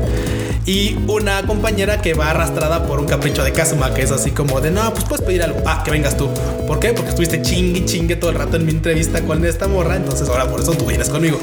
Y 0.66 0.94
una 1.08 1.42
compañera 1.46 2.00
que 2.02 2.14
va 2.14 2.30
arrastrada 2.30 2.86
por 2.86 3.00
un 3.00 3.06
capricho 3.06 3.42
de 3.42 3.52
Kazuma, 3.52 3.92
que 3.94 4.02
es 4.02 4.10
así 4.10 4.30
como 4.30 4.60
de 4.60 4.70
no, 4.70 4.92
pues 4.92 5.04
puedes 5.04 5.24
pedir 5.24 5.42
algo. 5.42 5.58
Ah, 5.66 5.82
que 5.84 5.90
vengas 5.90 6.16
tú. 6.16 6.28
¿Por 6.66 6.78
qué? 6.78 6.92
Porque 6.92 7.08
estuviste 7.10 7.42
chingue 7.42 7.84
chingue 7.86 8.14
todo 8.16 8.30
el 8.30 8.36
rato 8.36 8.56
en 8.56 8.66
mi 8.66 8.72
entrevista 8.72 9.22
con 9.22 9.44
esta 9.44 9.66
morra. 9.68 9.96
Entonces 9.96 10.28
ahora 10.28 10.48
por 10.48 10.60
eso 10.60 10.72
tú 10.72 10.84
vienes 10.86 11.08
conmigo. 11.08 11.38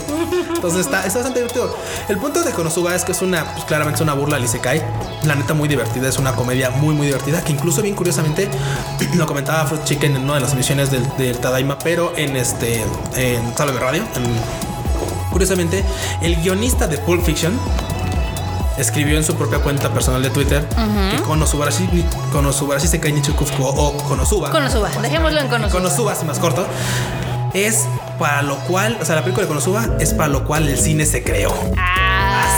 Entonces 0.55 0.81
está, 0.81 1.05
está 1.05 1.19
bastante 1.19 1.39
divertido. 1.39 1.75
El 2.09 2.17
punto 2.17 2.41
de 2.43 2.51
Konosuba 2.51 2.95
es 2.95 3.03
que 3.03 3.11
es 3.11 3.21
una, 3.21 3.53
pues 3.53 3.65
claramente 3.65 3.97
es 3.97 4.01
una 4.01 4.13
burla 4.13 4.37
al 4.37 4.43
Isekai. 4.43 4.81
La 5.25 5.35
neta 5.35 5.53
muy 5.53 5.67
divertida, 5.67 6.07
es 6.07 6.17
una 6.19 6.33
comedia 6.33 6.69
muy 6.69 6.93
muy 6.95 7.07
divertida 7.07 7.43
que 7.43 7.51
incluso 7.51 7.81
bien 7.81 7.95
curiosamente 7.95 8.47
lo 9.15 9.25
comentaba 9.25 9.65
Fruit 9.65 9.83
Chicken 9.83 10.15
en 10.15 10.23
una 10.23 10.35
de 10.35 10.39
las 10.41 10.53
emisiones 10.53 10.89
del, 10.91 11.37
Tadaima, 11.39 11.77
pero 11.79 12.13
en 12.15 12.35
este 12.37 12.83
en 13.15 13.57
Sala 13.57 13.71
de 13.73 13.79
Radio. 13.79 14.01
en- 14.15 14.67
curiosamente, 15.31 15.83
el 16.23 16.35
guionista 16.41 16.87
de 16.87 16.97
Pulp 16.97 17.23
Fiction 17.23 17.53
escribió 18.77 19.17
en 19.17 19.23
su 19.23 19.35
propia 19.35 19.59
cuenta 19.59 19.89
personal 19.93 20.21
de 20.21 20.29
Twitter 20.29 20.65
que 21.11 21.21
Konosubarashi, 21.23 21.87
Konosubarashi 22.31 22.87
Sekai 22.87 23.11
Nichukufuku 23.11 23.63
o 23.63 23.93
Konosuba. 24.07 24.51
Konosuba, 24.51 24.89
dejémoslo 25.01 25.39
en 25.39 25.47
Konosuba. 25.47 25.81
Konosuba, 25.81 26.11
así 26.13 26.25
más 26.25 26.39
corto. 26.39 26.65
Es 27.53 27.85
para 28.19 28.41
lo 28.41 28.57
cual, 28.59 28.97
o 29.01 29.05
sea, 29.05 29.15
la 29.15 29.21
película 29.21 29.43
de 29.43 29.47
Konosuba 29.47 29.87
es 29.99 30.13
para 30.13 30.29
lo 30.29 30.45
cual 30.45 30.67
el 30.67 30.77
cine 30.77 31.05
se 31.05 31.23
creó. 31.23 31.53
Ah, 31.77 32.06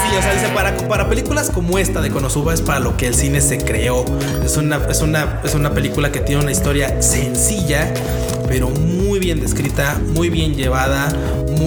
Así, 0.10 0.17
o 0.17 0.22
sea, 0.22 0.34
dice, 0.34 0.48
para, 0.56 0.76
para 0.88 1.08
películas 1.10 1.52
como 1.54 1.78
esta 1.78 2.02
de 2.02 2.10
Konosuba 2.10 2.54
es 2.54 2.62
para 2.62 2.80
lo 2.80 2.98
que 2.98 3.08
el 3.08 3.13
cine 3.15 3.41
se 3.41 3.60
creó. 3.60 4.06
Es 4.43 4.58
una, 4.58 4.78
es 4.89 5.02
una, 5.02 5.39
es 5.43 5.54
una 5.54 5.72
película 5.74 6.12
que 6.12 6.19
tiene 6.19 6.41
una 6.41 6.52
historia 6.52 7.02
sencilla, 7.02 7.93
pero 8.48 8.69
muy 8.69 9.19
bien 9.19 9.39
descrita, 9.39 10.00
muy 10.15 10.30
bien 10.30 10.56
llevada. 10.56 11.10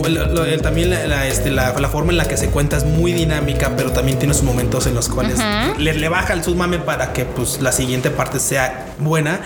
Lo- 0.09 0.26
lo- 0.26 0.61
también 0.61 0.90
la, 0.90 1.07
la, 1.07 1.26
este, 1.28 1.50
la- 1.50 1.78
la 1.78 1.88
forma 1.88 2.11
en 2.12 2.18
la 2.18 2.24
que 2.26 2.37
se 2.37 2.48
cuenta 2.48 2.76
es 2.78 2.85
muy 2.85 3.12
dinámica, 3.12 3.72
pero 3.76 3.92
también 3.92 4.18
tiene 4.18 4.35
sus 4.35 4.42
momentos 4.42 4.87
en 4.87 4.94
los 4.94 5.09
cuales 5.09 5.38
le, 5.78 5.94
le 5.94 6.09
baja 6.09 6.33
el 6.33 6.42
submame 6.42 6.78
para 6.78 7.12
que 7.12 7.24
pues, 7.24 7.61
la 7.61 7.70
siguiente 7.72 8.11
parte 8.11 8.40
sea 8.40 8.87
buena. 8.98 9.40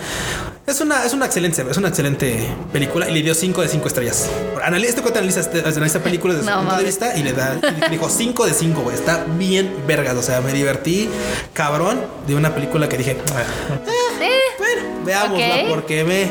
Es 0.67 0.81
una, 0.81 1.05
es 1.05 1.13
una 1.13 1.27
excelente, 1.27 1.65
es 1.71 1.77
una 1.77 1.89
excelente 1.89 2.45
película 2.73 3.09
y 3.09 3.15
le 3.15 3.23
dio 3.23 3.35
5 3.37 3.63
de 3.63 3.69
5 3.69 3.87
estrellas. 3.87 4.29
Analiza, 4.65 4.89
este 4.91 5.03
cuate 5.03 5.19
analiza, 5.21 5.39
este- 5.41 5.61
analiza 5.61 6.01
películas 6.01 6.39
desde 6.39 6.51
No, 6.51 6.57
su 6.57 6.63
punto 6.65 6.79
de 6.79 6.85
vista 6.85 7.17
y 7.17 7.23
le 7.23 7.33
da, 7.35 7.57
y 7.87 7.91
dijo 7.93 8.09
5 8.11 8.47
de 8.47 8.53
5, 8.53 8.81
güey. 8.83 8.97
Está 8.97 9.25
bien 9.39 9.73
vergas. 9.87 10.17
O 10.17 10.23
sea, 10.23 10.41
me 10.41 10.53
divertí 10.53 11.09
cabrón 11.53 12.01
de 12.27 12.35
una 12.35 12.53
película 12.53 12.89
que 12.89 12.99
dije, 12.99 13.13
Eh, 13.13 14.27
bueno, 14.59 15.05
veámosla 15.05 15.55
Ok. 15.55 15.69
porque 15.69 16.03
me. 16.05 16.31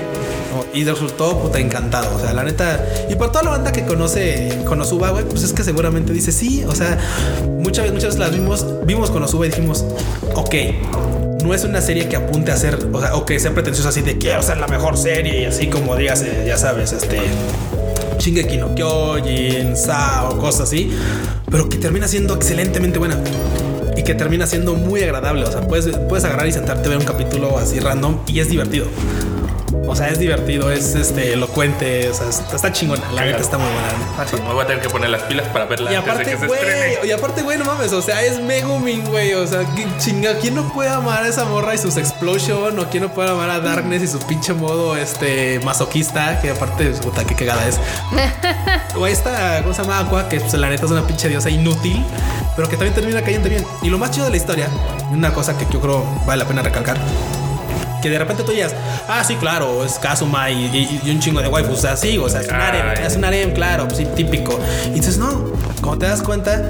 Y 0.74 0.84
resultó 0.84 1.38
puta 1.40 1.60
encantado. 1.60 2.14
O 2.16 2.20
sea, 2.20 2.34
la 2.34 2.44
neta. 2.44 2.86
Y 3.10 3.16
por 3.16 3.32
toda 3.32 3.44
la 3.44 3.50
banda 3.52 3.72
que 3.72 3.86
conoce 3.86 4.60
Konosuba, 4.66 5.12
güey, 5.12 5.24
pues 5.26 5.44
es 5.44 5.54
que 5.54 5.64
seguramente 5.64 6.12
dice 6.12 6.34
sí. 6.34 6.64
O 6.68 6.76
sea, 6.76 6.98
muchas 7.58 7.84
veces, 7.86 7.94
muchas 7.94 8.04
veces 8.16 8.20
las 8.20 8.32
vimos, 8.32 8.66
vimos 8.86 9.12
Konosuba 9.12 9.46
y 9.46 9.50
dijimos, 9.50 9.86
ok. 10.34 10.56
No 11.46 11.54
es 11.54 11.64
una 11.64 11.80
serie 11.80 12.10
que 12.10 12.16
apunte 12.16 12.52
a 12.52 12.58
ser, 12.58 12.80
o 12.92 13.00
sea, 13.00 13.16
o 13.16 13.24
que 13.24 13.40
sea 13.40 13.54
pretenciosa 13.54 13.90
así 13.90 14.02
de 14.02 14.18
quiero 14.18 14.42
ser 14.42 14.58
la 14.58 14.68
mejor 14.68 14.98
serie 14.98 15.44
y 15.44 15.46
así 15.46 15.68
como 15.68 15.96
digas, 15.96 16.24
eh, 16.24 16.44
ya 16.48 16.58
sabes, 16.58 16.92
este. 16.92 17.20
Shingeki 18.18 18.58
no 18.58 18.74
Kyojin, 18.74 19.78
Sao, 19.78 20.40
cosas 20.40 20.62
así, 20.62 20.90
pero 21.52 21.70
que 21.70 21.78
termina 21.78 22.08
siendo 22.08 22.34
excelentemente 22.34 22.98
buena 22.98 23.20
y 23.96 24.02
que 24.02 24.16
termina 24.16 24.48
siendo 24.48 24.74
muy 24.74 25.04
agradable. 25.04 25.46
O 25.46 25.52
sea, 25.52 25.62
puedes, 25.62 25.96
puedes 26.10 26.26
agarrar 26.26 26.48
y 26.48 26.52
sentarte 26.52 26.88
a 26.88 26.90
ver 26.90 26.98
un 26.98 27.06
capítulo 27.06 27.60
así 27.60 27.80
random 27.80 28.18
y 28.26 28.40
es 28.40 28.50
divertido. 28.50 28.88
O 29.88 29.96
sea, 29.96 30.10
es 30.10 30.20
divertido, 30.20 30.72
es 30.72 30.96
este 30.96 31.34
elocuente, 31.34 32.10
o 32.10 32.14
sea, 32.14 32.30
está, 32.30 32.72
chingona. 32.72 33.04
La 33.12 33.24
neta 33.24 33.38
está 33.38 33.58
muy 33.58 33.68
buena. 33.68 33.88
Ah, 34.18 34.26
sí, 34.30 34.36
me 34.36 34.52
voy 34.52 34.64
a 34.64 34.68
tener 34.68 34.82
que 34.82 34.90
poner 34.90 35.10
las 35.10 35.22
pilas 35.24 35.48
para 35.50 35.66
verla 35.66 35.92
Y 35.92 35.96
antes 35.96 36.06
de 36.06 36.12
aparte, 36.12 36.32
que 36.32 36.40
se 36.40 36.48
güey, 36.48 36.60
estrene. 36.60 37.08
y 37.08 37.12
aparte, 37.12 37.42
güey, 37.44 37.58
no 37.60 37.66
mames, 37.66 37.94
o 37.94 38.02
sea, 38.02 38.24
es 38.24 38.40
Megumin, 38.42 39.06
güey, 39.06 39.34
o 39.36 39.46
sea, 39.46 39.60
¿qué 39.76 39.86
chinga, 40.00 40.38
¿quién 40.40 40.56
no 40.56 40.74
puede 40.74 40.90
amar 40.90 41.24
a 41.24 41.28
esa 41.28 41.46
morra 41.46 41.76
y 41.76 41.78
sus 41.78 41.98
explosion? 41.98 42.80
¿O 42.80 42.90
quién 42.90 43.04
no 43.04 43.14
puede 43.14 43.30
amar 43.30 43.50
a 43.52 43.60
Darkness 43.60 44.02
y 44.04 44.08
su 44.08 44.20
pinche 44.20 44.54
modo, 44.54 44.98
este, 44.98 45.60
masoquista? 45.64 46.40
Que 46.42 46.50
aparte, 46.50 46.90
puta, 47.02 47.24
qué 47.24 47.36
cagada 47.36 47.68
es. 47.68 47.80
O 48.98 49.06
esta, 49.06 49.62
¿cómo 49.62 49.74
se 49.74 49.82
llama? 49.82 50.00
Aqua, 50.00 50.30
que 50.30 50.40
pues, 50.40 50.54
la 50.54 50.70
neta 50.70 50.86
es 50.86 50.92
una 50.92 51.06
pinche 51.06 51.28
diosa 51.28 51.50
inútil, 51.50 52.02
pero 52.56 52.70
que 52.70 52.78
también 52.78 52.94
termina 52.94 53.22
cayendo 53.22 53.50
bien. 53.50 53.66
Y 53.82 53.90
lo 53.90 53.98
más 53.98 54.12
chido 54.12 54.24
de 54.26 54.32
la 54.32 54.38
historia, 54.38 54.70
una 55.12 55.34
cosa 55.34 55.58
que 55.58 55.66
yo 55.70 55.82
creo 55.82 56.06
vale 56.26 56.44
la 56.44 56.48
pena 56.48 56.62
recalcar, 56.62 56.98
que 58.06 58.12
de 58.12 58.20
repente 58.20 58.44
tú 58.44 58.52
digas, 58.52 58.74
ah, 59.08 59.24
sí, 59.24 59.36
claro, 59.36 59.84
es 59.84 59.94
Kazuma 59.98 60.50
y, 60.52 60.66
y- 60.66 61.02
y 61.04 61.10
un 61.12 61.20
chingo 61.20 61.42
de 61.42 61.48
waifus, 61.48 61.80
o 61.80 61.82
sea, 61.82 61.98
sí, 61.98 62.18
o 62.20 62.30
sea, 62.30 62.42
es 62.42 62.48
un 62.48 62.56
harem, 62.56 62.86
Ay. 62.88 63.04
es 63.06 63.16
un 63.16 63.26
harem, 63.26 63.52
claro, 63.54 63.86
pues 63.88 63.98
sí, 63.98 64.06
típico. 64.16 64.60
Y 64.86 64.88
entonces, 64.90 65.18
no, 65.18 65.52
como 65.82 65.98
te 65.98 66.06
das 66.06 66.22
cuenta, 66.22 66.62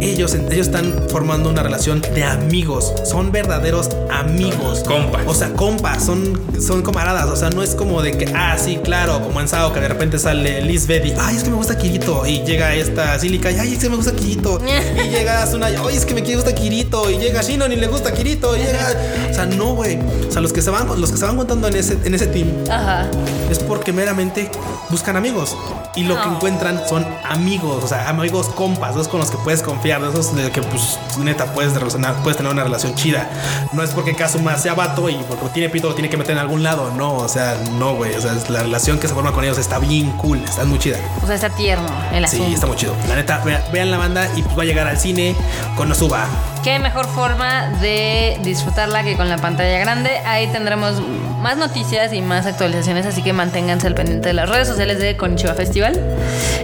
ellos, 0.00 0.34
ellos 0.34 0.66
están 0.66 1.08
formando 1.08 1.48
una 1.48 1.62
relación 1.62 2.00
de 2.00 2.24
amigos, 2.24 2.92
son 3.04 3.32
verdaderos 3.32 3.90
amigos. 4.10 4.84
Compas. 4.86 5.22
O 5.26 5.34
sea, 5.34 5.52
compas, 5.52 6.04
son, 6.04 6.40
son 6.60 6.82
camaradas, 6.82 7.26
o 7.26 7.36
sea, 7.36 7.50
no 7.50 7.62
es 7.62 7.74
como 7.74 8.02
de 8.02 8.12
que, 8.12 8.32
ah, 8.34 8.56
sí, 8.58 8.78
claro, 8.82 9.22
como 9.22 9.40
en 9.40 9.48
Sao, 9.48 9.72
que 9.72 9.80
de 9.80 9.88
repente 9.88 10.18
sale 10.18 10.62
Lisbeth 10.62 11.06
y, 11.06 11.14
ay, 11.18 11.36
es 11.36 11.44
que 11.44 11.50
me 11.50 11.56
gusta 11.56 11.76
Kirito, 11.76 12.26
y 12.26 12.40
llega 12.40 12.74
esta 12.74 13.18
Silica 13.18 13.48
ay, 13.48 13.74
es 13.74 13.78
que 13.80 13.88
me 13.88 13.96
gusta 13.96 14.12
Kirito, 14.14 14.60
y 14.64 15.08
llega 15.08 15.42
Asuna 15.42 15.70
y, 15.70 15.76
ay, 15.76 15.96
es 15.96 16.04
que 16.04 16.14
me 16.14 16.22
gusta 16.22 16.54
Kirito, 16.54 17.10
y 17.10 17.18
llega 17.18 17.42
Shinon 17.42 17.72
y 17.72 17.76
le 17.76 17.86
gusta 17.86 18.12
Kirito, 18.12 18.56
y 18.56 18.60
llega, 18.60 18.94
o 19.30 19.34
sea, 19.34 19.46
no, 19.46 19.74
güey, 19.74 19.98
o 20.28 20.32
sea, 20.32 20.40
los 20.40 20.52
que 20.52 20.62
se 20.62 20.70
van, 20.70 21.00
los 21.00 21.10
que 21.10 21.16
se 21.16 21.24
van 21.24 21.36
contando 21.36 21.68
en 21.68 21.76
ese, 21.76 21.98
en 22.04 22.14
ese 22.14 22.26
team 22.26 22.48
Ajá. 22.70 23.06
es 23.50 23.58
porque 23.60 23.92
meramente 23.92 24.50
buscan 24.90 25.16
amigos. 25.16 25.56
Y 25.94 26.04
lo 26.04 26.20
que 26.20 26.28
encuentran 26.28 26.82
son 26.86 27.06
amigos, 27.24 27.82
o 27.82 27.88
sea, 27.88 28.10
amigos 28.10 28.48
compas, 28.48 28.90
esos 28.90 29.08
con 29.08 29.18
los 29.18 29.30
que 29.30 29.38
puedes 29.38 29.62
confiar, 29.62 29.85
de 29.86 30.08
esos 30.08 30.34
de 30.34 30.50
que 30.50 30.60
pues 30.62 30.98
neta 31.18 31.46
puedes 31.52 31.72
relacionar, 31.74 32.14
puedes 32.22 32.36
tener 32.36 32.50
una 32.52 32.64
relación 32.64 32.94
chida. 32.96 33.30
No 33.72 33.82
es 33.82 33.90
porque 33.90 34.14
Kazuma 34.14 34.56
sea 34.58 34.74
vato 34.74 35.08
y 35.08 35.14
porque 35.28 35.46
tiene 35.54 35.68
pito 35.68 35.88
lo 35.88 35.94
tiene 35.94 36.10
que 36.10 36.16
meter 36.16 36.32
en 36.32 36.38
algún 36.38 36.62
lado, 36.64 36.90
no, 36.96 37.14
o 37.14 37.28
sea, 37.28 37.56
no, 37.78 37.94
güey, 37.94 38.14
o 38.14 38.20
sea, 38.20 38.34
la 38.48 38.62
relación 38.62 38.98
que 38.98 39.06
se 39.08 39.14
forma 39.14 39.32
con 39.32 39.44
ellos 39.44 39.58
está 39.58 39.78
bien 39.78 40.10
cool, 40.18 40.42
está 40.44 40.64
muy 40.64 40.78
chida. 40.78 40.98
O 41.22 41.26
sea, 41.26 41.36
está 41.36 41.50
tierno 41.50 41.86
el 42.12 42.26
Sí, 42.28 42.36
asunto. 42.36 42.54
está 42.54 42.66
muy 42.66 42.76
chido. 42.76 42.94
La 43.08 43.14
neta, 43.16 43.38
vea- 43.44 43.64
vean 43.72 43.90
la 43.90 43.98
banda 43.98 44.28
y 44.36 44.42
pues 44.42 44.58
va 44.58 44.62
a 44.62 44.66
llegar 44.66 44.86
al 44.88 44.98
cine 44.98 45.34
con 45.76 45.88
Nosuba. 45.88 46.26
Qué 46.64 46.78
mejor 46.78 47.06
forma 47.06 47.70
de 47.80 48.38
disfrutarla 48.42 49.04
que 49.04 49.16
con 49.16 49.28
la 49.28 49.36
pantalla 49.38 49.78
grande. 49.78 50.10
Ahí 50.24 50.48
tendremos 50.48 51.00
más 51.40 51.56
noticias 51.56 52.12
y 52.12 52.22
más 52.22 52.44
actualizaciones, 52.46 53.06
así 53.06 53.22
que 53.22 53.32
manténganse 53.32 53.86
al 53.86 53.94
pendiente 53.94 54.28
de 54.28 54.34
las 54.34 54.48
redes 54.48 54.66
sociales 54.66 54.98
de 54.98 55.16
Konichiwa 55.16 55.54
Festival. 55.54 56.00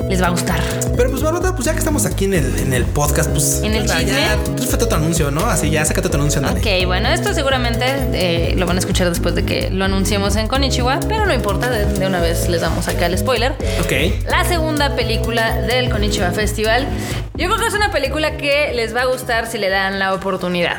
Les 0.08 0.20
va 0.20 0.26
a 0.26 0.30
gustar. 0.30 0.60
Pero 0.96 1.10
pues, 1.10 1.22
Bárbara, 1.22 1.54
pues 1.54 1.66
ya 1.66 1.72
que 1.72 1.78
estamos 1.78 2.04
aquí 2.04 2.24
en 2.24 2.34
el, 2.34 2.58
en 2.58 2.72
el 2.72 2.84
podcast, 2.84 3.30
pues. 3.30 3.60
¿En 3.62 3.74
el 3.74 3.86
ya, 3.86 3.98
chisme? 3.98 4.20
Ya, 4.20 4.36
pues, 4.56 4.66
fue 4.66 4.78
tu 4.78 4.92
anuncio, 4.94 5.30
¿no? 5.30 5.46
Así 5.46 5.70
ya, 5.70 5.84
sácate 5.84 6.08
tu 6.08 6.16
anuncio, 6.16 6.40
dale. 6.40 6.60
Ok, 6.60 6.86
bueno, 6.86 7.08
esto 7.08 7.32
seguramente 7.32 7.84
eh, 8.12 8.54
lo 8.56 8.66
van 8.66 8.76
a 8.76 8.80
escuchar 8.80 9.08
después 9.08 9.34
de 9.34 9.44
que 9.44 9.70
lo 9.70 9.84
anunciemos 9.84 10.36
en 10.36 10.48
Konichiwa, 10.48 11.00
pero 11.08 11.26
no 11.26 11.32
importa, 11.32 11.70
de, 11.70 11.86
de 11.86 12.06
una 12.06 12.20
vez 12.20 12.48
les 12.48 12.60
damos 12.60 12.88
acá 12.88 13.06
el 13.06 13.16
spoiler. 13.16 13.52
Ok. 13.80 14.26
La 14.28 14.44
segunda 14.44 14.96
película 14.96 15.56
del 15.62 15.90
Konichiwa 15.90 16.30
Festival. 16.32 16.86
Yo 17.34 17.48
creo 17.48 17.58
que 17.58 17.66
es 17.66 17.74
una 17.74 17.90
película 17.90 18.36
que 18.36 18.72
les 18.74 18.94
va 18.94 19.02
a 19.02 19.04
gustar 19.06 19.46
si 19.46 19.56
le 19.56 19.70
dan 19.70 19.98
la 19.98 20.12
oportunidad. 20.12 20.76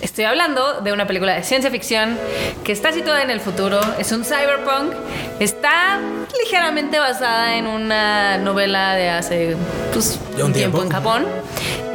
Estoy 0.00 0.24
hablando 0.24 0.80
de 0.80 0.92
una 0.92 1.06
película 1.06 1.34
de 1.34 1.44
ciencia 1.44 1.70
ficción 1.70 2.18
que 2.64 2.72
está 2.72 2.90
situada 2.90 3.22
en 3.22 3.30
el 3.30 3.38
futuro, 3.38 3.80
es 3.98 4.10
un 4.10 4.24
cyberpunk, 4.24 4.92
está 5.38 6.00
ligeramente 6.44 6.98
basada 6.98 7.56
en 7.56 7.68
una 7.68 8.38
novela 8.38 8.94
de 8.96 9.10
hace 9.10 9.56
pues, 9.92 10.18
Ya 10.36 10.44
un 10.44 10.52
tiempo 10.52 10.78
tiempo. 10.78 10.82
en 10.82 10.90
Japón 10.90 11.26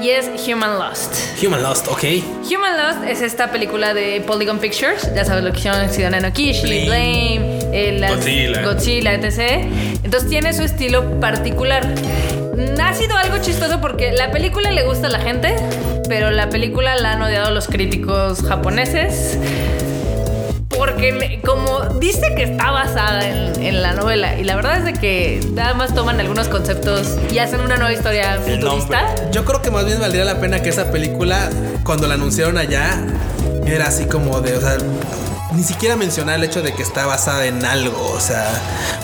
y 0.02 0.12
es 0.12 0.30
Human 0.48 0.80
Lost. 0.80 1.14
Human 1.44 1.62
Lost, 1.62 1.90
ok. 1.90 2.04
Human 2.50 2.78
Lost 2.78 3.04
es 3.06 3.22
esta 3.22 3.52
película 3.52 3.94
de 3.94 4.22
Polygon 4.22 4.60
Pictures, 4.60 5.14
ya 5.14 5.26
sabes 5.26 5.44
lo 5.44 5.52
que 5.52 5.60
hicieron 5.60 5.90
Ciudadano 5.90 6.30
no 6.30 6.34
Kishi, 6.34 6.86
Blame. 6.86 6.86
Blame, 6.86 7.60
eh, 7.74 8.08
Godzilla. 8.10 8.62
Godzilla, 8.62 9.14
etc. 9.14 9.68
Entonces 10.04 10.30
tiene 10.30 10.54
su 10.54 10.64
estilo 10.64 11.20
particular. 11.20 11.86
Mm, 12.58 12.80
Ha 12.82 12.94
sido 12.94 13.16
algo 13.16 13.38
chistoso 13.40 13.80
porque 13.80 14.12
la 14.12 14.32
película 14.32 14.72
le 14.72 14.84
gusta 14.84 15.08
a 15.08 15.10
la 15.10 15.20
gente, 15.20 15.56
pero 16.10 16.32
la 16.32 16.50
película 16.50 16.96
la 16.96 17.14
han 17.14 17.22
odiado 17.22 17.52
los 17.52 17.68
críticos 17.68 18.42
japoneses. 18.42 19.38
Porque 20.70 21.40
como 21.44 21.86
dice 22.00 22.34
que 22.36 22.44
está 22.44 22.70
basada 22.72 23.28
en, 23.28 23.64
en 23.64 23.82
la 23.82 23.94
novela 23.94 24.38
y 24.40 24.44
la 24.44 24.56
verdad 24.56 24.78
es 24.78 24.86
de 24.86 24.94
que 24.94 25.40
nada 25.54 25.74
más 25.74 25.96
toman 25.96 26.20
algunos 26.20 26.50
conceptos 26.50 27.18
y 27.32 27.40
hacen 27.40 27.62
una 27.62 27.78
nueva 27.78 27.94
historia 27.94 28.40
futurista. 28.46 29.16
Yo 29.32 29.44
creo 29.44 29.62
que 29.62 29.72
más 29.72 29.86
bien 29.86 30.00
valdría 30.00 30.24
la 30.24 30.40
pena 30.40 30.62
que 30.62 30.70
esa 30.70 30.92
película, 30.92 31.50
cuando 31.84 32.08
la 32.08 32.14
anunciaron 32.14 32.58
allá, 32.60 32.90
era 33.66 33.88
así 33.88 34.06
como 34.06 34.40
de, 34.42 34.56
o 34.56 34.62
sea, 34.62 34.78
ni 35.58 35.64
siquiera 35.64 35.96
mencionar 35.96 36.36
el 36.36 36.44
hecho 36.44 36.62
de 36.62 36.74
que 36.74 36.84
está 36.84 37.08
basada 37.08 37.48
en 37.48 37.66
algo, 37.66 38.12
o 38.12 38.20
sea, 38.20 38.46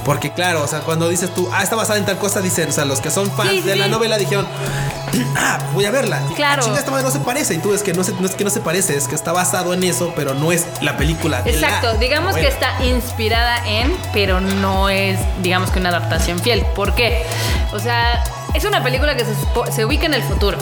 porque 0.06 0.32
claro, 0.34 0.62
o 0.62 0.68
sea, 0.68 0.82
cuando 0.82 1.10
dices 1.10 1.34
tú, 1.34 1.50
ah, 1.52 1.64
está 1.64 1.76
basada 1.76 1.98
en 1.98 2.06
tal 2.06 2.20
cosa, 2.20 2.42
dicen, 2.42 2.70
o 2.70 2.72
sea, 2.72 2.86
los 2.86 3.02
que 3.02 3.10
son 3.10 3.32
fans 3.32 3.50
Sí, 3.50 3.62
sí, 3.62 3.68
de 3.68 3.76
la 3.76 3.88
novela 3.88 4.20
dijeron, 4.20 4.48
ah, 5.36 5.58
voy 5.74 5.86
a 5.86 5.92
verla. 5.92 6.22
Y, 6.30 6.34
Claro. 6.36 6.62
"Ah, 6.62 6.66
chinga, 6.66 6.78
esta 6.80 6.92
madre 6.92 7.06
no 7.06 7.12
se 7.12 7.20
parece, 7.22 7.56
y 7.56 7.58
tú 7.58 7.74
es 7.74 7.82
que 7.82 7.94
no, 7.94 8.04
se- 8.04 8.12
no 8.14 8.28
es 8.28 8.36
que 8.36 8.44
no 8.44 8.52
se 8.52 8.60
parece, 8.62 8.96
es 8.96 9.08
que 9.08 9.16
está 9.16 9.32
basado 9.32 9.74
en 9.74 9.84
eso, 9.84 10.14
pero 10.16 10.36
no 10.36 10.52
es 10.52 10.68
la 10.82 10.96
película. 10.96 11.42
la 11.44 11.50
Exacto, 11.52 11.98
digamos 11.98 12.36
que 12.36 12.48
está 12.48 12.84
inspirada 12.86 13.68
en, 13.68 13.98
pero 14.14 14.40
no 14.40 14.90
es, 14.90 15.20
digamos 15.42 15.72
que 15.72 15.80
una 15.80 15.90
adaptación 15.90 16.38
fiel. 16.40 16.64
¿Por 16.76 16.94
qué? 16.94 17.26
O 17.72 17.80
sea, 17.80 18.24
es 18.54 18.64
una 18.66 18.84
película 18.84 19.18
que 19.18 19.26
se, 19.26 19.72
se 19.72 19.86
ubica 19.86 20.06
en 20.06 20.14
el 20.14 20.22
futuro. 20.22 20.60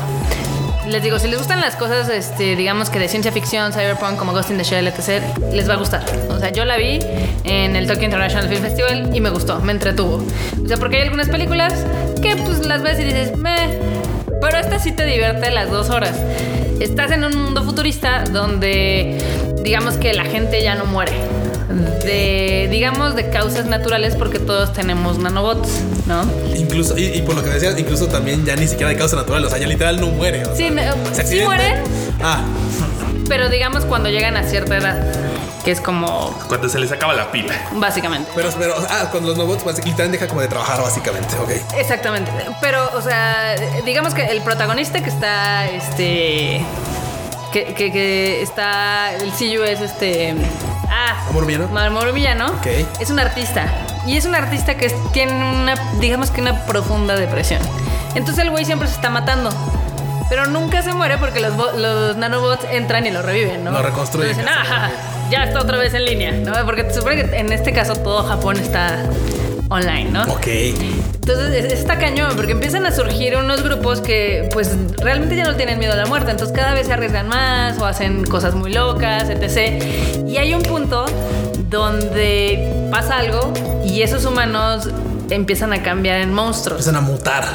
Les 0.88 1.04
digo, 1.04 1.20
si 1.20 1.28
les 1.28 1.38
gustan 1.38 1.62
las 1.62 1.76
cosas, 1.76 2.10
este, 2.10 2.56
digamos 2.56 2.90
que 2.90 2.98
de 2.98 3.08
ciencia 3.08 3.32
ficción, 3.32 3.72
cyberpunk, 3.72 4.18
como 4.18 4.34
Ghost 4.34 4.50
in 4.50 4.58
the 4.58 4.64
Shell, 4.64 4.88
etc., 4.88 5.22
les 5.54 5.70
va 5.70 5.76
a 5.76 5.78
gustar. 5.78 6.04
O 6.30 6.40
sea, 6.40 6.52
yo 6.52 6.66
la 6.66 6.78
vi 6.78 7.00
en 7.44 7.76
el 7.76 7.88
Tokyo 7.88 8.04
International 8.04 8.50
Film 8.50 8.62
Festival 8.62 9.10
y 9.14 9.22
me 9.22 9.30
gustó, 9.30 9.60
me 9.60 9.72
entretuvo. 9.72 10.24
O 10.64 10.68
sea, 10.68 10.78
porque 10.78 10.98
hay 10.98 11.04
algunas 11.04 11.30
películas 11.30 11.74
que 12.22 12.36
pues 12.36 12.66
las 12.66 12.82
ves 12.82 13.00
y 13.00 13.04
dices, 13.04 13.38
meh, 13.38 13.80
pero 14.42 14.58
esta 14.58 14.80
sí 14.80 14.92
te 14.92 15.06
divierte 15.06 15.52
las 15.52 15.70
dos 15.70 15.90
horas. 15.92 16.20
Estás 16.80 17.12
en 17.12 17.24
un 17.24 17.36
mundo 17.36 17.64
futurista 17.64 18.24
donde 18.24 19.24
digamos 19.64 19.98
que 19.98 20.14
la 20.14 20.26
gente 20.26 20.64
ya 20.64 20.74
no 20.74 20.86
muere. 20.86 21.14
De, 21.72 22.68
digamos, 22.72 23.16
de 23.16 23.30
causas 23.30 23.66
naturales 23.66 24.16
porque 24.16 24.40
todos 24.40 24.74
tenemos 24.74 25.18
nanobots, 25.18 25.70
¿no? 26.06 26.24
Incluso, 26.56 26.98
y, 26.98 27.06
y 27.06 27.22
por 27.22 27.36
lo 27.36 27.44
que 27.44 27.50
decías, 27.50 27.78
incluso 27.80 28.08
también 28.08 28.46
ya 28.46 28.56
ni 28.56 28.68
siquiera 28.68 28.90
de 28.90 28.98
causa 28.98 29.16
natural, 29.16 29.46
o 29.46 29.50
sea, 29.50 29.58
ya 29.58 29.68
literal 29.68 30.00
no 30.00 30.08
muere. 30.08 30.44
o 30.46 30.56
Sí, 30.56 30.70
sea, 30.70 30.72
no, 30.96 31.06
se 31.10 31.16
sí 31.16 31.22
accidenta. 31.22 31.46
mueren. 31.46 31.84
Ah, 32.24 32.42
Pero 33.28 33.50
digamos 33.50 33.86
cuando 33.86 34.10
llegan 34.10 34.36
a 34.38 34.44
cierta 34.44 34.78
edad, 34.78 35.02
que 35.64 35.72
es 35.72 35.80
como 35.80 36.38
Cuando 36.48 36.68
se 36.70 36.80
les 36.80 36.92
acaba 36.92 37.14
la 37.14 37.32
pila. 37.32 37.54
básicamente. 37.74 38.30
pero, 38.36 38.50
pero, 38.58 38.74
ah, 38.90 39.08
cuando 39.12 39.30
los 39.30 39.38
robots 39.38 39.64
pues, 39.64 39.84
literal 39.86 40.12
deja 40.12 40.28
como 40.28 40.42
de 40.42 40.48
trabajar, 40.48 40.82
básicamente, 40.82 41.36
ok. 41.42 41.52
Exactamente. 41.78 42.32
Pero, 42.62 42.90
o 42.96 43.02
sea, 43.02 43.56
digamos 43.86 44.14
que 44.14 44.26
el 44.26 44.42
protagonista 44.42 45.02
que 45.04 45.10
está, 45.10 45.70
este... 45.70 46.62
Que, 47.54 47.66
que, 47.76 47.92
que 47.92 48.42
está... 48.42 49.14
El 49.14 49.30
CU 49.32 49.64
es 49.64 49.82
este... 49.82 50.34
Ah, 51.04 51.26
¿Amor 51.30 51.46
villano? 51.46 51.80
Amor 51.80 52.14
villano. 52.14 52.46
Ok. 52.48 52.68
Es 53.00 53.10
un 53.10 53.20
artista. 53.20 53.66
Y 54.06 54.18
es 54.18 54.26
un 54.26 54.36
artista 54.36 54.76
que 54.76 54.90
tiene 55.14 55.34
una, 55.34 55.76
digamos 56.00 56.30
que 56.32 56.42
una 56.42 56.66
profunda 56.66 57.16
depresión. 57.16 57.60
Entonces 58.16 58.44
el 58.44 58.52
güey 58.52 58.66
siempre 58.66 58.88
se 58.88 58.96
está 58.96 59.10
matando. 59.10 59.50
Pero 60.30 60.46
nunca 60.46 60.82
se 60.82 60.94
muere 60.94 61.18
porque 61.18 61.40
los, 61.40 61.56
bo- 61.58 61.72
los 61.76 62.16
nanobots 62.18 62.66
entran 62.72 63.06
y 63.06 63.12
lo 63.12 63.22
reviven, 63.22 63.64
¿no? 63.64 63.72
Lo 63.72 63.82
reconstruyen, 63.82 64.40
Entonces 64.40 64.56
"Ah, 64.72 64.90
ya 65.30 65.44
está 65.44 65.60
otra 65.60 65.78
vez 65.78 65.94
en 65.94 66.06
línea, 66.06 66.32
¿no? 66.32 66.54
Porque 66.66 66.84
se 66.86 66.94
supone 66.96 67.16
que 67.18 67.36
en 67.38 67.52
este 67.52 67.74
caso 67.74 67.96
todo 67.96 68.24
Japón 68.24 68.58
está 68.58 69.00
online, 69.72 70.12
¿no? 70.12 70.24
Ok. 70.24 70.48
Entonces 70.48 71.66
es- 71.66 71.74
está 71.74 71.98
cañón, 71.98 72.34
porque 72.36 72.52
empiezan 72.52 72.86
a 72.86 72.92
surgir 72.92 73.36
unos 73.38 73.64
grupos 73.64 74.02
que 74.02 74.50
pues 74.54 74.76
realmente 74.98 75.36
ya 75.36 75.46
no 75.46 75.56
tienen 75.56 75.80
miedo 75.80 75.94
a 75.94 75.96
la 75.96 76.06
muerte, 76.06 76.30
entonces 76.32 76.56
cada 76.56 76.74
vez 76.74 76.88
se 76.88 76.94
arriesgan 76.94 77.28
más 77.28 77.80
o 77.80 77.86
hacen 77.86 78.26
cosas 78.26 78.54
muy 78.54 78.74
locas, 78.74 79.30
etc. 79.30 79.82
Y 80.28 80.38
hay 80.38 80.54
un 80.54 80.62
punto 80.64 81.06
donde 81.70 82.88
pasa 82.92 83.18
algo 83.20 83.54
y 83.86 84.02
esos 84.02 84.26
humanos 84.26 84.90
empiezan 85.30 85.72
a 85.74 85.82
cambiar 85.82 86.18
en 86.22 86.34
monstruos. 86.34 86.82
Empiezan 86.88 87.04
a 87.04 87.08
mutar. 87.08 87.46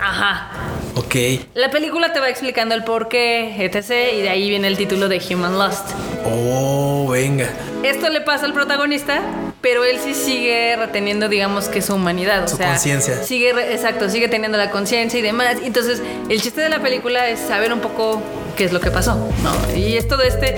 Ajá. 0.00 0.50
Ok. 0.94 1.14
La 1.54 1.70
película 1.70 2.12
te 2.12 2.20
va 2.20 2.28
explicando 2.28 2.74
el 2.74 2.82
por 2.84 3.08
qué, 3.08 3.62
etc. 3.62 3.90
Y 4.16 4.22
de 4.22 4.30
ahí 4.30 4.48
viene 4.48 4.68
el 4.68 4.76
título 4.76 5.08
de 5.08 5.20
Human 5.30 5.58
Lost. 5.58 5.90
Oh, 6.24 7.08
venga. 7.10 7.46
Esto 7.82 8.08
le 8.08 8.20
pasa 8.22 8.46
al 8.46 8.52
protagonista, 8.54 9.20
pero 9.60 9.84
él 9.84 9.98
sí 10.02 10.14
sigue 10.14 10.76
reteniendo, 10.76 11.28
digamos 11.28 11.68
que 11.68 11.82
su 11.82 11.94
humanidad. 11.94 12.44
O 12.44 12.48
Su 12.48 12.58
conciencia. 12.58 13.22
Sigue, 13.24 13.50
exacto, 13.72 14.08
sigue 14.08 14.28
teniendo 14.28 14.56
la 14.58 14.70
conciencia 14.70 15.18
y 15.18 15.22
demás. 15.22 15.56
Entonces, 15.64 16.00
el 16.28 16.40
chiste 16.40 16.60
de 16.60 16.68
la 16.68 16.80
película 16.80 17.28
es 17.28 17.40
saber 17.40 17.72
un 17.72 17.80
poco 17.80 18.22
qué 18.56 18.64
es 18.64 18.72
lo 18.72 18.80
que 18.80 18.90
pasó, 18.90 19.14
¿no? 19.42 19.76
Y 19.76 19.96
es 19.96 20.06
todo 20.08 20.22
este, 20.22 20.56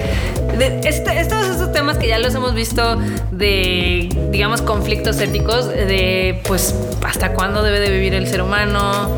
de, 0.59 0.81
este- 0.85 1.19
es 1.21 1.29
todos 1.29 1.47
estos 1.47 1.73
temas 1.73 1.97
que 1.99 2.09
ya 2.09 2.19
los 2.19 2.35
hemos 2.35 2.55
visto 2.55 2.97
de, 3.31 4.09
digamos, 4.31 4.63
conflictos 4.63 5.19
éticos, 5.21 5.69
de, 5.69 6.41
pues, 6.47 6.75
hasta 7.03 7.33
cuándo 7.33 7.63
debe 7.63 7.81
de 7.81 7.91
vivir 7.91 8.15
el 8.15 8.27
ser 8.27 8.43
humano. 8.43 9.11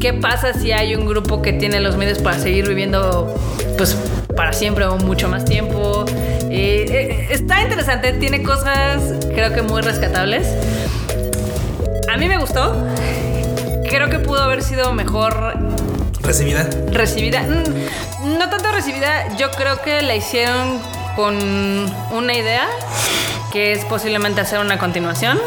¿Qué 0.00 0.12
pasa 0.12 0.52
si 0.52 0.72
hay 0.72 0.94
un 0.94 1.06
grupo 1.06 1.40
que 1.40 1.52
tiene 1.54 1.80
los 1.80 1.96
medios 1.96 2.18
para 2.18 2.38
seguir 2.38 2.68
viviendo, 2.68 3.34
pues, 3.78 3.96
para 4.36 4.52
siempre 4.52 4.84
o 4.86 4.96
mucho 4.98 5.28
más 5.28 5.44
tiempo? 5.44 6.04
Eh, 6.50 6.86
eh, 6.88 7.26
está 7.30 7.62
interesante, 7.62 8.12
tiene 8.14 8.42
cosas, 8.42 9.02
creo 9.34 9.52
que 9.52 9.62
muy 9.62 9.82
rescatables. 9.82 10.46
A 12.12 12.16
mí 12.16 12.28
me 12.28 12.38
gustó. 12.38 12.76
Creo 13.88 14.08
que 14.10 14.18
pudo 14.18 14.42
haber 14.42 14.62
sido 14.62 14.92
mejor 14.92 15.56
Recibida. 16.22 16.68
recibida. 16.90 17.42
Mm, 17.42 18.38
No 18.38 18.48
tanto 18.50 18.72
recibida, 18.72 19.36
yo 19.36 19.50
creo 19.50 19.80
que 19.82 20.00
la 20.02 20.14
hicieron 20.16 20.78
con 21.16 21.36
una 22.12 22.34
idea, 22.34 22.66
que 23.52 23.72
es 23.72 23.84
posiblemente 23.84 24.40
hacer 24.40 24.58
una 24.60 24.78
continuación. 24.78 25.38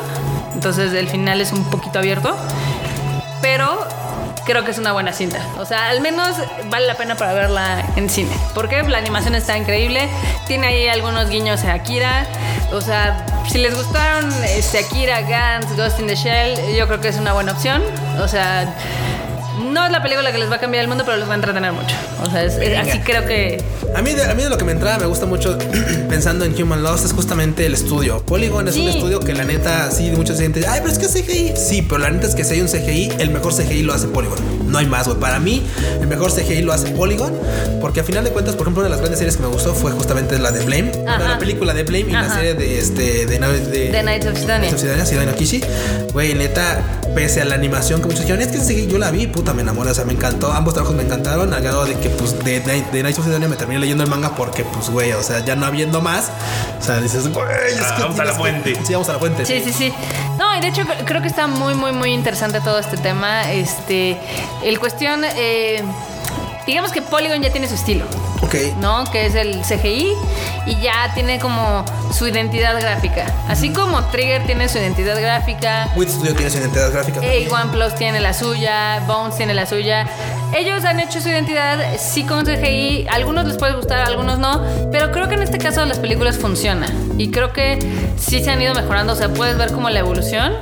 Entonces 0.53 0.93
el 0.93 1.07
final 1.07 1.41
es 1.41 1.51
un 1.51 1.69
poquito 1.69 1.99
abierto. 1.99 2.35
Pero 3.41 3.85
creo 4.47 4.63
que 4.63 4.71
es 4.71 4.79
una 4.79 4.93
buena 4.93 5.11
cinta. 5.11 5.39
O 5.59 5.65
sea, 5.65 5.89
al 5.89 5.99
menos 5.99 6.37
vale 6.69 6.87
la 6.87 6.95
pena 6.95 7.15
para 7.15 7.33
verla 7.33 7.85
en 7.97 8.09
cine. 8.09 8.31
Porque 8.55 8.81
la 8.83 8.97
animación 8.97 9.35
está 9.35 9.57
increíble. 9.57 10.09
Tiene 10.47 10.67
ahí 10.67 10.87
algunos 10.87 11.29
guiños 11.29 11.65
a 11.65 11.73
Akira. 11.73 12.25
O 12.71 12.79
sea, 12.79 13.25
si 13.49 13.57
les 13.57 13.75
gustaron 13.75 14.31
este, 14.45 14.79
Akira, 14.79 15.21
Gantz, 15.21 15.75
Ghost 15.75 15.99
in 15.99 16.07
the 16.07 16.15
Shell, 16.15 16.75
yo 16.75 16.87
creo 16.87 17.01
que 17.01 17.09
es 17.09 17.17
una 17.17 17.33
buena 17.33 17.51
opción. 17.51 17.83
O 18.21 18.27
sea, 18.27 18.73
no 19.59 19.85
es 19.85 19.91
la 19.91 20.01
película 20.01 20.31
que 20.31 20.37
les 20.37 20.49
va 20.51 20.55
a 20.55 20.59
cambiar 20.59 20.83
el 20.83 20.87
mundo, 20.87 21.03
pero 21.05 21.17
los 21.17 21.27
va 21.27 21.33
a 21.33 21.35
entretener 21.35 21.71
mucho. 21.71 21.95
O 22.23 22.29
sea, 22.29 22.43
es- 22.43 22.55
es- 22.57 22.77
así 22.77 22.99
creo 22.99 23.25
que 23.25 23.61
A 23.95 24.01
mí, 24.01 24.13
de, 24.13 24.23
a 24.23 24.33
mí 24.35 24.43
de 24.43 24.49
lo 24.49 24.57
que 24.57 24.65
me 24.65 24.71
entraba 24.73 24.97
me 24.99 25.05
gusta 25.05 25.25
mucho 25.25 25.57
pensando 26.09 26.45
en 26.45 26.61
Human 26.61 26.83
Lost 26.83 27.05
es 27.05 27.13
justamente 27.13 27.65
el 27.65 27.73
estudio. 27.73 28.21
Polygon 28.25 28.67
es 28.67 28.75
un 28.75 28.83
Sí. 28.83 28.89
estudio 28.97 29.19
que 29.19 29.33
la 29.33 29.43
neta, 29.45 29.89
sí, 29.91 30.11
mucha 30.15 30.33
gente 30.35 30.65
ay, 30.67 30.79
pero 30.81 30.91
es 30.91 30.99
que 30.99 31.05
es 31.05 31.13
CGI. 31.13 31.53
Sí, 31.57 31.81
pero 31.81 31.99
la 31.99 32.09
neta 32.09 32.27
es 32.27 32.35
que 32.35 32.43
si 32.43 32.53
hay 32.55 32.61
un 32.61 32.67
CGI, 32.67 33.11
el 33.19 33.29
mejor 33.31 33.53
CGI 33.53 33.83
lo 33.83 33.93
hace 33.93 34.07
Polygon. 34.07 34.37
No 34.71 34.77
hay 34.77 34.85
más, 34.85 35.07
güey. 35.07 35.19
Para 35.19 35.39
mí, 35.39 35.63
el 36.01 36.07
mejor 36.07 36.31
CGI 36.31 36.61
lo 36.61 36.73
hace 36.73 36.87
Polygon, 36.89 37.33
porque 37.81 38.01
a 38.01 38.03
final 38.03 38.23
de 38.23 38.31
cuentas, 38.31 38.55
por 38.55 38.63
ejemplo, 38.63 38.81
una 38.81 38.89
de 38.89 38.91
las 38.91 38.99
grandes 38.99 39.19
series 39.19 39.37
que 39.37 39.43
me 39.43 39.49
gustó 39.49 39.73
fue 39.73 39.91
justamente 39.91 40.37
la 40.39 40.51
de 40.51 40.65
Blame, 40.65 40.91
Ajá. 41.07 41.27
la 41.29 41.39
película 41.39 41.73
de 41.73 41.83
Blame 41.83 42.09
y 42.09 42.11
la 42.13 42.19
Ajá. 42.21 42.35
serie 42.35 42.53
de 42.53 42.79
este 42.79 43.25
de, 43.25 43.37
de, 43.39 43.89
The 43.91 44.01
Knights 44.01 44.25
of 44.27 44.33
Sidonia. 44.35 44.57
Knights 44.59 44.73
of 44.73 44.79
Sidonia, 44.81 45.05
Sidonia 45.05 45.35
Kishi. 45.35 45.61
Güey, 46.13 46.33
neta, 46.35 46.81
pese 47.15 47.41
a 47.41 47.45
la 47.45 47.55
animación 47.55 48.01
que 48.01 48.07
muchos 48.07 48.21
dijeron, 48.21 48.41
es 48.41 48.49
que 48.49 48.57
CGI 48.59 48.87
yo 48.87 48.97
la 48.97 49.11
vi, 49.11 49.27
puta, 49.27 49.46
me 49.53 49.61
enamoré, 49.61 49.91
o 49.91 49.93
sea, 49.93 50.05
me 50.05 50.13
encantó. 50.13 50.51
Ambos 50.51 50.73
trabajos 50.73 50.95
me 50.95 51.03
encantaron, 51.03 51.53
al 51.53 51.61
grado 51.61 51.85
de 51.85 51.95
que, 51.99 52.09
pues, 52.09 52.37
de, 52.43 52.59
de, 52.59 52.81
de 53.03 53.13
Sidonia 53.13 53.47
me 53.47 53.55
terminé 53.55 53.79
leyendo 53.79 54.03
el 54.03 54.09
manga 54.09 54.35
porque, 54.35 54.63
pues, 54.63 54.89
güey, 54.89 55.11
o 55.13 55.23
sea, 55.23 55.39
ya 55.43 55.55
no 55.55 55.65
habiendo 55.65 56.01
más, 56.01 56.31
o 56.79 56.83
sea, 56.83 56.99
dices, 56.99 57.27
güey, 57.31 57.45
es 57.69 57.81
Ah, 57.81 57.95
que 57.95 58.01
vamos 58.03 58.19
a 58.19 58.25
la 58.25 58.31
que- 58.31 58.37
fuente. 58.37 58.75
Sí, 58.85 58.93
vamos 58.93 59.09
a 59.09 59.13
la 59.13 59.19
fuente. 59.19 59.45
Sí, 59.45 59.61
sí, 59.63 59.73
sí. 59.73 59.93
No, 60.37 60.55
y 60.55 60.61
de 60.61 60.67
hecho 60.67 60.81
cre- 60.83 61.03
creo 61.05 61.21
que 61.21 61.27
está 61.27 61.47
muy, 61.47 61.73
muy, 61.75 61.91
muy 61.91 62.11
interesante 62.13 62.61
todo 62.61 62.79
este 62.79 62.97
tema. 62.97 63.51
Este, 63.51 64.17
el 64.63 64.79
cuestión, 64.79 65.21
eh, 65.23 65.83
digamos 66.65 66.91
que 66.91 67.01
Polygon 67.01 67.41
ya 67.41 67.51
tiene 67.51 67.67
su 67.67 67.75
estilo, 67.75 68.05
Ok. 68.41 68.55
¿no? 68.79 69.03
Que 69.11 69.25
es 69.25 69.35
el 69.35 69.61
CGI 69.61 70.11
y 70.67 70.79
ya 70.81 71.11
tiene 71.13 71.39
como 71.39 71.83
su 72.13 72.27
identidad 72.27 72.79
gráfica. 72.79 73.25
Así 73.47 73.69
como 73.69 74.03
Trigger 74.05 74.45
tiene 74.45 74.69
su 74.69 74.77
identidad 74.77 75.19
gráfica, 75.19 75.89
Wit 75.95 76.09
Studio 76.09 76.33
tiene 76.35 76.49
su 76.51 76.57
identidad 76.59 76.91
gráfica. 76.91 77.19
también. 77.21 77.49
A1 77.49 77.71
Plus 77.71 77.95
tiene 77.95 78.19
la 78.19 78.33
suya, 78.33 79.01
Bones 79.07 79.35
tiene 79.37 79.53
la 79.53 79.65
suya. 79.65 80.07
Ellos 80.55 80.85
han 80.85 80.99
hecho 80.99 81.19
su 81.21 81.27
identidad, 81.29 81.77
sí 81.99 82.23
con 82.23 82.45
CGI, 82.45 83.07
algunos 83.09 83.45
les 83.45 83.57
puede 83.57 83.73
gustar, 83.73 83.99
algunos 83.99 84.39
no, 84.39 84.61
pero 84.91 85.11
creo 85.11 85.27
que 85.27 85.35
en 85.35 85.43
este 85.43 85.57
caso 85.57 85.85
las 85.85 85.99
películas 85.99 86.37
funcionan 86.37 86.89
y 87.17 87.31
creo 87.31 87.51
que 87.51 87.77
sí 88.17 88.41
se 88.43 88.51
han 88.51 88.61
ido 88.61 88.73
mejorando, 88.73 89.11
o 89.13 89.15
sea, 89.15 89.27
puedes 89.29 89.57
ver 89.57 89.71
como 89.73 89.89
la 89.89 89.99
evolución. 89.99 90.53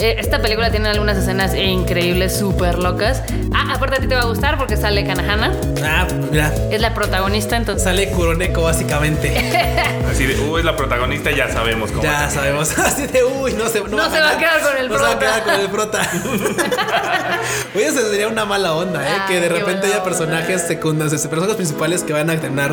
Eh, 0.00 0.16
esta 0.18 0.40
película 0.40 0.70
tiene 0.70 0.88
algunas 0.88 1.16
escenas 1.16 1.54
increíbles, 1.54 2.36
súper 2.36 2.78
locas. 2.78 3.22
Ah, 3.54 3.74
aparte 3.74 3.96
a 3.96 4.00
ti 4.00 4.08
te 4.08 4.14
va 4.16 4.22
a 4.22 4.26
gustar 4.26 4.58
porque 4.58 4.76
sale 4.76 5.04
Kanahana, 5.06 5.52
Ah, 5.84 6.06
mira, 6.30 6.52
es 6.70 6.80
la 6.80 6.92
protagonista, 6.94 7.17
entonces... 7.26 7.82
sale 7.82 8.10
Kuroneko 8.10 8.62
básicamente. 8.62 9.28
Así 10.10 10.26
de, 10.26 10.40
uy, 10.40 10.60
es 10.60 10.64
la 10.64 10.76
protagonista, 10.76 11.30
ya 11.30 11.50
sabemos 11.52 11.90
cómo. 11.90 12.02
ya 12.02 12.30
sabemos. 12.30 12.78
Así 12.78 13.06
de, 13.06 13.24
uy, 13.24 13.52
no 13.54 13.68
se, 13.68 13.80
No 13.80 14.10
se 14.10 14.20
va 14.20 14.30
a 14.30 14.38
quedar 14.38 14.60
con 14.62 14.76
el 14.76 14.88
no 14.88 14.96
se 14.96 15.02
va 15.02 15.10
a 15.12 15.18
prota. 15.18 15.18
quedar 15.18 15.44
con 15.44 15.60
el 15.60 15.70
prota. 15.70 16.00
Oye, 17.74 17.86
eso 17.86 18.08
sería 18.10 18.28
una 18.28 18.44
mala 18.44 18.74
onda, 18.74 19.02
¿eh? 19.02 19.16
Ah, 19.20 19.26
que 19.28 19.40
de 19.40 19.48
repente 19.48 19.86
haya 19.86 20.02
personajes 20.02 20.62
secundarios, 20.62 21.12
este, 21.12 21.28
personajes 21.28 21.56
principales 21.56 22.02
que 22.02 22.12
van 22.12 22.30
a 22.30 22.40
tener 22.40 22.72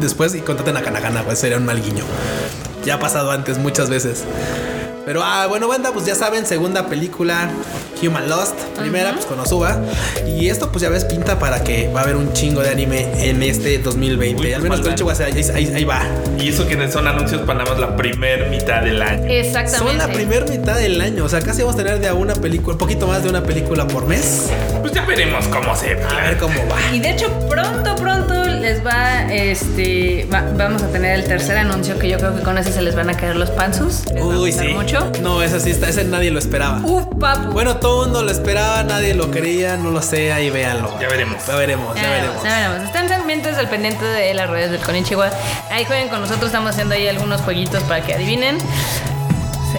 después 0.00 0.34
y 0.34 0.40
contraten 0.40 0.76
a 0.76 0.82
Kanagana, 0.82 1.22
pues 1.22 1.38
sería 1.38 1.56
un 1.58 1.64
mal 1.64 1.82
guiño. 1.82 2.04
Ya 2.84 2.94
ha 2.94 2.98
pasado 2.98 3.30
antes 3.30 3.58
muchas 3.58 3.90
veces. 3.90 4.24
Pero 5.04 5.22
ah, 5.24 5.46
bueno, 5.48 5.66
banda, 5.68 5.90
pues 5.92 6.06
ya 6.06 6.14
saben, 6.14 6.46
segunda 6.46 6.86
película, 6.86 7.50
Human 8.02 8.28
Lost. 8.28 8.54
Primera, 8.78 9.12
pues 9.12 9.26
con 9.26 9.38
Osuba. 9.40 9.80
Y 10.26 10.48
esto, 10.48 10.70
pues 10.70 10.82
ya 10.82 10.90
ves, 10.90 11.04
pinta 11.04 11.38
para 11.38 11.64
que 11.64 11.88
va 11.92 12.00
a 12.00 12.02
haber 12.04 12.16
un 12.16 12.32
chingo 12.32 12.62
de 12.62 12.70
anime 12.70 13.08
en 13.28 13.42
este 13.42 13.78
2020. 13.78 14.40
Uy, 14.42 14.52
Al 14.52 14.62
menos 14.62 14.76
faltan. 14.78 14.92
con 14.92 14.98
Chihuahua, 14.98 15.24
ahí, 15.26 15.50
ahí, 15.54 15.72
ahí 15.74 15.84
va. 15.84 16.02
Y 16.38 16.48
eso 16.50 16.66
que 16.68 16.90
son 16.90 17.08
anuncios 17.08 17.40
para 17.42 17.58
nada 17.60 17.70
más 17.70 17.80
la 17.80 17.96
primer 17.96 18.48
mitad 18.48 18.82
del 18.82 19.02
año. 19.02 19.24
Exactamente. 19.28 19.78
Son 19.90 19.98
la 19.98 20.08
primera 20.14 20.46
mitad 20.46 20.76
del 20.76 21.00
año. 21.00 21.24
O 21.24 21.28
sea, 21.28 21.40
casi 21.40 21.62
vamos 21.62 21.74
a 21.74 21.78
tener 21.78 21.98
de 21.98 22.08
a 22.08 22.14
una 22.14 22.34
película, 22.34 22.74
un 22.74 22.78
poquito 22.78 23.06
más 23.08 23.22
de 23.24 23.28
una 23.30 23.42
película 23.42 23.86
por 23.88 24.06
mes. 24.06 24.50
Pues 24.80 24.92
ya 24.92 25.04
veremos 25.04 25.46
cómo 25.48 25.74
se 25.76 25.92
A 25.94 25.96
va. 26.14 26.20
ver 26.22 26.38
cómo 26.38 26.54
va. 26.70 26.94
Y 26.94 27.00
de 27.00 27.10
hecho, 27.10 27.28
pronto, 27.48 27.96
pronto 27.96 28.34
les 28.62 28.84
va, 28.86 29.24
este, 29.32 30.26
va- 30.32 30.44
vamos 30.56 30.82
a 30.82 30.88
tener 30.88 31.14
el 31.16 31.24
tercer 31.24 31.58
anuncio 31.58 31.98
que 31.98 32.08
yo 32.08 32.16
creo 32.18 32.34
que 32.34 32.42
con 32.42 32.56
ese 32.56 32.72
se 32.72 32.80
les 32.80 32.94
van 32.94 33.10
a 33.10 33.14
caer 33.16 33.36
los. 33.36 33.50
Les 34.12 34.22
a 34.22 34.26
Uy, 34.26 34.52
sí. 34.52 34.68
mucho. 34.68 35.10
No, 35.20 35.42
ese 35.42 35.60
sí 35.60 35.70
está, 35.72 35.88
ese 35.88 36.04
nadie 36.04 36.30
lo 36.30 36.38
esperaba. 36.38 36.80
Uf, 36.82 37.04
papu. 37.20 37.52
Bueno, 37.52 37.76
todo 37.76 38.04
el 38.04 38.10
mundo 38.10 38.22
lo 38.24 38.30
esperaba, 38.30 38.82
nadie 38.84 39.14
lo 39.14 39.30
creía, 39.30 39.76
no 39.76 39.90
lo 39.90 40.00
sé, 40.00 40.32
ahí 40.32 40.48
véanlo. 40.50 40.98
Ya 41.00 41.08
veremos. 41.08 41.44
Ya 41.46 41.56
veremos, 41.56 41.94
ya, 41.96 42.02
veremos. 42.08 42.42
ya 42.44 42.56
veremos. 42.70 42.86
Estén 42.86 43.08
pendientes 43.08 43.58
al 43.58 43.68
pendiente 43.68 44.04
de 44.04 44.32
las 44.34 44.48
redes 44.48 44.70
del 44.70 44.80
Konichiwa. 44.80 45.30
Ahí 45.70 45.84
jueguen 45.84 46.08
con 46.08 46.20
nosotros, 46.20 46.46
estamos 46.46 46.70
haciendo 46.70 46.94
ahí 46.94 47.08
algunos 47.08 47.40
jueguitos 47.42 47.82
para 47.84 48.02
que 48.04 48.14
adivinen. 48.14 48.58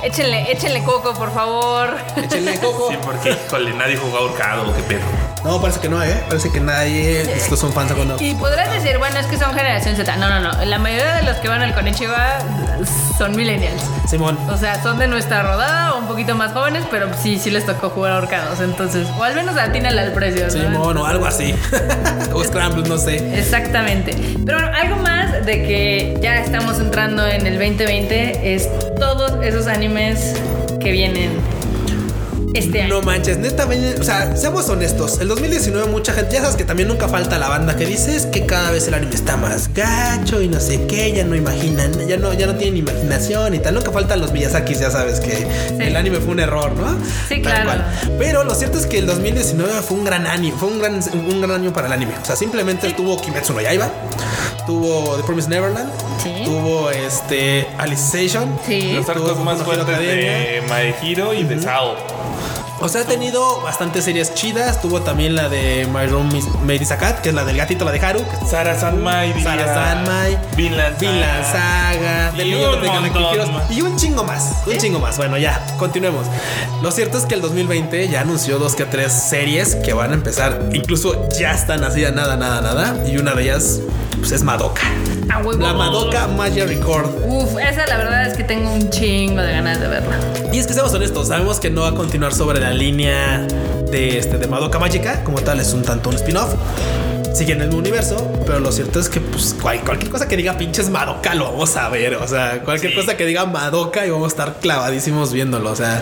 Échenle, 0.03 0.51
échenle 0.51 0.83
coco, 0.83 1.13
por 1.13 1.33
favor. 1.33 1.95
Échenle 2.17 2.57
coco. 2.59 2.89
Sí, 2.91 2.97
porque, 3.03 3.37
híjole, 3.47 3.73
nadie 3.73 3.95
jugó 3.97 4.17
ahorcado, 4.17 4.73
qué 4.75 4.83
pedo. 4.83 5.01
No, 5.43 5.59
parece 5.59 5.81
que 5.81 5.89
no, 5.89 6.01
¿eh? 6.01 6.23
Parece 6.27 6.49
que 6.51 6.59
nadie. 6.61 7.21
Estos 7.21 7.59
son 7.59 7.73
fans 7.73 7.91
cuando. 7.91 8.15
Y 8.19 8.33
podrás 8.35 8.71
decir, 8.73 8.97
bueno, 8.97 9.19
es 9.19 9.25
que 9.27 9.37
son 9.37 9.53
generación 9.53 9.95
Z. 9.95 10.15
No, 10.15 10.29
no, 10.29 10.39
no. 10.39 10.65
La 10.65 10.79
mayoría 10.79 11.15
de 11.15 11.23
los 11.23 11.35
que 11.37 11.49
van 11.49 11.61
al 11.61 11.73
Konichiwa 11.73 12.39
son 13.17 13.35
millennials. 13.35 13.83
Simón. 14.07 14.37
O 14.49 14.57
sea, 14.57 14.81
son 14.81 14.99
de 14.99 15.07
nuestra 15.07 15.43
rodada 15.43 15.93
o 15.93 15.99
un 15.99 16.07
poquito 16.07 16.35
más 16.35 16.53
jóvenes, 16.53 16.85
pero 16.89 17.09
sí, 17.21 17.37
sí 17.37 17.51
les 17.51 17.65
tocó 17.65 17.89
jugar 17.89 18.13
ahorcados. 18.13 18.61
Entonces, 18.61 19.07
o 19.17 19.23
al 19.23 19.35
menos 19.35 19.57
atínale 19.57 19.99
al 19.99 20.13
precio. 20.13 20.45
¿no? 20.45 20.51
Simón 20.51 20.97
o 20.97 21.05
algo 21.05 21.25
así. 21.25 21.53
o 22.33 22.43
Scramble, 22.43 22.87
no 22.87 22.97
sé. 22.97 23.37
Exactamente. 23.37 24.15
Pero 24.45 24.59
bueno, 24.59 24.77
algo 24.77 24.95
más 24.97 25.45
de 25.45 25.63
que 25.63 26.19
ya 26.21 26.37
estamos 26.37 26.79
entrando 26.79 27.27
en 27.27 27.45
el 27.45 27.59
2020 27.59 28.55
es 28.55 28.69
todos 28.97 29.43
esos 29.43 29.67
animes 29.67 30.35
que 30.79 30.91
vienen 30.91 31.31
este 32.53 32.81
año. 32.83 32.95
No 32.95 33.01
manches, 33.01 33.37
neta, 33.37 33.65
ven- 33.65 33.95
o 33.99 34.03
sea, 34.03 34.35
seamos 34.35 34.69
honestos. 34.69 35.19
El 35.19 35.27
2019 35.27 35.87
mucha 35.91 36.13
gente, 36.13 36.33
ya 36.35 36.41
sabes 36.41 36.55
que 36.55 36.63
también 36.65 36.87
nunca 36.87 37.07
falta 37.07 37.37
la 37.37 37.49
banda 37.49 37.75
que 37.75 37.85
dice 37.85 38.15
es 38.15 38.25
que 38.25 38.45
cada 38.45 38.71
vez 38.71 38.87
el 38.87 38.93
anime 38.93 39.13
está 39.15 39.37
más 39.37 39.73
gacho 39.73 40.41
y 40.41 40.47
no 40.47 40.59
sé 40.59 40.85
qué, 40.87 41.11
ya 41.13 41.23
no 41.23 41.35
imaginan, 41.35 41.91
ya 42.07 42.17
no, 42.17 42.33
ya 42.33 42.45
no 42.47 42.55
tienen 42.55 42.77
imaginación 42.77 43.53
y 43.55 43.59
tal. 43.59 43.73
Nunca 43.75 43.91
faltan 43.91 44.21
los 44.21 44.31
Miyazakis, 44.31 44.79
ya 44.79 44.91
sabes 44.91 45.19
que 45.19 45.47
el 45.79 45.95
anime 45.95 46.17
fue 46.17 46.31
un 46.31 46.39
error, 46.39 46.71
¿no? 46.73 46.97
Sí, 47.27 47.41
Tal 47.41 47.63
claro. 47.63 47.83
Pero 48.19 48.43
lo 48.43 48.53
cierto 48.55 48.77
es 48.77 48.85
que 48.85 48.99
el 48.99 49.05
2019 49.07 49.71
fue 49.81 49.97
un 49.97 50.03
gran 50.05 50.27
año, 50.27 50.53
fue 50.57 50.69
un 50.69 50.79
gran, 50.79 50.99
un 51.13 51.41
gran 51.41 51.51
año 51.61 51.73
para 51.73 51.87
el 51.87 51.93
anime. 51.93 52.13
O 52.21 52.25
sea, 52.25 52.35
simplemente 52.35 52.91
tuvo 52.93 53.19
Kimetsu 53.19 53.53
no 53.53 53.61
Yaiba, 53.61 53.89
tuvo 54.65 55.15
The 55.17 55.23
Promised 55.23 55.49
Neverland, 55.49 55.91
Sí. 56.21 56.43
tuvo 56.45 56.89
este 56.89 57.67
Alicization. 57.77 58.57
Sí. 58.65 58.93
Los 58.93 59.09
arcos 59.09 59.37
más 59.43 59.55
Hero 59.57 59.65
fuertes 59.65 59.87
de 59.87 59.93
Academia. 59.93 60.67
Maehiro 60.69 61.33
y 61.33 61.43
de 61.43 61.61
Sao. 61.61 61.95
O 62.83 62.89
sea, 62.89 63.03
ha 63.03 63.05
tenido 63.05 63.61
bastantes 63.61 64.03
series 64.03 64.33
chidas. 64.33 64.81
Tuvo 64.81 65.01
también 65.01 65.35
la 65.35 65.47
de 65.47 65.87
My 65.93 66.05
Room 66.05 66.29
Made 66.65 66.85
Cat, 66.85 67.21
que 67.21 67.29
es 67.29 67.35
la 67.35 67.45
del 67.45 67.55
gatito, 67.55 67.85
la 67.85 67.93
de 67.93 67.99
Haru. 68.01 68.19
Sara 68.45 68.77
Sanmai. 68.77 69.41
Sara 69.41 69.73
Sanmai, 69.73 70.37
Vinland 70.57 70.99
Saga. 70.99 72.33
Saga, 72.33 72.43
Y 72.43 72.53
un 72.53 73.61
y 73.69 73.81
un 73.81 73.95
chingo 73.95 74.25
más, 74.25 74.63
un 74.67 74.77
chingo 74.77 74.99
más. 74.99 75.15
Bueno, 75.15 75.37
ya, 75.37 75.65
continuemos. 75.79 76.27
Lo 76.81 76.91
cierto 76.91 77.17
es 77.17 77.25
que 77.25 77.35
el 77.35 77.41
2020 77.41 78.09
ya 78.09 78.19
anunció 78.19 78.59
dos 78.59 78.75
que 78.75 78.83
tres 78.83 79.13
series 79.13 79.75
que 79.75 79.93
van 79.93 80.11
a 80.11 80.15
empezar, 80.15 80.67
incluso 80.73 81.29
ya 81.29 81.53
están 81.53 81.85
así 81.85 82.03
a 82.03 82.11
nada, 82.11 82.35
nada, 82.35 82.59
nada. 82.59 83.07
Y 83.07 83.15
una 83.15 83.33
de 83.33 83.43
ellas 83.43 83.79
pues, 84.23 84.31
es 84.31 84.43
Madoka. 84.43 84.81
La 85.59 85.73
Madoka 85.73 86.27
Magic 86.27 86.65
Record. 86.65 87.09
Uf, 87.27 87.57
esa 87.59 87.85
la 87.87 87.97
verdad 87.97 88.25
es 88.25 88.37
que 88.37 88.43
tengo 88.45 88.71
un 88.71 88.89
chingo 88.89 89.41
de 89.41 89.51
ganas 89.51 89.81
de 89.81 89.87
verla. 89.89 90.15
Y 90.53 90.59
es 90.59 90.65
que 90.67 90.73
seamos 90.73 90.93
honestos, 90.93 91.27
sabemos 91.27 91.59
que 91.59 91.69
no 91.69 91.81
va 91.81 91.89
a 91.89 91.93
continuar 91.93 92.33
sobre 92.33 92.61
la 92.61 92.71
línea 92.71 93.45
de, 93.91 94.17
este, 94.17 94.37
de 94.37 94.47
Madoka 94.47 94.79
Magica, 94.79 95.21
como 95.25 95.41
tal, 95.41 95.59
es 95.59 95.73
un 95.73 95.83
tanto 95.83 96.09
un 96.09 96.15
spin-off. 96.15 96.53
Sigue 97.33 97.51
en 97.53 97.61
el 97.61 97.67
mismo 97.67 97.79
universo, 97.81 98.31
pero 98.45 98.59
lo 98.59 98.71
cierto 98.71 98.99
es 98.99 99.09
que 99.09 99.19
pues, 99.19 99.55
cual- 99.59 99.81
cualquier 99.83 100.09
cosa 100.11 100.27
que 100.27 100.37
diga 100.37 100.55
pinches 100.57 100.89
Madoka 100.89 101.33
lo 101.35 101.45
vamos 101.51 101.75
a 101.75 101.89
ver. 101.89 102.15
O 102.15 102.27
sea, 102.27 102.61
cualquier 102.63 102.93
Sí. 102.93 102.97
cosa 102.99 103.17
que 103.17 103.25
diga 103.25 103.45
Madoka 103.45 104.05
y 104.05 104.09
vamos 104.11 104.25
a 104.25 104.27
estar 104.29 104.55
clavadísimos 104.61 105.33
viéndolo. 105.33 105.71
O 105.71 105.75
sea, 105.75 106.01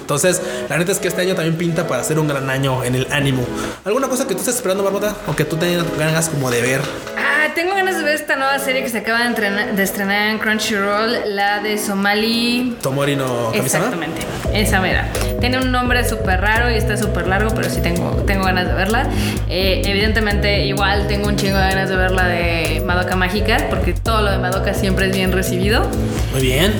entonces, 0.00 0.40
la 0.70 0.78
neta 0.78 0.92
es 0.92 0.98
que 1.00 1.08
este 1.08 1.20
año 1.22 1.34
también 1.34 1.56
pinta 1.56 1.86
para 1.88 2.02
ser 2.04 2.18
un 2.18 2.28
gran 2.28 2.48
año 2.48 2.82
en 2.84 2.94
el 2.94 3.08
ánimo. 3.10 3.42
¿Alguna 3.84 4.08
cosa 4.08 4.26
que 4.26 4.34
tú 4.34 4.40
estés 4.40 4.54
esperando, 4.54 4.84
Barbota? 4.84 5.14
O 5.26 5.34
que 5.34 5.44
tú 5.44 5.56
tengas 5.56 5.84
ganas 5.98 6.28
como 6.28 6.48
de 6.50 6.62
ver. 6.62 6.80
Ah, 7.18 7.31
tengo 7.54 7.74
ganas 7.74 7.96
de 7.96 8.02
ver 8.04 8.14
esta 8.14 8.36
nueva 8.36 8.58
serie 8.58 8.82
que 8.82 8.88
se 8.88 8.98
acaba 8.98 9.20
de, 9.20 9.26
entrenar- 9.26 9.72
de 9.74 9.82
estrenar 9.82 10.28
en 10.30 10.38
Crunchyroll, 10.38 11.16
la 11.36 11.60
de 11.60 11.78
Somali. 11.78 12.76
Tomori 12.82 13.16
no 13.16 13.50
Kamisama. 13.52 13.86
Exactamente, 13.86 14.22
esa 14.52 14.80
mera. 14.80 15.08
Tiene 15.40 15.58
un 15.58 15.70
nombre 15.72 16.06
súper 16.08 16.40
raro 16.40 16.70
y 16.70 16.74
está 16.74 16.96
súper 16.96 17.26
largo, 17.26 17.50
pero 17.54 17.68
sí 17.70 17.80
tengo, 17.80 18.10
tengo 18.26 18.44
ganas 18.44 18.66
de 18.68 18.74
verla. 18.74 19.06
Eh, 19.48 19.82
evidentemente, 19.84 20.64
igual 20.66 21.06
tengo 21.08 21.28
un 21.28 21.36
chingo 21.36 21.58
de 21.58 21.64
ganas 21.68 21.88
de 21.88 21.96
ver 21.96 22.10
la 22.12 22.26
de 22.26 22.82
Madoka 22.84 23.16
Mágica, 23.16 23.56
porque 23.70 23.92
todo 23.92 24.22
lo 24.22 24.30
de 24.30 24.38
Madoka 24.38 24.74
siempre 24.74 25.06
es 25.08 25.14
bien 25.16 25.32
recibido. 25.32 25.88
Muy 26.32 26.42
bien. 26.42 26.72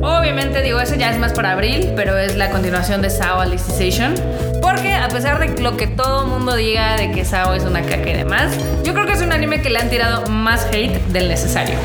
Obviamente, 0.00 0.60
digo, 0.60 0.78
eso 0.78 0.94
ya 0.94 1.10
es 1.10 1.18
más 1.18 1.32
para 1.32 1.52
abril, 1.52 1.92
pero 1.96 2.18
es 2.18 2.36
la 2.36 2.50
continuación 2.50 3.00
de 3.00 3.08
Sao 3.08 3.40
Alicization. 3.40 4.14
Porque 4.66 4.94
a 4.94 5.08
pesar 5.08 5.38
de 5.38 5.62
lo 5.62 5.76
que 5.76 5.86
todo 5.86 6.22
el 6.22 6.28
mundo 6.28 6.56
diga 6.56 6.96
de 6.96 7.12
que 7.12 7.24
Sao 7.24 7.54
es 7.54 7.62
una 7.62 7.82
caca 7.82 8.10
y 8.10 8.14
demás, 8.14 8.52
yo 8.82 8.94
creo 8.94 9.06
que 9.06 9.12
es 9.12 9.22
un 9.22 9.32
anime 9.32 9.62
que 9.62 9.70
le 9.70 9.78
han 9.78 9.88
tirado 9.90 10.26
más 10.26 10.66
hate 10.72 11.00
del 11.06 11.28
necesario. 11.28 11.76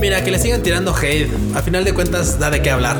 Mira, 0.00 0.24
que 0.24 0.30
le 0.30 0.38
sigan 0.38 0.62
tirando 0.62 0.94
hate. 0.96 1.30
A 1.54 1.60
final 1.60 1.84
de 1.84 1.92
cuentas, 1.92 2.38
da 2.38 2.48
de 2.50 2.62
qué 2.62 2.70
hablar. 2.70 2.96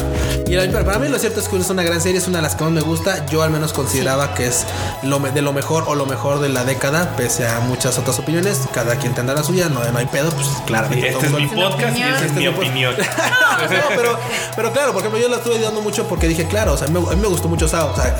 Y 0.47 0.57
para 0.85 0.99
mí 0.99 1.09
lo 1.09 1.19
cierto 1.19 1.41
es 1.41 1.49
que 1.49 1.57
es 1.57 1.71
una 1.71 1.83
gran 1.83 2.01
serie, 2.03 2.19
es 2.19 2.29
una 2.29 2.39
de 2.39 2.43
las 2.43 2.55
que 2.55 2.65
más 2.65 2.73
me 2.73 2.83
gusta. 2.83 3.25
Yo 3.27 3.43
al 3.43 3.51
menos 3.51 3.73
consideraba 3.73 4.35
que 4.35 4.47
es 4.47 4.67
lo 5.03 5.19
de 5.19 5.41
lo 5.43 5.53
mejor 5.55 5.85
o 5.87 5.95
lo 5.95 6.05
mejor 6.07 6.41
de 6.41 6.51
la 6.51 6.65
década, 6.65 7.15
pese 7.17 7.47
a 7.47 7.61
muchas 7.61 7.99
otras 7.99 8.19
opiniones. 8.19 8.61
Cada 8.75 8.97
quien 8.97 9.15
tendrá 9.15 9.35
la 9.35 9.43
suya, 9.43 9.69
no, 9.71 9.83
no 9.91 9.99
hay 9.99 10.07
pedo, 10.07 10.31
pues 10.33 10.47
claramente. 10.67 11.09
Este 11.09 11.15
todo 11.15 11.25
es 11.25 11.33
mundo- 11.33 11.55
mi 11.57 11.63
podcast 11.63 11.97
y 11.99 12.03
esa 12.03 12.17
es 12.17 12.23
Este 12.25 12.41
mi 12.41 12.47
es 12.47 12.53
mi 12.53 12.57
opinión. 12.59 12.95
no, 12.99 13.97
pero, 13.97 14.19
pero 14.55 14.73
claro, 14.73 14.93
por 14.93 15.01
ejemplo, 15.01 15.19
yo 15.21 15.29
la 15.29 15.37
estuve 15.37 15.59
dando 15.59 15.81
mucho 15.81 16.07
porque 16.09 16.29
dije, 16.29 16.47
claro, 16.47 16.75
o 16.75 16.77
sea, 16.77 16.89
me- 16.89 16.99
a 17.01 17.15
mí 17.15 17.21
me 17.21 17.29
gustó 17.29 17.49
mucho 17.49 17.67
Sao. 17.67 17.91
O 17.93 17.97
sea, 17.97 18.15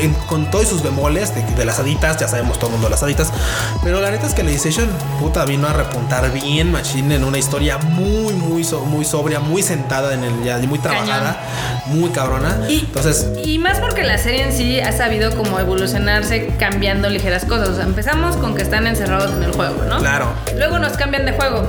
en- 0.00 0.14
con 0.26 0.50
todos 0.50 0.68
sus 0.68 0.82
bemoles 0.82 1.34
de, 1.34 1.42
de 1.42 1.64
las 1.64 1.78
haditas, 1.78 2.18
ya 2.18 2.28
sabemos 2.28 2.58
todo 2.58 2.66
el 2.68 2.72
mundo 2.72 2.86
de 2.88 2.92
las 2.92 3.02
haditas. 3.02 3.32
Pero 3.82 4.00
la 4.00 4.10
neta 4.10 4.26
es 4.26 4.34
que 4.34 4.42
la 4.42 4.50
Decision, 4.50 4.88
puta, 5.20 5.44
vino 5.44 5.66
a 5.68 5.72
repuntar 5.72 6.30
bien 6.32 6.70
Machine 6.72 7.16
en 7.16 7.24
una 7.24 7.38
historia 7.38 7.78
muy, 7.78 8.32
muy, 8.34 8.64
so- 8.64 8.84
muy 8.84 9.04
sobria, 9.04 9.40
muy 9.40 9.62
sentada 9.62 10.14
en 10.14 10.24
el 10.24 10.44
ya, 10.44 10.58
muy 10.58 10.78
trabajada, 10.78 11.40
muy 11.86 12.10
cabrona. 12.10 12.56
Y, 12.68 12.80
Entonces, 12.80 13.28
y 13.44 13.58
más 13.58 13.78
porque 13.80 14.02
la 14.04 14.18
serie 14.18 14.44
en 14.44 14.52
sí 14.52 14.80
ha 14.80 14.92
sabido 14.92 15.34
como 15.36 15.58
evolucionarse 15.58 16.52
cambiando 16.58 17.08
ligeras 17.10 17.44
cosas. 17.44 17.68
O 17.70 17.74
sea, 17.74 17.84
empezamos 17.84 18.36
con 18.36 18.54
que 18.54 18.62
están 18.62 18.86
encerrados 18.86 19.32
en 19.32 19.42
el 19.42 19.52
juego, 19.52 19.82
¿no? 19.88 19.98
claro. 19.98 20.32
Luego 20.56 20.78
nos 20.78 20.92
cambian 20.96 21.24
de 21.26 21.32
juego 21.32 21.66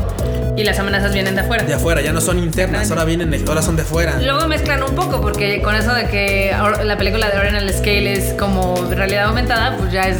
y 0.57 0.63
las 0.63 0.79
amenazas 0.79 1.13
vienen 1.13 1.35
de 1.35 1.41
afuera. 1.41 1.63
De 1.63 1.73
afuera, 1.73 2.01
ya 2.01 2.13
no 2.13 2.21
son 2.21 2.39
internas, 2.39 2.89
ahora 2.89 3.05
vienen, 3.05 3.33
ahora 3.47 3.61
son 3.61 3.75
de 3.75 3.83
fuera. 3.83 4.19
Luego 4.21 4.47
mezclan 4.47 4.83
un 4.83 4.95
poco 4.95 5.21
porque 5.21 5.61
con 5.61 5.75
eso 5.75 5.93
de 5.93 6.07
que 6.07 6.55
la 6.83 6.97
película 6.97 7.29
de 7.29 7.37
Original 7.37 7.69
Scale 7.73 8.13
es 8.13 8.33
como 8.33 8.75
realidad 8.91 9.25
aumentada, 9.25 9.77
pues 9.77 9.91
ya 9.91 10.03
es 10.03 10.17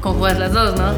conjugas 0.00 0.38
las 0.38 0.52
dos, 0.52 0.76
¿no? 0.76 0.92